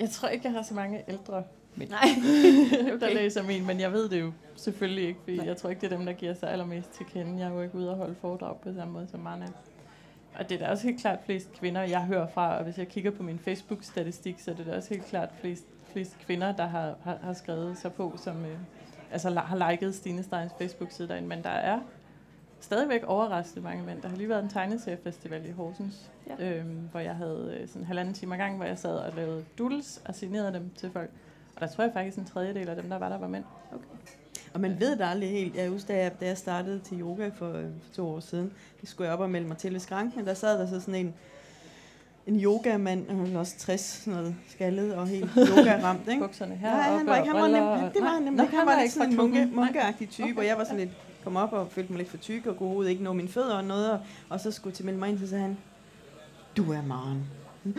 Jeg 0.00 0.10
tror 0.10 0.28
ikke, 0.28 0.46
jeg 0.46 0.52
har 0.52 0.62
så 0.62 0.74
mange 0.74 1.02
ældre 1.08 1.42
men. 1.76 1.88
Nej. 1.88 2.08
okay. 2.94 3.00
der 3.00 3.14
læser 3.14 3.42
min, 3.42 3.66
men 3.66 3.80
jeg 3.80 3.92
ved 3.92 4.08
det 4.08 4.20
jo 4.20 4.32
selvfølgelig 4.56 5.08
ikke, 5.08 5.20
fordi 5.20 5.36
Nej. 5.36 5.46
jeg 5.46 5.56
tror 5.56 5.70
ikke, 5.70 5.80
det 5.80 5.92
er 5.92 5.96
dem, 5.96 6.06
der 6.06 6.12
giver 6.12 6.34
sig 6.34 6.50
allermest 6.50 6.90
til 6.90 7.06
kende. 7.06 7.38
Jeg 7.38 7.48
er 7.48 7.54
jo 7.54 7.62
ikke 7.62 7.74
ude 7.74 7.90
og 7.90 7.96
holde 7.96 8.14
foredrag 8.20 8.56
på 8.62 8.68
samme 8.76 8.92
måde 8.92 9.06
som 9.10 9.20
mange 9.20 9.46
og 10.38 10.48
det 10.48 10.54
er 10.54 10.66
da 10.66 10.70
også 10.70 10.84
helt 10.84 11.00
klart 11.00 11.18
flest 11.24 11.52
kvinder, 11.52 11.82
jeg 11.82 12.04
hører 12.04 12.26
fra, 12.26 12.58
og 12.58 12.64
hvis 12.64 12.78
jeg 12.78 12.88
kigger 12.88 13.10
på 13.10 13.22
min 13.22 13.38
Facebook-statistik, 13.38 14.40
så 14.40 14.50
er 14.50 14.54
det 14.54 14.66
da 14.66 14.76
også 14.76 14.94
helt 14.94 15.06
klart 15.06 15.28
flest 15.40 15.64
flest 15.94 16.18
kvinder, 16.18 16.52
der 16.52 16.66
har, 16.66 16.94
har, 17.02 17.18
har 17.22 17.32
skrevet 17.32 17.78
sig 17.78 17.92
på, 17.92 18.14
som 18.16 18.44
øh, 18.44 18.58
altså, 19.10 19.30
har 19.30 19.70
liket 19.70 19.94
Stine 19.94 20.22
Steins 20.22 20.52
Facebook-side 20.58 21.08
derinde, 21.08 21.28
men 21.28 21.42
der 21.42 21.50
er 21.50 21.80
stadigvæk 22.60 23.04
overraskende 23.04 23.64
mange 23.64 23.84
mænd. 23.84 24.02
Der 24.02 24.08
har 24.08 24.16
lige 24.16 24.28
været 24.28 24.42
en 24.42 24.48
tegneseriefestival 24.48 25.46
i 25.46 25.50
Horsens, 25.50 26.10
ja. 26.26 26.58
øhm, 26.58 26.88
hvor 26.90 27.00
jeg 27.00 27.14
havde 27.14 27.56
øh, 27.60 27.68
sådan 27.68 27.82
en 27.82 27.86
halvanden 27.86 28.14
time 28.14 28.36
gang, 28.36 28.56
hvor 28.56 28.64
jeg 28.64 28.78
sad 28.78 28.96
og 28.96 29.12
lavede 29.16 29.44
doodles 29.58 30.02
og 30.04 30.14
signerede 30.14 30.52
dem 30.52 30.70
til 30.70 30.90
folk. 30.90 31.10
Og 31.54 31.60
der 31.60 31.66
tror 31.66 31.84
jeg 31.84 31.92
faktisk, 31.92 32.18
en 32.18 32.24
tredjedel 32.24 32.68
af 32.68 32.76
dem, 32.76 32.90
der 32.90 32.98
var 32.98 33.08
der, 33.08 33.18
var 33.18 33.28
mænd. 33.28 33.44
Okay. 33.72 34.23
Og 34.54 34.60
man 34.60 34.80
ved 34.80 34.96
det 34.96 35.04
aldrig 35.04 35.30
helt. 35.30 35.56
Jeg 35.56 35.68
husker, 35.68 35.94
da 35.94 36.02
jeg, 36.02 36.20
da 36.20 36.26
jeg 36.26 36.38
startede 36.38 36.78
til 36.78 37.00
yoga 37.00 37.28
for, 37.28 37.52
for 37.82 37.94
to 37.94 38.08
år 38.08 38.20
siden, 38.20 38.52
det 38.80 38.88
skulle 38.88 39.06
jeg 39.06 39.14
op 39.14 39.20
og 39.20 39.30
melde 39.30 39.48
mig 39.48 39.56
til 39.56 39.72
ved 39.72 39.80
skranken, 39.80 40.26
der 40.26 40.34
sad 40.34 40.58
der 40.58 40.66
så 40.66 40.80
sådan 40.80 40.94
en, 40.94 41.14
en 42.26 42.40
yogamand, 42.40 43.08
han 43.08 43.34
var 43.34 43.40
også 43.40 43.58
60, 43.58 43.80
sådan 43.80 44.12
noget 44.12 44.36
skaldet 44.48 44.94
og 44.94 45.08
helt 45.08 45.30
yoga-ramt, 45.50 46.08
ikke? 46.08 46.22
Bukserne 46.22 46.54
her 46.56 46.70
Nej, 46.70 46.96
han 46.96 47.06
var 47.06 47.16
ikke, 47.16 47.28
han 47.28 47.40
var 47.40 47.48
nem, 47.48 47.92
det 47.92 48.02
var 48.02 48.08
han 48.08 48.22
nemlig, 48.22 48.48
han 48.48 48.66
var 48.66 48.80
lidt 48.80 48.92
sådan 48.92 49.10
en 49.10 49.16
munke, 49.16 49.46
munkeagtig 49.46 50.08
type, 50.08 50.24
okay. 50.24 50.36
og 50.36 50.46
jeg 50.46 50.58
var 50.58 50.64
sådan 50.64 50.78
lidt, 50.78 50.90
kom 51.24 51.36
op 51.36 51.52
og 51.52 51.72
følte 51.72 51.92
mig 51.92 51.98
lidt 51.98 52.10
for 52.10 52.16
tyk 52.16 52.46
og 52.46 52.56
god, 52.56 52.86
ikke 52.86 53.02
nå 53.02 53.12
mine 53.12 53.28
fødder 53.28 53.54
og 53.54 53.64
noget, 53.64 53.92
og, 53.92 54.00
og 54.28 54.40
så 54.40 54.50
skulle 54.50 54.76
til 54.76 54.84
melde 54.84 54.98
mig 54.98 55.08
ind, 55.08 55.18
så 55.18 55.28
sagde 55.28 55.42
han, 55.42 55.58
du 56.56 56.72
er 56.72 56.82
Maren. 56.82 57.24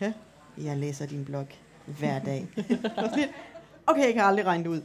Ja, 0.00 0.12
jeg 0.58 0.76
læser 0.76 1.06
din 1.06 1.24
blog 1.24 1.46
hver 1.86 2.18
dag. 2.18 2.48
okay, 3.90 4.06
jeg 4.06 4.14
kan 4.14 4.22
aldrig 4.22 4.46
regne 4.46 4.64
det 4.64 4.70
ud. 4.70 4.80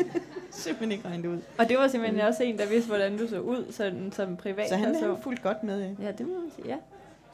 simpelthen 0.50 0.92
ikke 0.92 1.08
regne 1.08 1.22
det 1.22 1.28
ud. 1.28 1.38
Og 1.58 1.68
det 1.68 1.78
var 1.78 1.88
simpelthen 1.88 2.20
også 2.20 2.42
en, 2.42 2.58
der 2.58 2.68
vidste, 2.68 2.88
hvordan 2.88 3.18
du 3.18 3.28
så 3.28 3.40
ud 3.40 3.72
sådan, 3.72 4.12
som 4.12 4.36
privat. 4.36 4.68
Så 4.68 4.76
han 4.76 4.94
er 4.94 5.16
fuldt 5.16 5.42
godt 5.42 5.62
med, 5.62 5.80
ja. 5.80 6.04
Ja, 6.06 6.12
det 6.12 6.26
må 6.26 6.34
man 6.40 6.50
sige, 6.56 6.68
ja. 6.68 6.76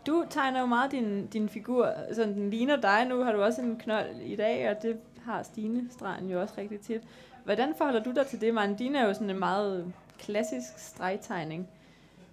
Du 0.06 0.24
tegner 0.30 0.60
jo 0.60 0.66
meget 0.66 0.92
din, 0.92 1.26
din 1.26 1.48
figur, 1.48 1.92
sådan 2.12 2.34
den 2.34 2.50
ligner 2.50 2.76
dig. 2.76 3.06
Nu 3.08 3.22
har 3.22 3.32
du 3.32 3.42
også 3.42 3.62
en 3.62 3.76
knold 3.76 4.16
i 4.20 4.36
dag, 4.36 4.70
og 4.70 4.82
det 4.82 4.96
har 5.24 5.42
Stine 5.42 5.88
Strand 5.90 6.30
jo 6.30 6.40
også 6.40 6.54
rigtig 6.58 6.80
tit. 6.80 7.02
Hvordan 7.44 7.74
forholder 7.78 8.02
du 8.02 8.12
dig 8.12 8.26
til 8.26 8.40
det, 8.40 8.54
Maren? 8.54 8.74
Dine 8.74 8.98
er 8.98 9.06
jo 9.06 9.14
sådan 9.14 9.30
en 9.30 9.38
meget 9.38 9.92
klassisk 10.18 10.78
stregtegning. 10.78 11.68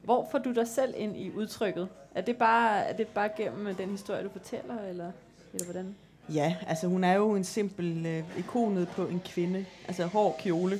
Hvor 0.03 0.27
får 0.31 0.37
du 0.37 0.51
dig 0.51 0.67
selv 0.67 0.93
ind 0.97 1.17
i 1.17 1.31
udtrykket? 1.31 1.89
Er 2.15 2.21
det 2.21 2.37
bare, 2.37 2.79
er 2.79 2.93
det 2.93 3.07
bare 3.07 3.29
gennem 3.37 3.75
den 3.75 3.89
historie, 3.89 4.23
du 4.23 4.29
fortæller, 4.29 4.75
eller, 4.89 5.11
eller 5.53 5.65
hvordan? 5.65 5.95
Ja, 6.29 6.55
altså 6.67 6.87
hun 6.87 7.03
er 7.03 7.13
jo 7.13 7.35
en 7.35 7.43
simpel 7.43 8.05
øh, 8.05 8.23
ikonet 8.37 8.87
på 8.87 9.05
en 9.05 9.21
kvinde. 9.25 9.65
Altså 9.87 10.05
hård 10.05 10.37
kjole. 10.39 10.79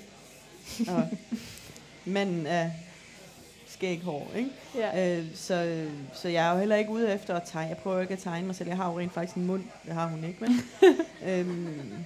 Og 0.87 1.07
manden 2.05 2.47
er 2.47 2.69
skæghår, 3.67 4.31
ikke? 4.35 4.49
Ja. 4.75 5.17
Øh, 5.17 5.25
så, 5.35 5.85
så 6.13 6.29
jeg 6.29 6.47
er 6.47 6.51
jo 6.51 6.59
heller 6.59 6.75
ikke 6.75 6.91
ude 6.91 7.13
efter 7.13 7.35
at 7.35 7.43
tegne. 7.45 7.69
Jeg 7.69 7.77
prøver 7.77 8.01
ikke 8.01 8.13
at 8.13 8.19
tegne 8.19 8.47
mig 8.47 8.55
selv. 8.55 8.69
Jeg 8.69 8.77
har 8.77 8.91
jo 8.91 8.99
rent 8.99 9.13
faktisk 9.13 9.35
en 9.35 9.45
mund. 9.45 9.63
Det 9.85 9.93
har 9.93 10.07
hun 10.07 10.23
ikke, 10.23 10.37
men... 10.39 10.61
øhm, 11.29 12.05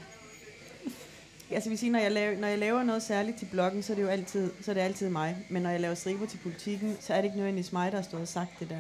altså 1.55 1.69
vi 1.69 1.75
siger, 1.75 1.91
når 1.91 1.99
jeg, 1.99 2.11
laver, 2.11 2.37
når 2.37 2.47
jeg 2.47 2.59
laver 2.59 2.83
noget 2.83 3.03
særligt 3.03 3.37
til 3.37 3.45
bloggen, 3.45 3.83
så 3.83 3.93
er 3.93 3.95
det 3.95 4.03
jo 4.03 4.07
altid, 4.07 4.51
så 4.61 4.71
er 4.71 4.73
det 4.73 4.81
altid 4.81 5.09
mig. 5.09 5.37
Men 5.49 5.61
når 5.61 5.69
jeg 5.69 5.79
laver 5.79 5.95
striber 5.95 6.25
til 6.25 6.37
politikken, 6.37 6.97
så 6.99 7.13
er 7.13 7.17
det 7.17 7.25
ikke 7.25 7.37
nødvendigvis 7.37 7.73
mig, 7.73 7.91
der 7.91 7.97
har 7.97 8.03
stået 8.03 8.21
og 8.21 8.27
sagt 8.27 8.59
det 8.59 8.69
der. 8.69 8.75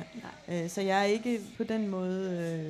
Nej. 0.47 0.63
Øh, 0.63 0.69
så 0.69 0.81
jeg 0.81 0.99
er 0.99 1.03
ikke 1.03 1.39
på 1.57 1.63
den 1.63 1.87
måde, 1.87 2.19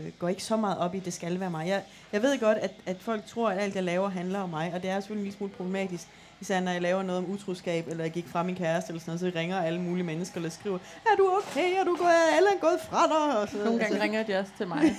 øh, 0.05 0.11
går 0.19 0.27
ikke 0.29 0.43
så 0.43 0.55
meget 0.57 0.77
op 0.77 0.95
i, 0.95 0.99
det 0.99 1.13
skal 1.13 1.39
være 1.39 1.51
mig. 1.51 1.67
Jeg, 1.67 1.83
jeg 2.11 2.21
ved 2.21 2.39
godt, 2.39 2.57
at, 2.57 2.71
at 2.85 2.97
folk 3.01 3.25
tror, 3.25 3.49
at 3.49 3.59
alt 3.59 3.75
jeg 3.75 3.83
laver 3.83 4.09
handler 4.09 4.39
om 4.39 4.49
mig, 4.49 4.71
og 4.73 4.83
det 4.83 4.89
er 4.89 4.99
selvfølgelig 4.99 5.21
en 5.21 5.25
lille 5.25 5.37
smule 5.37 5.51
problematisk. 5.51 6.07
Især 6.41 6.59
når 6.59 6.71
jeg 6.71 6.81
laver 6.81 7.03
noget 7.03 7.23
om 7.23 7.31
utroskab, 7.31 7.87
eller 7.87 8.03
jeg 8.03 8.11
gik 8.11 8.27
fra 8.27 8.43
min 8.43 8.55
kæreste, 8.55 8.89
eller 8.89 8.99
sådan 8.99 9.19
noget, 9.19 9.33
så 9.33 9.39
ringer 9.39 9.61
alle 9.61 9.81
mulige 9.81 10.03
mennesker, 10.03 10.45
og 10.45 10.51
skriver, 10.51 10.77
er 11.05 11.15
du 11.17 11.31
okay, 11.37 11.79
er 11.79 11.83
du 11.83 11.95
gået, 11.95 12.09
er 12.09 12.35
alle 12.37 12.49
gået 12.61 12.79
fra 12.89 13.07
dig? 13.07 13.41
Og 13.41 13.49
så, 13.49 13.57
Nogle 13.57 13.69
gange 13.71 13.85
altså. 13.85 14.03
ringer 14.03 14.23
de 14.23 14.39
også 14.39 14.51
til 14.57 14.67
mig, 14.67 14.95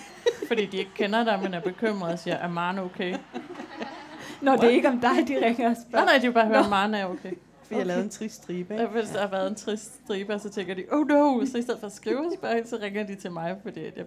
fordi 0.48 0.66
de 0.66 0.76
ikke 0.76 0.94
kender 0.94 1.24
dig, 1.24 1.42
men 1.42 1.54
er 1.54 1.60
bekymrede 1.60 2.12
og 2.12 2.18
siger, 2.18 2.36
er 2.36 2.48
Maren 2.48 2.78
okay? 2.78 3.16
Nå, 4.42 4.52
det 4.52 4.64
er 4.64 4.68
ikke 4.68 4.88
om 4.88 5.00
dig, 5.00 5.28
de 5.28 5.46
ringer 5.46 5.70
og 5.70 5.76
spørger. 5.88 6.04
Nej, 6.04 6.14
nej, 6.14 6.18
de 6.18 6.26
vil 6.26 6.32
bare 6.32 6.46
høre, 6.46 6.58
om 6.58 6.70
Maren 6.70 6.94
er 6.94 7.04
okay. 7.04 7.16
Fordi 7.22 7.74
okay. 7.74 7.78
jeg 7.78 7.86
lavede 7.86 8.04
en 8.04 8.10
trist 8.10 8.34
stribe. 8.34 8.74
Ikke? 8.74 8.86
Hvis 8.86 9.08
der 9.08 9.20
har 9.20 9.28
været 9.28 9.48
en 9.48 9.54
trist 9.54 10.00
stribe, 10.04 10.38
så 10.38 10.50
tænker 10.50 10.74
de, 10.74 10.84
oh 10.92 11.08
no, 11.08 11.46
så 11.46 11.58
i 11.58 11.62
stedet 11.62 11.80
for 11.80 11.86
at 11.86 11.92
skrive 11.92 12.18
og 12.18 12.32
spørge, 12.38 12.66
så 12.66 12.78
ringer 12.82 13.06
de 13.06 13.14
til 13.14 13.32
mig, 13.32 13.56
fordi 13.62 13.84
jeg 13.84 14.04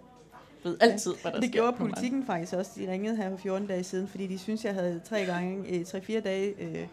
ved 0.64 0.78
altid, 0.80 1.14
hvad 1.22 1.32
der 1.32 1.40
Det 1.40 1.52
gjorde 1.52 1.78
politikken 1.78 2.26
faktisk 2.26 2.54
også. 2.54 2.72
De 2.76 2.92
ringede 2.92 3.16
her 3.16 3.30
for 3.30 3.38
14 3.38 3.68
dage 3.68 3.84
siden, 3.84 4.08
fordi 4.08 4.28
de 4.28 4.40
synes, 4.40 4.66
jeg 4.66 4.74
havde 4.74 5.02
tre 5.10 5.26
gange, 5.26 5.84
tre-fire 5.84 6.20
dage 6.20 6.54
øh, 6.60 6.88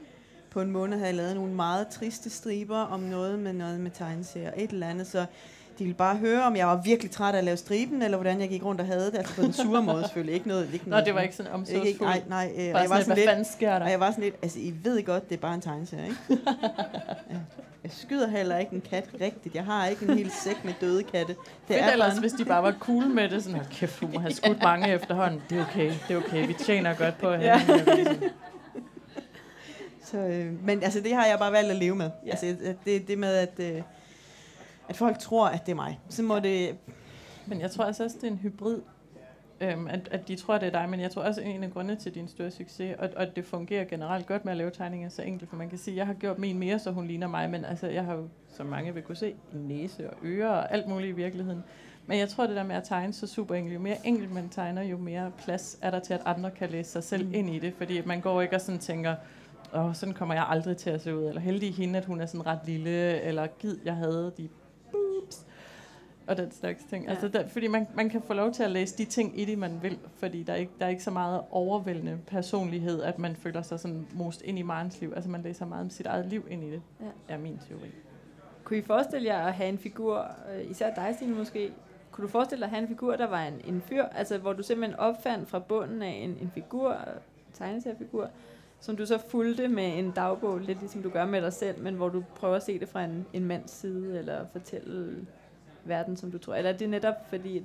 på 0.50 0.60
en 0.60 0.70
måned, 0.70 0.96
havde 0.96 1.08
jeg 1.08 1.16
lavet 1.16 1.34
nogle 1.34 1.54
meget 1.54 1.88
triste 1.88 2.30
striber 2.30 2.78
om 2.78 3.00
noget 3.00 3.38
med 3.38 3.52
noget 3.52 3.80
med 3.80 3.90
tegneserier, 3.90 4.52
et 4.56 4.70
eller 4.70 4.86
andet. 4.86 5.06
Så 5.06 5.26
de 5.78 5.84
ville 5.84 5.96
bare 5.96 6.16
høre, 6.16 6.42
om 6.42 6.56
jeg 6.56 6.66
var 6.66 6.76
virkelig 6.84 7.10
træt 7.10 7.34
af 7.34 7.38
at 7.38 7.44
lave 7.44 7.56
striben, 7.56 8.02
eller 8.02 8.16
hvordan 8.16 8.40
jeg 8.40 8.48
gik 8.48 8.64
rundt 8.64 8.80
og 8.80 8.86
havde 8.86 9.06
det. 9.06 9.18
Altså 9.18 9.34
på 9.34 9.42
den 9.42 9.52
sure 9.52 9.82
måde 9.82 10.02
selvfølgelig. 10.02 10.34
Ikke 10.34 10.48
noget, 10.48 10.68
ikke 10.72 10.88
noget 10.88 11.02
Nå, 11.02 11.06
det 11.06 11.14
var 11.14 11.20
ikke 11.20 11.36
sådan 11.36 11.52
omsorgsfuldt. 11.52 12.00
Nej, 12.00 12.22
nej. 12.28 12.52
Øh, 12.58 12.74
og 12.74 12.80
jeg 12.82 12.90
var 12.90 13.00
sådan, 13.00 13.36
lidt, 13.36 13.46
sker 13.46 13.78
der? 13.78 13.84
Og 13.84 13.90
jeg 13.90 14.00
var 14.00 14.10
sådan 14.10 14.24
lidt, 14.24 14.34
altså 14.42 14.58
I 14.58 14.74
ved 14.84 15.04
godt, 15.04 15.28
det 15.28 15.36
er 15.36 15.40
bare 15.40 15.54
en 15.54 15.60
tegneserie, 15.60 16.06
ikke? 16.06 16.42
jeg 17.84 17.90
skyder 17.90 18.28
heller 18.28 18.58
ikke 18.58 18.74
en 18.74 18.80
kat 18.90 19.08
rigtigt. 19.20 19.54
Jeg 19.54 19.64
har 19.64 19.86
ikke 19.86 20.08
en 20.08 20.18
hel 20.18 20.30
sæk 20.30 20.64
med 20.64 20.72
døde 20.80 21.02
katte. 21.02 21.36
Det 21.68 21.82
er 21.82 21.92
ellers, 21.92 22.12
bare... 22.12 22.20
hvis 22.20 22.32
de 22.32 22.44
bare 22.44 22.62
var 22.62 22.74
cool 22.80 23.06
med 23.06 23.28
det. 23.28 23.44
Sådan, 23.44 23.60
kæft, 23.70 24.00
du 24.00 24.06
må 24.06 24.20
have 24.20 24.32
skudt 24.32 24.62
mange 24.62 24.88
efterhånden. 24.88 25.42
Det 25.50 25.58
er 25.58 25.62
okay, 25.62 25.92
det 26.08 26.14
er 26.14 26.16
okay. 26.16 26.46
Vi 26.46 26.52
tjener 26.52 26.94
godt 26.94 27.18
på 27.18 27.28
at 27.28 27.40
have 27.40 27.52
ja. 27.52 28.16
Så, 30.10 30.18
øh, 30.18 30.64
men 30.64 30.82
altså, 30.82 31.00
det 31.00 31.14
har 31.14 31.26
jeg 31.26 31.38
bare 31.38 31.52
valgt 31.52 31.70
at 31.70 31.76
leve 31.76 31.96
med. 31.96 32.10
Ja. 32.26 32.30
Altså, 32.30 32.74
det, 32.84 33.08
det 33.08 33.18
med, 33.18 33.34
at, 33.34 33.52
øh, 33.58 33.82
at 34.88 34.96
folk 34.96 35.18
tror, 35.18 35.48
at 35.48 35.66
det 35.66 35.72
er 35.72 35.76
mig. 35.76 36.00
Så 36.08 36.22
må 36.22 36.38
det... 36.38 36.76
Men 37.46 37.60
jeg 37.60 37.70
tror 37.70 37.84
altså 37.84 38.04
også, 38.04 38.16
det 38.20 38.26
er 38.26 38.30
en 38.30 38.38
hybrid. 38.38 38.80
Øhm, 39.60 39.86
at, 39.86 40.08
at 40.10 40.28
de 40.28 40.36
tror, 40.36 40.58
det 40.58 40.66
er 40.66 40.70
dig, 40.70 40.88
men 40.88 41.00
jeg 41.00 41.10
tror 41.10 41.22
også, 41.22 41.40
en 41.40 41.64
af 41.64 41.70
grundene 41.70 41.96
til 41.96 42.14
din 42.14 42.28
store 42.28 42.50
succes, 42.50 42.96
og, 42.98 43.08
og 43.16 43.36
det 43.36 43.44
fungerer 43.44 43.84
generelt 43.84 44.26
godt 44.26 44.44
med 44.44 44.52
at 44.52 44.56
lave 44.56 44.70
tegninger 44.70 45.08
så 45.08 45.22
enkelt, 45.22 45.50
for 45.50 45.56
man 45.56 45.68
kan 45.68 45.78
sige, 45.78 45.94
at 45.94 45.98
jeg 45.98 46.06
har 46.06 46.14
gjort 46.14 46.38
min 46.38 46.58
mere, 46.58 46.78
så 46.78 46.90
hun 46.90 47.06
ligner 47.06 47.26
mig, 47.26 47.50
men 47.50 47.64
altså, 47.64 47.86
jeg 47.86 48.04
har 48.04 48.14
jo, 48.14 48.28
som 48.56 48.66
mange 48.66 48.94
vil 48.94 49.02
kunne 49.02 49.16
se, 49.16 49.34
en 49.52 49.60
næse 49.60 50.10
og 50.10 50.16
ører 50.24 50.48
og 50.48 50.72
alt 50.72 50.88
muligt 50.88 51.08
i 51.08 51.12
virkeligheden. 51.12 51.62
Men 52.06 52.18
jeg 52.18 52.28
tror, 52.28 52.46
det 52.46 52.56
der 52.56 52.62
med 52.64 52.76
at 52.76 52.84
tegne 52.84 53.12
så 53.12 53.26
super 53.26 53.54
enkelt, 53.54 53.74
jo 53.74 53.80
mere 53.80 53.96
enkelt 54.04 54.32
man 54.32 54.48
tegner, 54.48 54.82
jo 54.82 54.96
mere 54.96 55.32
plads 55.38 55.78
er 55.82 55.90
der 55.90 55.98
til, 55.98 56.14
at 56.14 56.22
andre 56.24 56.50
kan 56.50 56.70
læse 56.70 56.90
sig 56.90 57.04
selv 57.04 57.26
mm. 57.26 57.34
ind 57.34 57.50
i 57.50 57.58
det, 57.58 57.74
fordi 57.78 58.02
man 58.06 58.20
går 58.20 58.42
ikke 58.42 58.54
og 58.54 58.60
sådan 58.60 58.78
tænker, 58.78 59.14
åh, 59.74 59.94
sådan 59.94 60.14
kommer 60.14 60.34
jeg 60.34 60.46
aldrig 60.48 60.76
til 60.76 60.90
at 60.90 61.00
se 61.00 61.16
ud, 61.16 61.24
eller 61.24 61.40
heldig 61.40 61.74
hende, 61.74 61.98
at 61.98 62.04
hun 62.04 62.20
er 62.20 62.26
sådan 62.26 62.46
ret 62.46 62.60
lille, 62.66 63.20
eller 63.20 63.46
gid, 63.46 63.76
jeg 63.84 63.94
havde 63.94 64.32
de 64.38 64.48
og 66.26 66.36
den 66.36 66.50
slags 66.50 66.84
ting. 66.90 67.04
Ja. 67.04 67.10
Altså, 67.10 67.28
der, 67.28 67.48
fordi 67.48 67.66
man, 67.66 67.86
man 67.94 68.08
kan 68.08 68.22
få 68.22 68.34
lov 68.34 68.52
til 68.52 68.62
at 68.62 68.70
læse 68.70 68.98
de 68.98 69.04
ting 69.04 69.40
i 69.40 69.44
det, 69.44 69.58
man 69.58 69.78
vil, 69.82 69.98
fordi 70.14 70.42
der 70.42 70.52
er 70.52 70.56
ikke, 70.56 70.72
der 70.78 70.86
er 70.86 70.90
ikke 70.90 71.02
så 71.02 71.10
meget 71.10 71.40
overvældende 71.50 72.18
personlighed, 72.26 73.02
at 73.02 73.18
man 73.18 73.36
føler 73.36 73.62
sig 73.62 73.80
sådan 73.80 74.06
most 74.14 74.42
ind 74.42 74.58
i 74.58 74.62
Marens 74.62 75.00
liv. 75.00 75.12
Altså 75.16 75.30
man 75.30 75.42
læser 75.42 75.66
meget 75.66 75.84
om 75.84 75.90
sit 75.90 76.06
eget 76.06 76.26
liv 76.26 76.46
ind 76.50 76.64
i 76.64 76.70
det, 76.70 76.82
ja. 77.00 77.34
er 77.34 77.38
min 77.38 77.58
teori. 77.68 77.90
Kunne 78.64 78.78
I 78.78 78.82
forestille 78.82 79.28
jer 79.28 79.46
at 79.46 79.52
have 79.52 79.68
en 79.68 79.78
figur, 79.78 80.26
øh, 80.54 80.70
især 80.70 80.94
dig, 80.94 81.14
Stine, 81.16 81.34
måske, 81.34 81.72
kunne 82.10 82.22
du 82.22 82.28
forestille 82.28 82.60
dig 82.60 82.66
at 82.66 82.70
have 82.70 82.82
en 82.82 82.88
figur, 82.88 83.16
der 83.16 83.26
var 83.26 83.42
en, 83.42 83.60
en 83.64 83.80
fyr, 83.80 84.04
altså 84.04 84.38
hvor 84.38 84.52
du 84.52 84.62
simpelthen 84.62 84.98
opfandt 84.98 85.48
fra 85.48 85.58
bunden 85.58 86.02
af 86.02 86.20
en, 86.22 86.30
en 86.30 86.50
figur, 86.54 86.96
tegneseriefigur, 87.54 88.30
som 88.80 88.96
du 88.96 89.06
så 89.06 89.18
fulgte 89.18 89.68
med 89.68 89.98
en 89.98 90.10
dagbog, 90.10 90.58
lidt 90.58 90.80
ligesom 90.80 91.02
du 91.02 91.10
gør 91.10 91.26
med 91.26 91.42
dig 91.42 91.52
selv, 91.52 91.82
men 91.82 91.94
hvor 91.94 92.08
du 92.08 92.24
prøver 92.34 92.56
at 92.56 92.62
se 92.62 92.78
det 92.78 92.88
fra 92.88 93.04
en, 93.04 93.26
en 93.32 93.44
mands 93.44 93.70
side, 93.70 94.18
eller 94.18 94.46
fortælle 94.52 95.26
verden, 95.88 96.16
som 96.16 96.30
du 96.30 96.38
tror. 96.38 96.54
Eller 96.54 96.72
er 96.72 96.76
det 96.76 96.90
netop 96.90 97.14
fordi, 97.28 97.62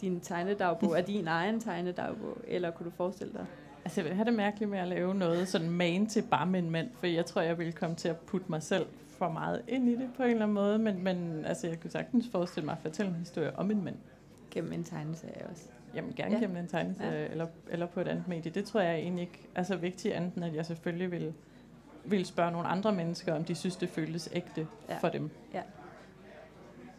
din 0.00 0.20
tegnedagbog 0.20 0.98
er 0.98 1.02
din 1.02 1.28
egen 1.28 1.60
tegnedagbog, 1.60 2.38
eller 2.48 2.70
kunne 2.70 2.84
du 2.84 2.96
forestille 2.96 3.32
dig? 3.32 3.46
Altså, 3.84 4.00
jeg 4.00 4.08
vil 4.08 4.14
have 4.14 4.24
det 4.24 4.34
mærkeligt 4.34 4.70
med 4.70 4.78
at 4.78 4.88
lave 4.88 5.14
noget 5.14 5.48
sådan 5.48 5.70
man 5.70 6.06
til 6.06 6.22
bare 6.22 6.46
med 6.46 6.60
en 6.60 6.70
mand, 6.70 6.90
for 6.94 7.06
jeg 7.06 7.26
tror, 7.26 7.40
jeg 7.40 7.58
ville 7.58 7.72
komme 7.72 7.96
til 7.96 8.08
at 8.08 8.16
putte 8.16 8.46
mig 8.48 8.62
selv 8.62 8.86
for 9.08 9.28
meget 9.28 9.62
ind 9.68 9.88
i 9.88 9.96
det 9.96 10.08
på 10.16 10.22
en 10.22 10.30
eller 10.30 10.42
anden 10.42 10.54
måde, 10.54 10.78
men, 10.78 11.04
men 11.04 11.44
altså, 11.44 11.66
jeg 11.68 11.80
kunne 11.80 11.90
sagtens 11.90 12.28
forestille 12.32 12.64
mig 12.64 12.72
at 12.72 12.78
fortælle 12.82 13.10
en 13.10 13.16
historie 13.16 13.58
om 13.58 13.70
en 13.70 13.84
mand. 13.84 13.96
Gennem 14.50 14.72
en 14.72 14.84
tegneserie 14.84 15.46
også. 15.50 15.64
Jamen 15.94 16.12
gerne 16.16 16.34
ja. 16.34 16.40
gennem 16.40 16.56
en 16.56 16.68
tegneserie 16.68 17.20
ja. 17.20 17.26
eller, 17.26 17.46
eller 17.70 17.86
på 17.86 18.00
et 18.00 18.08
andet 18.08 18.28
medie. 18.28 18.52
Det 18.52 18.64
tror 18.64 18.80
jeg 18.80 18.94
egentlig 18.94 19.22
ikke 19.22 19.48
er 19.54 19.62
så 19.62 19.76
vigtigt, 19.76 20.14
andet 20.14 20.44
at 20.44 20.54
jeg 20.54 20.66
selvfølgelig 20.66 21.10
vil, 21.10 21.34
vil 22.04 22.26
spørge 22.26 22.52
nogle 22.52 22.68
andre 22.68 22.92
mennesker, 22.92 23.34
om 23.34 23.44
de 23.44 23.54
synes, 23.54 23.76
det 23.76 23.88
føles 23.88 24.28
ægte 24.32 24.66
ja. 24.88 24.98
for 24.98 25.08
dem. 25.08 25.30
Ja. 25.54 25.62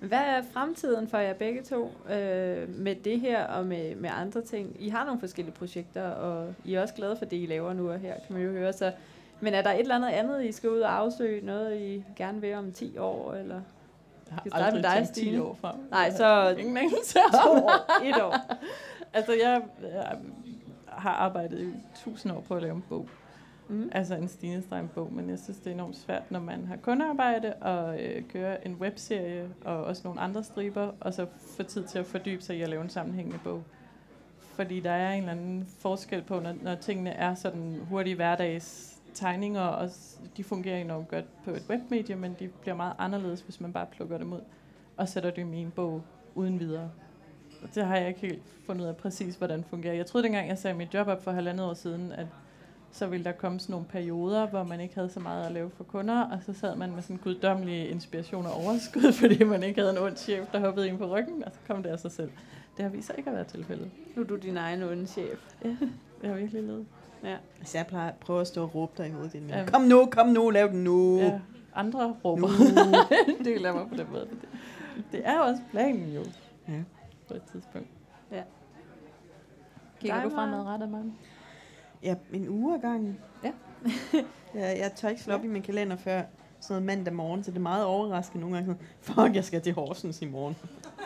Hvad 0.01 0.19
er 0.19 0.41
fremtiden 0.53 1.07
for 1.07 1.17
jer 1.17 1.33
begge 1.33 1.61
to 1.61 1.91
øh, 2.09 2.69
med 2.69 2.95
det 2.95 3.19
her 3.19 3.45
og 3.45 3.65
med, 3.65 3.95
med 3.95 4.09
andre 4.13 4.41
ting? 4.41 4.75
I 4.79 4.89
har 4.89 5.05
nogle 5.05 5.19
forskellige 5.19 5.55
projekter, 5.55 6.09
og 6.09 6.53
I 6.65 6.73
er 6.73 6.81
også 6.81 6.93
glade 6.93 7.15
for 7.15 7.25
det, 7.25 7.37
I 7.37 7.45
laver 7.45 7.73
nu 7.73 7.91
og 7.91 7.99
her, 7.99 8.13
kan 8.27 8.35
man 8.35 8.43
jo 8.45 8.51
høre. 8.51 8.73
Så, 8.73 8.91
men 9.39 9.53
er 9.53 9.61
der 9.61 9.71
et 9.71 9.79
eller 9.79 9.95
andet 9.95 10.09
andet, 10.09 10.45
I 10.45 10.51
skal 10.51 10.69
ud 10.69 10.79
og 10.79 10.97
afsøge? 10.97 11.45
Noget, 11.45 11.81
I 11.81 12.03
gerne 12.15 12.41
vil 12.41 12.55
om 12.55 12.71
10 12.71 12.97
år? 12.97 13.33
Eller? 13.33 13.61
Jeg 14.31 14.53
har 14.53 14.63
aldrig 14.63 14.81
med 14.81 15.05
dig, 15.05 15.09
10 15.13 15.39
år 15.39 15.57
frem. 15.61 15.75
Nej, 15.91 16.11
så 16.11 16.55
ingen 16.59 16.77
anelse 16.77 17.19
to 17.43 17.51
år, 17.51 18.03
et 18.09 18.21
år. 18.21 18.35
altså, 19.13 19.31
jeg, 19.31 19.61
jeg 19.81 20.17
har 20.87 21.11
arbejdet 21.13 21.59
i 21.59 21.73
tusind 22.03 22.31
år 22.31 22.43
på 22.47 22.55
at 22.55 22.61
lave 22.61 22.75
en 22.75 22.83
bog. 22.89 23.09
Mm. 23.71 23.89
Altså 23.91 24.15
en 24.15 24.27
Stine 24.27 24.89
bog, 24.95 25.13
men 25.13 25.29
jeg 25.29 25.39
synes, 25.39 25.57
det 25.57 25.67
er 25.67 25.73
enormt 25.73 25.97
svært, 25.97 26.31
når 26.31 26.39
man 26.39 26.65
har 26.65 26.75
kundearbejde 26.75 27.53
og 27.53 28.01
øh, 28.01 28.23
kører 28.29 28.57
en 28.65 28.75
webserie 28.75 29.49
og 29.65 29.83
også 29.83 30.01
nogle 30.05 30.21
andre 30.21 30.43
striber, 30.43 30.91
og 30.99 31.13
så 31.13 31.25
få 31.57 31.63
tid 31.63 31.83
til 31.83 31.99
at 31.99 32.05
fordybe 32.05 32.41
sig 32.41 32.57
i 32.57 32.61
at 32.61 32.69
lave 32.69 32.81
en 32.81 32.89
sammenhængende 32.89 33.39
bog. 33.43 33.63
fordi 34.55 34.79
der 34.79 34.91
er 34.91 35.13
en 35.13 35.19
eller 35.19 35.31
anden 35.31 35.67
forskel 35.79 36.21
på, 36.21 36.39
når, 36.39 36.53
når 36.61 36.75
tingene 36.75 37.09
er 37.09 37.35
sådan 37.35 37.79
hurtige 37.89 38.15
hverdags 38.15 38.97
tegninger, 39.13 39.61
og 39.61 39.89
de 40.37 40.43
fungerer 40.43 40.77
enormt 40.77 41.07
godt 41.07 41.43
på 41.43 41.51
et 41.51 41.63
webmedie, 41.69 42.15
men 42.15 42.35
de 42.39 42.47
bliver 42.47 42.75
meget 42.75 42.93
anderledes, 42.97 43.41
hvis 43.41 43.61
man 43.61 43.73
bare 43.73 43.85
plukker 43.91 44.17
dem 44.17 44.33
ud 44.33 44.41
og 44.97 45.09
sætter 45.09 45.31
dem 45.31 45.53
i 45.53 45.57
en 45.57 45.71
bog 45.71 46.03
uden 46.35 46.59
videre. 46.59 46.91
Og 47.63 47.69
det 47.75 47.85
har 47.85 47.95
jeg 47.95 48.07
ikke 48.07 48.19
helt 48.19 48.43
fundet 48.65 48.83
ud 48.83 48.87
af 48.87 48.97
præcis, 48.97 49.35
hvordan 49.35 49.59
det 49.59 49.67
fungerer. 49.67 49.93
Jeg 49.93 50.05
troede 50.05 50.23
dengang, 50.23 50.47
jeg 50.47 50.57
sagde 50.57 50.77
mit 50.77 50.93
job 50.93 51.07
op 51.07 51.23
for 51.23 51.31
halvandet 51.31 51.65
år 51.65 51.73
siden, 51.73 52.11
at 52.11 52.27
så 52.91 53.07
ville 53.07 53.23
der 53.23 53.31
komme 53.31 53.59
sådan 53.59 53.73
nogle 53.73 53.85
perioder, 53.85 54.47
hvor 54.47 54.63
man 54.63 54.79
ikke 54.79 54.95
havde 54.95 55.09
så 55.09 55.19
meget 55.19 55.45
at 55.45 55.51
lave 55.51 55.69
for 55.69 55.83
kunder, 55.83 56.21
og 56.21 56.39
så 56.45 56.53
sad 56.53 56.75
man 56.75 56.91
med 56.91 57.01
sådan 57.01 57.17
guddommelig 57.17 57.89
inspiration 57.89 58.45
og 58.45 58.53
overskud, 58.53 59.13
fordi 59.21 59.43
man 59.43 59.63
ikke 59.63 59.79
havde 59.79 59.91
en 59.91 59.97
ond 59.97 60.17
chef, 60.17 60.47
der 60.51 60.59
hoppede 60.59 60.87
ind 60.87 60.97
på 60.97 61.05
ryggen, 61.05 61.43
og 61.43 61.51
så 61.51 61.59
kom 61.67 61.83
det 61.83 61.89
af 61.89 61.99
sig 61.99 62.11
selv. 62.11 62.31
Det 62.77 62.83
har 62.83 62.89
vist 62.89 63.07
sig 63.07 63.15
ikke 63.17 63.29
at 63.29 63.35
være 63.35 63.45
tilfældet. 63.45 63.91
Nu 64.15 64.21
er 64.21 64.27
du 64.27 64.35
din 64.35 64.57
egen 64.57 64.83
onde 64.83 65.07
chef. 65.07 65.39
Ja, 65.65 65.75
jeg 66.23 66.29
har 66.29 66.37
virkelig 66.37 66.63
ledet. 66.63 66.85
Ja. 67.23 67.37
Altså, 67.59 67.77
jeg 67.77 67.87
plejer, 67.87 68.11
prøver 68.21 68.41
at 68.41 68.47
stå 68.47 68.63
og 68.63 68.75
råbe 68.75 68.91
dig 68.97 69.07
i 69.07 69.11
hovedet. 69.11 69.49
Ja. 69.49 69.65
Kom 69.65 69.81
nu, 69.81 70.05
kom 70.05 70.27
nu, 70.27 70.49
lav 70.49 70.67
den 70.67 70.83
nu. 70.83 71.17
Ja, 71.19 71.39
andre 71.75 72.15
råber. 72.25 72.47
Nu. 72.47 73.43
det 73.45 73.61
lader 73.61 73.75
mig 73.75 73.89
på 73.89 73.95
den 73.95 74.07
måde. 74.11 74.27
Det, 74.31 74.49
det 75.11 75.21
er 75.23 75.39
også 75.39 75.61
planen 75.71 76.13
jo. 76.13 76.23
Ja. 76.67 76.83
På 77.27 77.33
et 77.33 77.41
tidspunkt. 77.51 77.87
Ja. 78.31 78.41
Kigger 79.99 80.23
du 80.23 80.29
fremadrettet, 80.29 80.89
Maren? 80.89 81.13
Ja, 82.03 82.15
en 82.33 82.49
uge 82.49 82.75
ad 82.75 82.81
gangen. 82.81 83.17
Ja. 83.43 83.51
jeg, 84.59 84.77
jeg 84.79 84.91
tør 84.95 85.09
ikke 85.09 85.21
slå 85.21 85.33
op 85.33 85.43
i 85.43 85.47
min 85.47 85.61
kalender 85.61 85.95
før 85.95 86.21
sådan 86.61 86.83
noget 86.83 86.97
mandag 86.97 87.13
morgen, 87.13 87.43
så 87.43 87.51
det 87.51 87.57
er 87.57 87.61
meget 87.61 87.85
overraskende 87.85 88.41
nogle 88.41 88.55
gange. 88.55 88.73
Sådan, 88.73 88.87
Fuck, 89.25 89.35
jeg 89.35 89.43
skal 89.43 89.61
til 89.61 89.73
Horsens 89.73 90.21
i 90.21 90.25
morgen. 90.25 90.55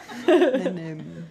Men 0.64 0.80
øhm, 0.80 1.24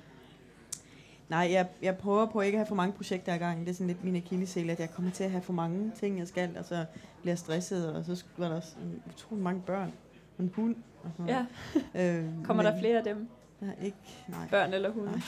nej, 1.29 1.49
jeg, 1.53 1.67
jeg 1.83 1.97
prøver 1.97 2.27
på 2.27 2.41
ikke 2.41 2.57
at 2.57 2.59
have 2.59 2.67
for 2.67 2.75
mange 2.75 2.93
projekter 2.93 3.35
i 3.35 3.39
gang. 3.39 3.61
Det 3.61 3.69
er 3.69 3.75
sådan 3.75 3.87
lidt 3.87 4.05
min 4.05 4.17
akillesæl, 4.17 4.71
at 4.71 4.81
jeg 4.81 4.91
kommer 4.91 5.11
til 5.11 5.25
at 5.25 5.31
have 5.31 5.43
for 5.43 5.53
mange 5.53 5.93
ting, 6.01 6.19
jeg 6.19 6.29
skal, 6.29 6.59
og 6.59 6.65
så 6.65 6.85
bliver 7.21 7.33
jeg 7.33 7.39
stresset, 7.39 7.95
og 7.95 8.05
så 8.05 8.25
var 8.37 8.49
der 8.49 8.57
også 8.57 8.77
utrolig 9.15 9.45
mange 9.45 9.63
børn. 9.67 9.93
Og 10.39 10.45
en 10.45 10.51
hund. 10.55 10.77
Og 11.03 11.11
sådan 11.17 11.47
ja. 11.95 12.19
øhm, 12.19 12.45
Kommer 12.45 12.63
men 12.63 12.73
der 12.73 12.79
flere 12.79 12.99
af 12.99 13.05
dem? 13.05 13.29
Er 13.61 13.85
ikke, 13.85 13.97
nej. 14.29 14.49
Børn 14.51 14.73
eller 14.73 14.91
hunde? 14.91 15.11
Nej. 15.11 15.21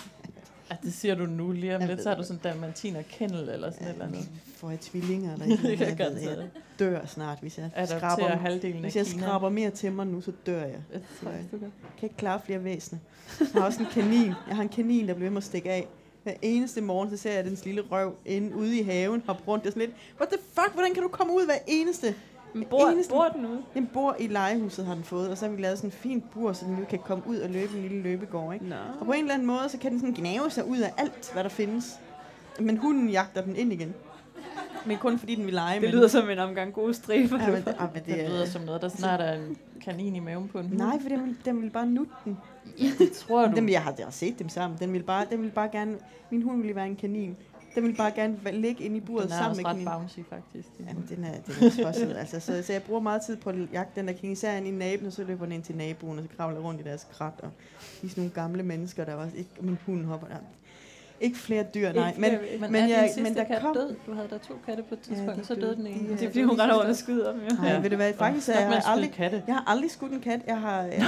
Ja, 0.70 0.76
det 0.82 0.94
siger 0.94 1.14
du 1.14 1.26
nu 1.26 1.52
lige 1.52 1.74
om 1.74 1.80
Jeg 1.80 1.88
lidt, 1.88 2.02
så 2.02 2.08
har 2.08 2.16
du 2.16 2.22
sådan 2.22 2.40
dalmatiner 2.44 3.02
kennel 3.02 3.48
eller 3.48 3.70
sådan 3.70 3.86
et 3.86 3.92
eller 3.92 4.06
andet. 4.06 4.28
Får 4.56 4.70
jeg 4.70 4.80
tvillinger, 4.80 5.32
eller 5.32 5.46
ikke? 5.70 5.76
kan 5.86 5.98
jeg, 5.98 6.14
ved, 6.14 6.42
dør 6.78 7.06
snart, 7.06 7.38
hvis 7.40 7.58
jeg 7.58 7.70
Adoptere 7.74 7.98
skraber, 7.98 8.36
halvdelen 8.36 8.80
hvis 8.80 8.96
jeg 8.96 9.06
Kina. 9.06 9.22
skraber 9.22 9.48
mere 9.48 9.70
til 9.70 9.92
mig 9.92 10.06
nu, 10.06 10.20
så 10.20 10.32
dør 10.46 10.60
jeg. 10.60 10.78
Jeg 10.92 11.00
tror, 11.22 11.30
jeg 11.30 11.44
kan. 11.50 11.60
kan 11.60 11.70
ikke 12.02 12.16
klare 12.16 12.40
flere 12.44 12.64
væsener. 12.64 12.98
Jeg 13.40 13.48
har 13.54 13.62
også 13.62 13.80
en 13.80 13.86
kanin. 13.92 14.32
Jeg 14.48 14.56
har 14.56 14.62
en 14.62 14.68
kanin, 14.68 15.08
der 15.08 15.14
bliver 15.14 15.24
ved 15.28 15.30
med 15.30 15.36
at 15.36 15.44
stikke 15.44 15.70
af. 15.70 15.86
Hver 16.22 16.34
eneste 16.42 16.80
morgen, 16.80 17.10
så 17.10 17.16
ser 17.16 17.32
jeg 17.32 17.44
dens 17.44 17.64
lille 17.64 17.80
røv 17.90 18.14
inde 18.24 18.56
ude 18.56 18.78
i 18.78 18.82
haven, 18.82 19.22
hoppe 19.26 19.42
rundt. 19.48 19.64
Det 19.64 19.70
er 19.70 19.72
sådan 19.72 19.88
lidt, 19.88 19.96
what 20.20 20.28
the 20.28 20.38
fuck, 20.54 20.72
hvordan 20.74 20.94
kan 20.94 21.02
du 21.02 21.08
komme 21.08 21.32
ud 21.34 21.44
hver 21.44 21.58
eneste? 21.66 22.14
Men 22.56 22.64
bor, 22.70 22.86
eneste- 22.88 23.10
bor 23.14 23.28
den 23.28 23.46
ude? 23.46 23.62
Den 23.74 23.86
bor 23.92 24.16
i 24.18 24.26
legehuset, 24.26 24.86
har 24.86 24.94
den 24.94 25.04
fået, 25.04 25.28
og 25.30 25.38
så 25.38 25.46
har 25.46 25.52
vi 25.52 25.62
lavet 25.62 25.78
sådan 25.78 25.88
en 25.88 25.92
fin 25.92 26.20
bur, 26.34 26.52
så 26.52 26.64
den 26.64 26.74
nu 26.74 26.84
kan 26.90 26.98
komme 26.98 27.24
ud 27.26 27.36
og 27.38 27.50
løbe 27.50 27.74
en 27.76 27.82
lille 27.82 28.02
løbegård, 28.02 28.54
ikke? 28.54 28.68
Nå. 28.68 28.74
Og 29.00 29.06
på 29.06 29.12
en 29.12 29.20
eller 29.20 29.34
anden 29.34 29.46
måde, 29.46 29.68
så 29.68 29.78
kan 29.78 29.90
den 29.92 30.00
sådan 30.00 30.14
gnave 30.14 30.50
sig 30.50 30.68
ud 30.68 30.78
af 30.78 30.92
alt, 30.96 31.30
hvad 31.32 31.44
der 31.44 31.50
findes. 31.50 31.98
Men 32.60 32.76
hunden 32.76 33.08
jagter 33.08 33.40
den 33.42 33.56
ind 33.56 33.72
igen. 33.72 33.94
Men 34.86 34.96
kun 34.98 35.18
fordi 35.18 35.34
den 35.34 35.44
vil 35.46 35.54
lege. 35.54 35.74
Det 35.74 35.82
men, 35.82 35.90
lyder 35.90 36.08
som 36.08 36.30
en 36.30 36.38
omgang 36.38 36.72
gode 36.72 36.94
striber. 36.94 37.38
Ja, 37.42 37.46
men, 37.50 37.62
det, 37.62 37.74
ah, 37.78 37.88
men 37.94 38.02
Det 38.06 38.14
det, 38.16 38.28
lyder 38.28 38.42
er, 38.42 38.46
som 38.46 38.62
noget, 38.62 38.82
der 38.82 38.88
snart 38.88 39.20
er 39.20 39.32
en 39.32 39.56
kanin 39.84 40.16
i 40.16 40.20
maven 40.20 40.48
på 40.48 40.58
en 40.58 40.66
hund. 40.66 40.78
Nej, 40.78 41.00
for 41.00 41.08
den 41.08 41.24
vil, 41.24 41.36
den 41.44 41.62
vil 41.62 41.70
bare 41.70 41.86
nutte 41.86 42.12
den. 42.24 42.38
det 42.98 43.12
tror 43.12 43.46
du. 43.46 43.56
Dem, 43.56 43.68
jeg 43.68 43.82
har, 43.82 43.94
jeg 43.98 44.06
har 44.06 44.10
set 44.12 44.38
dem 44.38 44.48
sammen. 44.48 44.78
Den 44.80 44.92
vil 44.92 45.02
bare, 45.02 45.26
den 45.30 45.42
vil 45.42 45.50
bare 45.50 45.68
gerne, 45.72 45.96
min 46.30 46.42
hund 46.42 46.60
ville 46.60 46.76
være 46.76 46.86
en 46.86 46.96
kanin. 46.96 47.36
Den 47.76 47.84
vil 47.84 47.96
bare 47.96 48.10
gerne 48.10 48.38
ligge 48.52 48.84
inde 48.84 48.96
i 48.96 49.00
buret 49.00 49.24
Den 49.24 49.32
er 49.32 49.36
sammen 49.36 49.50
også 49.50 49.62
med 49.62 49.66
ret 49.70 49.76
kaninen. 49.76 49.92
bouncy, 49.92 50.18
faktisk. 50.30 50.68
Jamen, 50.88 51.06
den 51.08 51.24
er, 51.24 51.32
den 51.32 51.66
er 51.66 51.84
tosset, 51.84 52.16
altså. 52.22 52.40
Så, 52.40 52.62
så 52.62 52.72
jeg 52.72 52.82
bruger 52.82 53.00
meget 53.00 53.22
tid 53.26 53.36
på 53.36 53.50
at 53.50 53.56
jagte 53.72 54.00
den 54.00 54.08
der 54.08 54.14
kanin. 54.14 54.32
Især 54.32 54.56
inde 54.56 54.68
i 54.68 54.72
naben, 54.72 55.06
og 55.06 55.12
så 55.12 55.24
løber 55.24 55.44
den 55.44 55.52
ind 55.52 55.62
til 55.62 55.76
naboen, 55.76 56.18
og 56.18 56.24
så 56.24 56.30
kravler 56.36 56.60
rundt 56.60 56.80
i 56.80 56.84
deres 56.84 57.06
krat. 57.12 57.32
Og 57.42 57.50
de 58.02 58.06
er 58.06 58.10
sådan 58.10 58.20
nogle 58.22 58.34
gamle 58.34 58.62
mennesker, 58.62 59.04
der 59.04 59.14
var 59.14 59.28
ikke, 59.36 59.50
min 59.60 59.78
hund 59.86 60.04
hopper 60.04 60.26
der. 60.26 60.36
Ikke 61.20 61.36
flere 61.38 61.64
dyr, 61.74 61.92
nej. 61.92 62.14
Men, 62.18 62.32
men, 62.32 62.40
men 62.60 62.72
men 62.72 62.82
er 62.82 62.86
jeg- 62.88 63.10
men 63.22 63.34
der 63.34 63.44
kat 63.44 63.60
kom- 63.60 63.74
død? 63.74 63.94
Du 64.06 64.12
havde 64.14 64.28
der 64.30 64.38
to 64.38 64.54
katte 64.66 64.82
på 64.82 64.94
et 64.94 65.00
tidspunkt, 65.00 65.32
de 65.34 65.38
ja, 65.38 65.42
så 65.44 65.54
døde. 65.54 65.76
den 65.76 65.86
ene. 65.86 65.98
De, 65.98 66.02
Det 66.04 66.10
øh, 66.10 66.22
er 66.22 66.26
fordi, 66.28 66.42
hun 66.42 66.60
render 66.60 66.76
rundt 66.78 66.90
og 66.90 66.96
skyder 66.96 67.32
dem, 67.32 67.40
jo. 67.40 67.56
nej, 67.62 67.68
Ja. 67.72 67.78
ved 67.80 67.90
du 67.90 67.96
hvad, 67.96 68.12
faktisk 68.14 68.48
er 68.48 68.52
jeg 68.52 68.62
at 68.76 68.82
skyde 68.82 68.92
aldrig, 68.92 69.12
katte. 69.12 69.42
jeg 69.46 69.54
har 69.54 69.64
aldrig 69.66 69.90
skudt 69.90 70.12
en 70.12 70.20
kat. 70.20 70.40
Jeg 70.46 70.60
har, 70.60 70.82
jeg 70.82 70.98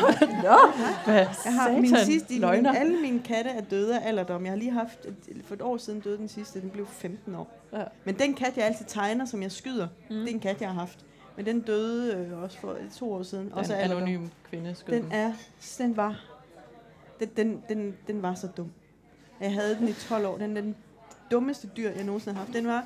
Nå, 0.43 0.59
hvad 1.13 1.15
Jeg 1.45 1.53
har 1.55 1.73
min 1.81 1.97
sidste, 1.97 2.35
min, 2.35 2.67
alle 2.67 3.01
mine 3.03 3.21
katte 3.21 3.51
er 3.51 3.61
døde 3.61 3.99
af 4.01 4.09
alderdom. 4.09 4.45
Jeg 4.45 4.53
har 4.53 4.57
lige 4.59 4.71
haft, 4.71 5.07
for 5.45 5.55
et 5.55 5.63
år 5.63 5.77
siden 5.77 6.01
døde 6.01 6.19
den 6.19 6.29
sidste, 6.29 6.61
den 6.61 6.71
blev 6.71 6.87
15 6.87 7.35
år. 7.35 7.51
Ja. 7.73 7.83
Men 8.05 8.15
den 8.19 8.35
kat, 8.35 8.57
jeg 8.57 8.65
altid 8.65 8.85
tegner, 8.89 9.25
som 9.25 9.43
jeg 9.43 9.53
skyder, 9.53 9.89
Mm. 10.11 10.17
det 10.17 10.29
er 10.31 10.35
en 10.35 10.41
kat, 10.41 10.61
jeg 10.61 10.69
har 10.69 10.81
haft. 10.81 10.99
Men 11.37 11.47
den 11.47 11.61
døde 11.61 12.15
øh, 12.17 12.43
også 12.43 12.59
for 12.59 12.77
to 12.99 13.13
år 13.13 13.23
siden. 13.23 13.53
Også 13.53 13.73
en 13.73 13.79
af 13.79 13.83
alderdom. 13.83 14.03
anonym 14.03 14.29
kvinde 14.51 14.75
skød 14.75 14.95
Den 14.97 15.05
er, 15.13 15.33
den 15.79 15.97
var, 15.97 16.25
den, 17.21 17.29
den, 17.37 17.63
den, 17.69 17.95
den 18.07 18.23
var 18.23 18.35
så 18.35 18.47
dum. 18.57 18.71
Jeg 19.41 19.53
havde 19.53 19.75
den 19.75 19.89
i 19.89 19.93
12 19.93 20.27
år. 20.27 20.37
Den 20.39 20.57
er 20.57 20.61
den 20.61 20.77
dummeste 21.31 21.69
dyr, 21.77 21.91
jeg 21.91 22.05
nogensinde 22.05 22.37
har 22.37 22.45
haft. 22.45 22.57
Den 22.57 22.67
var, 22.67 22.85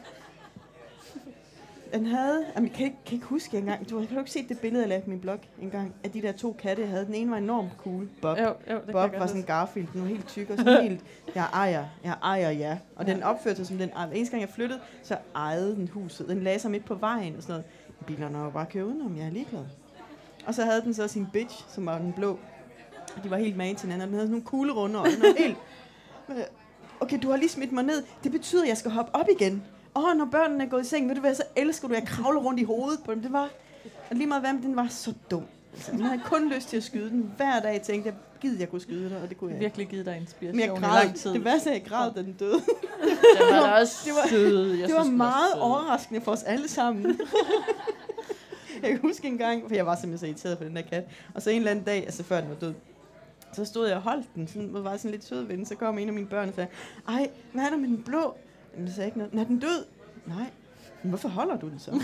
den 1.93 2.07
havde, 2.07 2.45
jamen, 2.57 2.69
jeg 2.69 2.77
kan 2.77 2.87
ikke, 2.87 2.99
kan 3.07 3.15
ikke 3.15 3.27
huske 3.27 3.59
engang, 3.59 3.91
du 3.91 3.99
har 3.99 4.07
kan 4.07 4.15
du 4.15 4.21
ikke 4.21 4.31
set 4.31 4.49
det 4.49 4.59
billede, 4.59 4.83
jeg 4.83 4.89
lavede 4.89 5.05
på 5.05 5.11
min 5.11 5.21
blog 5.21 5.39
engang, 5.63 5.95
af 6.05 6.11
de 6.11 6.23
der 6.23 6.33
to 6.33 6.53
katte, 6.53 6.83
jeg 6.83 6.91
havde. 6.91 7.07
Den 7.07 7.15
ene 7.15 7.31
var 7.31 7.37
enormt 7.37 7.71
cool, 7.79 8.09
Bob. 8.23 8.39
Jo, 8.39 8.45
jo, 8.45 8.75
det 8.75 8.93
Bob 8.93 9.13
var 9.13 9.27
sådan 9.27 9.41
huske. 9.41 9.53
Garfield, 9.53 9.89
den 9.93 10.03
var 10.03 10.09
helt 10.09 10.29
tyk 10.29 10.51
og 10.51 10.59
sådan 10.59 10.83
helt, 10.83 11.01
jeg 11.35 11.47
ejer, 11.53 11.87
jeg 12.05 12.17
ejer 12.23 12.51
ja. 12.51 12.79
Og 12.97 13.07
den 13.07 13.23
opførte 13.23 13.57
sig 13.57 13.67
som 13.67 13.79
den, 13.79 13.89
hver 13.89 14.11
eneste 14.13 14.31
gang 14.31 14.41
jeg 14.41 14.55
flyttede, 14.55 14.81
så 15.03 15.17
ejede 15.35 15.77
den 15.77 15.89
huset. 15.89 16.29
Den 16.29 16.43
lagde 16.43 16.59
sig 16.59 16.71
midt 16.71 16.85
på 16.85 16.95
vejen 16.95 17.37
og 17.37 17.43
sådan 17.43 17.53
noget. 17.53 17.65
Bilerne 18.07 18.39
var 18.39 18.51
bare 18.51 18.67
kørt 18.67 18.85
udenom, 18.85 19.17
jeg 19.17 19.27
er 19.27 19.31
ligeglad. 19.31 19.65
Og 20.47 20.55
så 20.55 20.65
havde 20.65 20.81
den 20.83 20.95
så 20.95 21.09
sin 21.09 21.27
bitch, 21.33 21.65
som 21.69 21.87
var 21.87 21.99
den 21.99 22.13
blå. 22.13 22.39
De 23.25 23.31
var 23.31 23.37
helt 23.37 23.57
mage 23.57 23.75
til 23.75 23.89
hinanden, 23.89 24.03
og 24.03 24.07
den 24.07 24.15
havde 24.15 24.27
sådan 24.27 24.33
nogle 24.33 24.45
kugle 24.45 24.73
runde 24.73 24.99
øjne, 24.99 25.13
og 25.13 25.35
helt... 25.39 25.57
Okay, 27.01 27.19
du 27.23 27.31
har 27.31 27.37
lige 27.37 27.49
smidt 27.49 27.73
mig 27.73 27.85
ned. 27.85 28.03
Det 28.25 28.33
betyder, 28.33 28.63
at 28.63 28.69
jeg 28.69 28.77
skal 28.77 28.91
hoppe 28.91 29.15
op 29.15 29.27
igen. 29.41 29.63
Oh, 29.95 30.17
når 30.17 30.25
børnene 30.25 30.65
er 30.65 30.69
gået 30.69 30.83
i 30.85 30.89
seng, 30.89 31.09
ved 31.09 31.15
du 31.15 31.21
hvad, 31.21 31.35
så 31.35 31.43
elsker 31.57 31.89
du, 31.89 31.95
at 31.95 32.01
jeg 32.01 32.09
kravler 32.09 32.41
rundt 32.41 32.61
i 32.61 32.65
hovedet 32.65 33.01
på 33.05 33.15
dem. 33.15 33.23
Det 33.23 33.33
var, 33.33 33.49
og 34.11 34.17
lige 34.17 34.27
meget 34.27 34.43
hvad, 34.43 34.53
den 34.63 34.77
var 34.77 34.87
så 34.91 35.15
dum. 35.31 35.43
Altså, 35.75 35.93
man 35.93 36.01
havde 36.03 36.21
kun 36.25 36.49
lyst 36.53 36.69
til 36.69 36.77
at 36.77 36.83
skyde 36.83 37.11
den. 37.11 37.33
Hver 37.37 37.61
dag 37.61 37.83
tænkte 37.83 38.09
jeg, 38.09 38.17
gider 38.41 38.59
jeg 38.59 38.69
kunne 38.71 38.81
skyde 38.81 39.11
dig, 39.11 39.19
og 39.23 39.29
det 39.29 39.39
kunne 39.39 39.53
jeg 39.53 39.61
virkelig 39.61 39.89
givet 39.89 40.07
dig 40.07 40.17
inspiration 40.17 40.57
Men 40.57 40.61
jeg 40.69 40.77
i 40.79 40.81
græd, 40.81 41.05
lang 41.05 41.17
tid. 41.17 41.35
det 41.35 41.45
værste 41.45 41.71
jeg 41.71 41.85
græd, 41.89 42.13
da 42.13 42.23
den 42.23 42.33
døde. 42.33 42.53
Den 43.39 43.47
var 43.51 43.81
også 43.81 43.97
det 44.05 44.13
var- 44.23 44.29
sød. 44.29 44.75
Jeg 44.75 44.89
det 44.89 44.97
var 44.97 45.05
meget 45.05 45.53
sød. 45.55 45.61
overraskende 45.61 46.21
for 46.21 46.33
os 46.33 46.43
alle 46.43 46.69
sammen. 46.69 47.21
jeg 48.83 48.91
kan 48.91 48.99
huske 49.03 49.27
en 49.29 49.39
gang, 49.39 49.63
for 49.69 49.75
jeg 49.75 49.87
var 49.87 49.97
simpelthen 49.97 50.19
så 50.19 50.27
irriteret 50.27 50.59
på 50.59 50.65
den 50.65 50.77
der 50.77 50.83
kat. 50.83 51.05
Og 51.35 51.43
så 51.43 51.51
en 51.51 51.57
eller 51.57 51.71
anden 51.71 51.85
dag, 51.85 51.97
altså 52.05 52.23
før 52.23 52.41
den 52.41 52.49
var 52.51 52.57
død, 52.57 52.75
så 53.53 53.65
stod 53.65 53.87
jeg 53.87 53.97
og 53.97 54.03
holdt 54.03 54.27
den, 54.35 54.49
sådan, 54.49 54.77
og 54.77 54.85
var 54.85 54.97
sådan 54.97 55.11
lidt 55.11 55.25
sød 55.25 55.43
ved 55.43 55.57
den. 55.57 55.67
Så 55.67 55.75
kom 55.75 55.99
en 55.99 56.09
af 56.09 56.15
mine 56.15 56.27
børn 56.27 56.49
og 56.49 56.55
sagde, 56.55 56.71
ej, 57.09 57.31
hvad 57.53 57.65
er 57.65 57.71
der 57.71 57.77
med 57.77 57.89
den 57.89 58.03
blå? 58.03 58.37
Men 58.77 58.87
jeg 58.87 58.95
sagde 58.95 59.07
ikke 59.07 59.19
noget. 59.19 59.33
Den 59.33 59.39
er 59.39 59.45
den 59.45 59.59
død? 59.59 59.85
Nej. 60.27 60.51
Men 61.03 61.09
hvorfor 61.09 61.29
holder 61.29 61.57
du 61.57 61.69
den 61.69 61.79
så? 61.79 61.91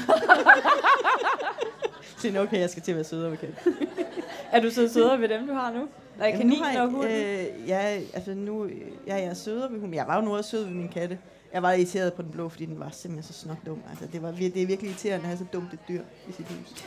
så 2.19 2.41
okay, 2.41 2.61
jeg 2.61 2.71
skal 2.71 2.83
til 2.83 2.93
at 2.93 2.97
være 2.97 3.05
sødere 3.05 3.31
ved 3.31 3.39
kat. 3.39 3.51
Er 4.53 4.61
du 4.61 4.71
så 4.71 4.89
sødere 4.89 5.21
ved 5.21 5.29
dem, 5.29 5.47
du 5.47 5.53
har 5.53 5.73
nu? 5.73 5.89
Nej, 6.19 6.29
Jamen, 6.29 6.51
kanin 6.51 6.77
og 6.77 6.91
hund. 6.91 7.05
Øh, 7.05 7.47
ja, 7.67 7.79
altså 8.15 8.35
nu, 8.35 8.69
ja, 9.07 9.15
jeg 9.15 9.25
er 9.25 9.35
sødere 9.35 9.73
ved 9.73 9.81
hunden. 9.81 9.95
Jeg 9.95 10.07
var 10.07 10.17
jo 10.17 10.23
nu 10.23 10.37
også 10.37 10.51
sød 10.51 10.65
ved 10.65 10.75
min 10.75 10.89
katte. 10.89 11.19
Jeg 11.53 11.63
var 11.63 11.73
irriteret 11.73 12.13
på 12.13 12.23
den 12.23 12.31
blå, 12.31 12.49
fordi 12.49 12.67
den 12.67 12.81
var 12.81 12.91
simpelthen 12.91 13.35
så 13.35 13.41
snot 13.41 13.57
dum. 13.67 13.83
Altså, 13.91 14.07
det, 14.13 14.23
var, 14.23 14.31
det 14.31 14.63
er 14.63 14.67
virkelig 14.67 14.91
irriterende 14.91 15.23
at 15.23 15.29
have 15.29 15.39
så 15.39 15.45
dumt 15.53 15.73
et 15.73 15.79
dyr 15.89 16.03
i 16.29 16.33
sit 16.33 16.47
hus. 16.47 16.85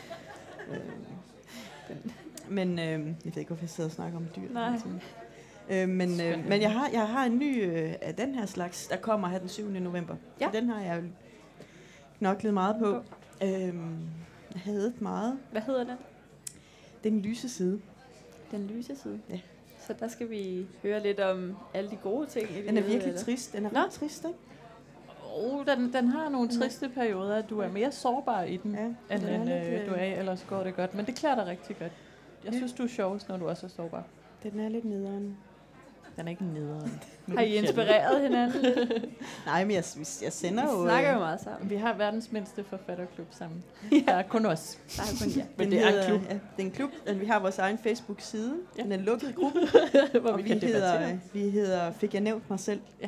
Øh, 0.72 1.96
men 2.52 2.80
øh, 2.80 2.86
jeg 2.86 3.16
ved 3.24 3.38
ikke, 3.38 3.48
hvorfor 3.50 3.64
jeg 3.64 3.70
sidder 3.70 3.90
og 3.90 3.94
snakker 3.94 4.18
om 4.18 4.26
dyr. 4.36 4.54
Nej. 4.54 4.80
Øh, 5.70 5.90
men, 5.90 6.22
øh, 6.22 6.48
men 6.50 6.62
jeg 6.62 6.72
har, 6.72 6.90
jeg 6.94 7.08
har 7.08 7.26
en 7.26 7.40
ny 7.40 7.66
øh, 7.66 7.94
af 8.02 8.16
den 8.16 8.36
her 8.36 8.46
slags, 8.46 8.88
der 8.88 8.98
kommer 8.98 9.28
her 9.28 9.40
den 9.40 9.50
7. 9.50 9.70
november. 9.70 10.16
Ja. 10.42 10.46
Så 10.46 10.60
den 10.60 10.70
har 10.70 10.82
jeg 10.82 11.04
knoklet 12.18 12.54
meget 12.54 12.76
på. 12.80 12.96
Øh, 13.44 13.52
jeg 14.54 14.62
havde 14.64 14.94
meget. 15.00 15.40
Hvad 15.52 15.62
hedder 15.62 15.84
den? 15.84 15.98
Den 17.04 17.22
lyse 17.22 17.50
side. 17.50 17.82
Den 18.52 18.68
lyse 18.68 18.96
side. 18.96 19.20
Ja. 19.30 19.40
Så 19.88 19.94
der 20.00 20.08
skal 20.08 20.30
vi 20.30 20.66
høre 20.84 21.04
lidt 21.04 21.20
om 21.20 21.58
alle 21.74 21.90
de 21.90 21.96
gode 21.96 22.26
ting 22.28 22.50
i 22.52 22.68
Den 22.68 22.78
er 22.78 22.82
virkelig 22.82 23.08
eller? 23.08 23.24
trist. 23.24 23.54
Den 23.54 23.66
er 23.66 23.70
Nå. 23.72 23.80
ret 23.80 23.92
trist, 23.92 24.26
ikke? 24.26 24.38
Oh, 25.36 25.66
den, 25.66 25.94
den 25.94 26.08
har 26.08 26.30
nogle 26.30 26.50
triste 26.50 26.90
perioder. 26.90 27.42
Du 27.42 27.60
er 27.60 27.70
mere 27.70 27.92
sårbar 27.92 28.44
i 28.44 28.58
den, 28.58 28.76
Ja, 28.76 29.16
end, 29.16 29.22
den 29.22 29.24
er 29.30 29.42
end 29.42 29.68
øh, 29.74 29.82
øh, 29.82 29.90
du 29.90 29.94
er. 29.94 30.04
Ellers 30.04 30.46
går 30.50 30.64
det 30.64 30.76
godt. 30.76 30.94
Men 30.96 31.06
det 31.06 31.16
klæder 31.16 31.36
dig 31.36 31.48
rigtig 31.48 31.78
godt. 31.80 31.92
Jeg 32.46 32.54
Ja. 32.54 32.58
synes, 32.58 32.74
du 32.74 32.84
er 32.84 32.88
sjovest, 32.88 33.30
når 33.30 33.38
du 33.38 33.48
også 33.48 33.66
er 33.66 33.70
sårbar. 33.70 34.04
Den 34.44 34.60
er 34.60 34.70
lidt 34.70 34.86
nederen. 34.86 35.38
Den 36.18 36.28
er 36.28 36.32
ikke 36.32 36.46
nederen. 36.46 37.02
Har 37.28 37.42
I 37.42 37.56
inspireret 37.56 38.22
hinanden? 38.22 38.66
Nej, 39.46 39.66
men 39.66 39.72
jeg, 39.76 39.84
jeg 40.22 40.34
sender 40.34 40.64
Vi 40.66 40.72
jo... 40.72 40.84
snakker 40.84 41.10
øh, 41.10 41.16
jo 41.16 41.20
meget 41.20 41.42
sammen. 41.42 41.70
Vi 41.70 41.76
har 41.76 41.94
verdens 41.94 42.32
mindste 42.32 42.64
forfatterklub 42.64 43.28
sammen. 43.32 43.64
Der 44.06 44.14
er 44.14 44.24
kun 44.24 44.46
os. 44.46 44.80
Der 44.98 45.02
er 45.04 45.06
kun 45.24 45.32
jer. 45.40 45.46
Men 45.58 45.66
den 45.66 45.72
det 45.72 45.84
er 45.84 45.88
en 45.88 45.94
hedder- 45.94 46.08
klub. 46.08 46.22
Ja, 46.30 46.34
det 46.34 46.40
er 46.58 46.64
en 46.64 46.72
klub. 46.72 46.90
og 47.10 47.20
Vi 47.20 47.26
har 47.26 47.40
vores 47.40 47.60
egen 47.60 47.78
Facebook-side. 47.78 48.56
Ja. 48.78 48.84
Den 48.84 48.92
er 48.92 48.96
en 48.98 49.02
lukket 49.04 49.36
gruppe. 49.36 49.60
hvor 50.22 50.30
og 50.32 50.38
vi 50.38 50.44
vi 50.44 50.50
kan 50.50 50.60
hedder, 50.62 51.18
vi 51.34 51.50
hedder 51.50 51.92
Fik 51.92 52.14
jeg 52.14 52.22
nævnt 52.22 52.50
mig 52.50 52.60
selv? 52.60 52.82
Ja. 53.02 53.08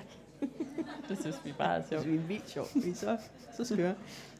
det 1.09 1.17
synes 1.21 1.41
vi 1.43 1.53
bare 1.57 1.77
er 1.77 1.81
sjovt. 1.89 2.03
Det 2.05 2.15
er 2.15 2.19
vildt 2.19 2.49
sjovt. 2.49 2.69
Vi 2.85 2.89
er 2.89 2.95
så, 2.95 3.17
så 3.57 3.65
skøre. 3.75 3.93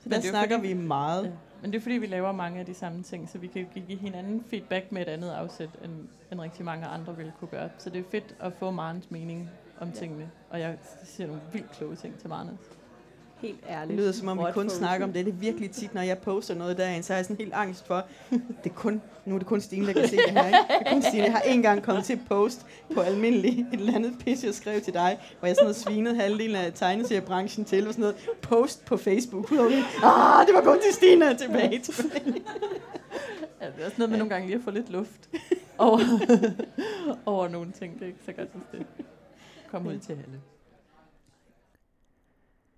Så 0.03 0.09
der 0.09 0.17
er 0.17 0.21
snakker 0.21 0.57
fordi- 0.57 0.67
vi 0.67 0.73
meget. 0.73 1.23
Ja. 1.25 1.31
Men 1.61 1.71
det 1.71 1.77
er 1.77 1.81
fordi, 1.81 1.95
vi 1.95 2.05
laver 2.05 2.31
mange 2.31 2.59
af 2.59 2.65
de 2.65 2.73
samme 2.73 3.03
ting, 3.03 3.29
så 3.29 3.37
vi 3.37 3.47
kan 3.47 3.67
give 3.87 3.97
hinanden 3.99 4.43
feedback 4.49 4.91
med 4.91 5.01
et 5.01 5.07
andet 5.07 5.29
afsæt, 5.29 5.69
end, 5.83 5.91
end 6.31 6.39
rigtig 6.41 6.65
mange 6.65 6.85
andre 6.85 7.17
ville 7.17 7.33
kunne 7.39 7.47
gøre. 7.47 7.69
Så 7.77 7.89
det 7.89 7.99
er 7.99 8.03
fedt 8.11 8.35
at 8.39 8.53
få 8.53 8.71
Marens 8.71 9.11
mening 9.11 9.49
om 9.79 9.87
Ja. 9.87 9.93
tingene. 9.93 10.29
Og 10.49 10.59
jeg 10.59 10.77
siger 11.03 11.27
nogle 11.27 11.41
vildt 11.53 11.71
kloge 11.71 11.95
ting 11.95 12.19
til 12.19 12.29
Marne. 12.29 12.57
Helt 13.43 13.61
Det 13.61 13.69
ærligt. 13.69 13.99
lyder 13.99 14.11
som 14.11 14.27
om, 14.27 14.37
vi 14.37 14.43
kun 14.53 14.69
snakker 14.69 15.05
om 15.07 15.13
det. 15.13 15.25
Det 15.25 15.33
er 15.33 15.37
virkelig 15.37 15.71
tit, 15.71 15.93
når 15.93 16.01
jeg 16.01 16.17
poster 16.17 16.55
noget 16.55 16.77
derinde, 16.77 17.03
så 17.03 17.13
har 17.13 17.17
jeg 17.17 17.25
sådan 17.25 17.37
helt 17.37 17.53
angst 17.53 17.87
for, 17.87 18.03
det 18.29 18.41
er 18.65 18.69
kun, 18.69 19.01
nu 19.25 19.35
er 19.35 19.39
det 19.39 19.47
kun 19.47 19.61
Stine, 19.61 19.87
der 19.87 19.93
kan 19.93 20.07
se 20.07 20.15
det 20.17 20.29
her. 20.31 20.45
Ikke? 20.45 20.57
Det 20.79 20.87
er 20.87 20.93
kun 20.93 21.01
Stine. 21.01 21.23
Jeg 21.23 21.31
har 21.31 21.41
en 21.41 21.61
gang 21.61 21.83
kommet 21.83 22.05
til 22.05 22.13
at 22.13 22.19
post 22.27 22.65
på 22.93 23.01
almindelig 23.01 23.59
et 23.73 23.79
eller 23.79 23.95
andet 23.95 24.13
pis, 24.25 24.43
jeg 24.43 24.53
skrev 24.53 24.81
til 24.81 24.93
dig, 24.93 25.17
hvor 25.39 25.47
jeg 25.47 25.55
sådan 25.55 25.65
havde 25.65 25.77
svinet 25.79 26.15
halvdelen 26.15 26.55
af 26.55 26.73
tegneseriebranchen 26.73 27.65
til, 27.65 27.87
og 27.87 27.93
sådan 27.93 28.01
noget. 28.01 28.15
Post 28.41 28.85
på 28.85 28.97
Facebook. 28.97 29.51
Ah, 29.51 30.47
det 30.47 30.55
var 30.55 30.61
kun 30.63 30.77
til 30.81 30.93
Stine 30.93 31.37
tilbage 31.37 31.79
til 31.79 31.93
mig. 32.05 32.41
Ja, 33.61 33.65
det 33.67 33.81
er 33.81 33.85
også 33.85 33.95
noget 33.97 34.09
med 34.09 34.17
nogle 34.17 34.33
gange 34.33 34.47
lige 34.47 34.57
at 34.57 34.63
få 34.63 34.71
lidt 34.71 34.89
luft 34.91 35.29
over, 35.77 35.99
over 37.25 37.47
nogle 37.47 37.71
ting. 37.79 37.93
Det 37.93 38.01
er 38.01 38.07
ikke 38.07 38.19
så 38.25 38.31
godt, 38.31 38.47
hvis 38.53 38.63
det 38.71 38.85
kommer 39.71 39.91
ud 39.91 39.97
til 39.99 40.11
alle. 40.11 40.39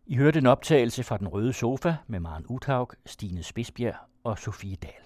I 0.07 0.15
hørte 0.15 0.39
en 0.39 0.45
optagelse 0.45 1.03
fra 1.03 1.17
Den 1.17 1.27
Røde 1.27 1.53
Sofa 1.53 1.95
med 2.07 2.19
Maren 2.19 2.45
Uthaug, 2.49 2.93
Stine 3.05 3.43
Spidsbjerg 3.43 3.95
og 4.23 4.39
Sofie 4.39 4.75
Dahl. 4.75 5.04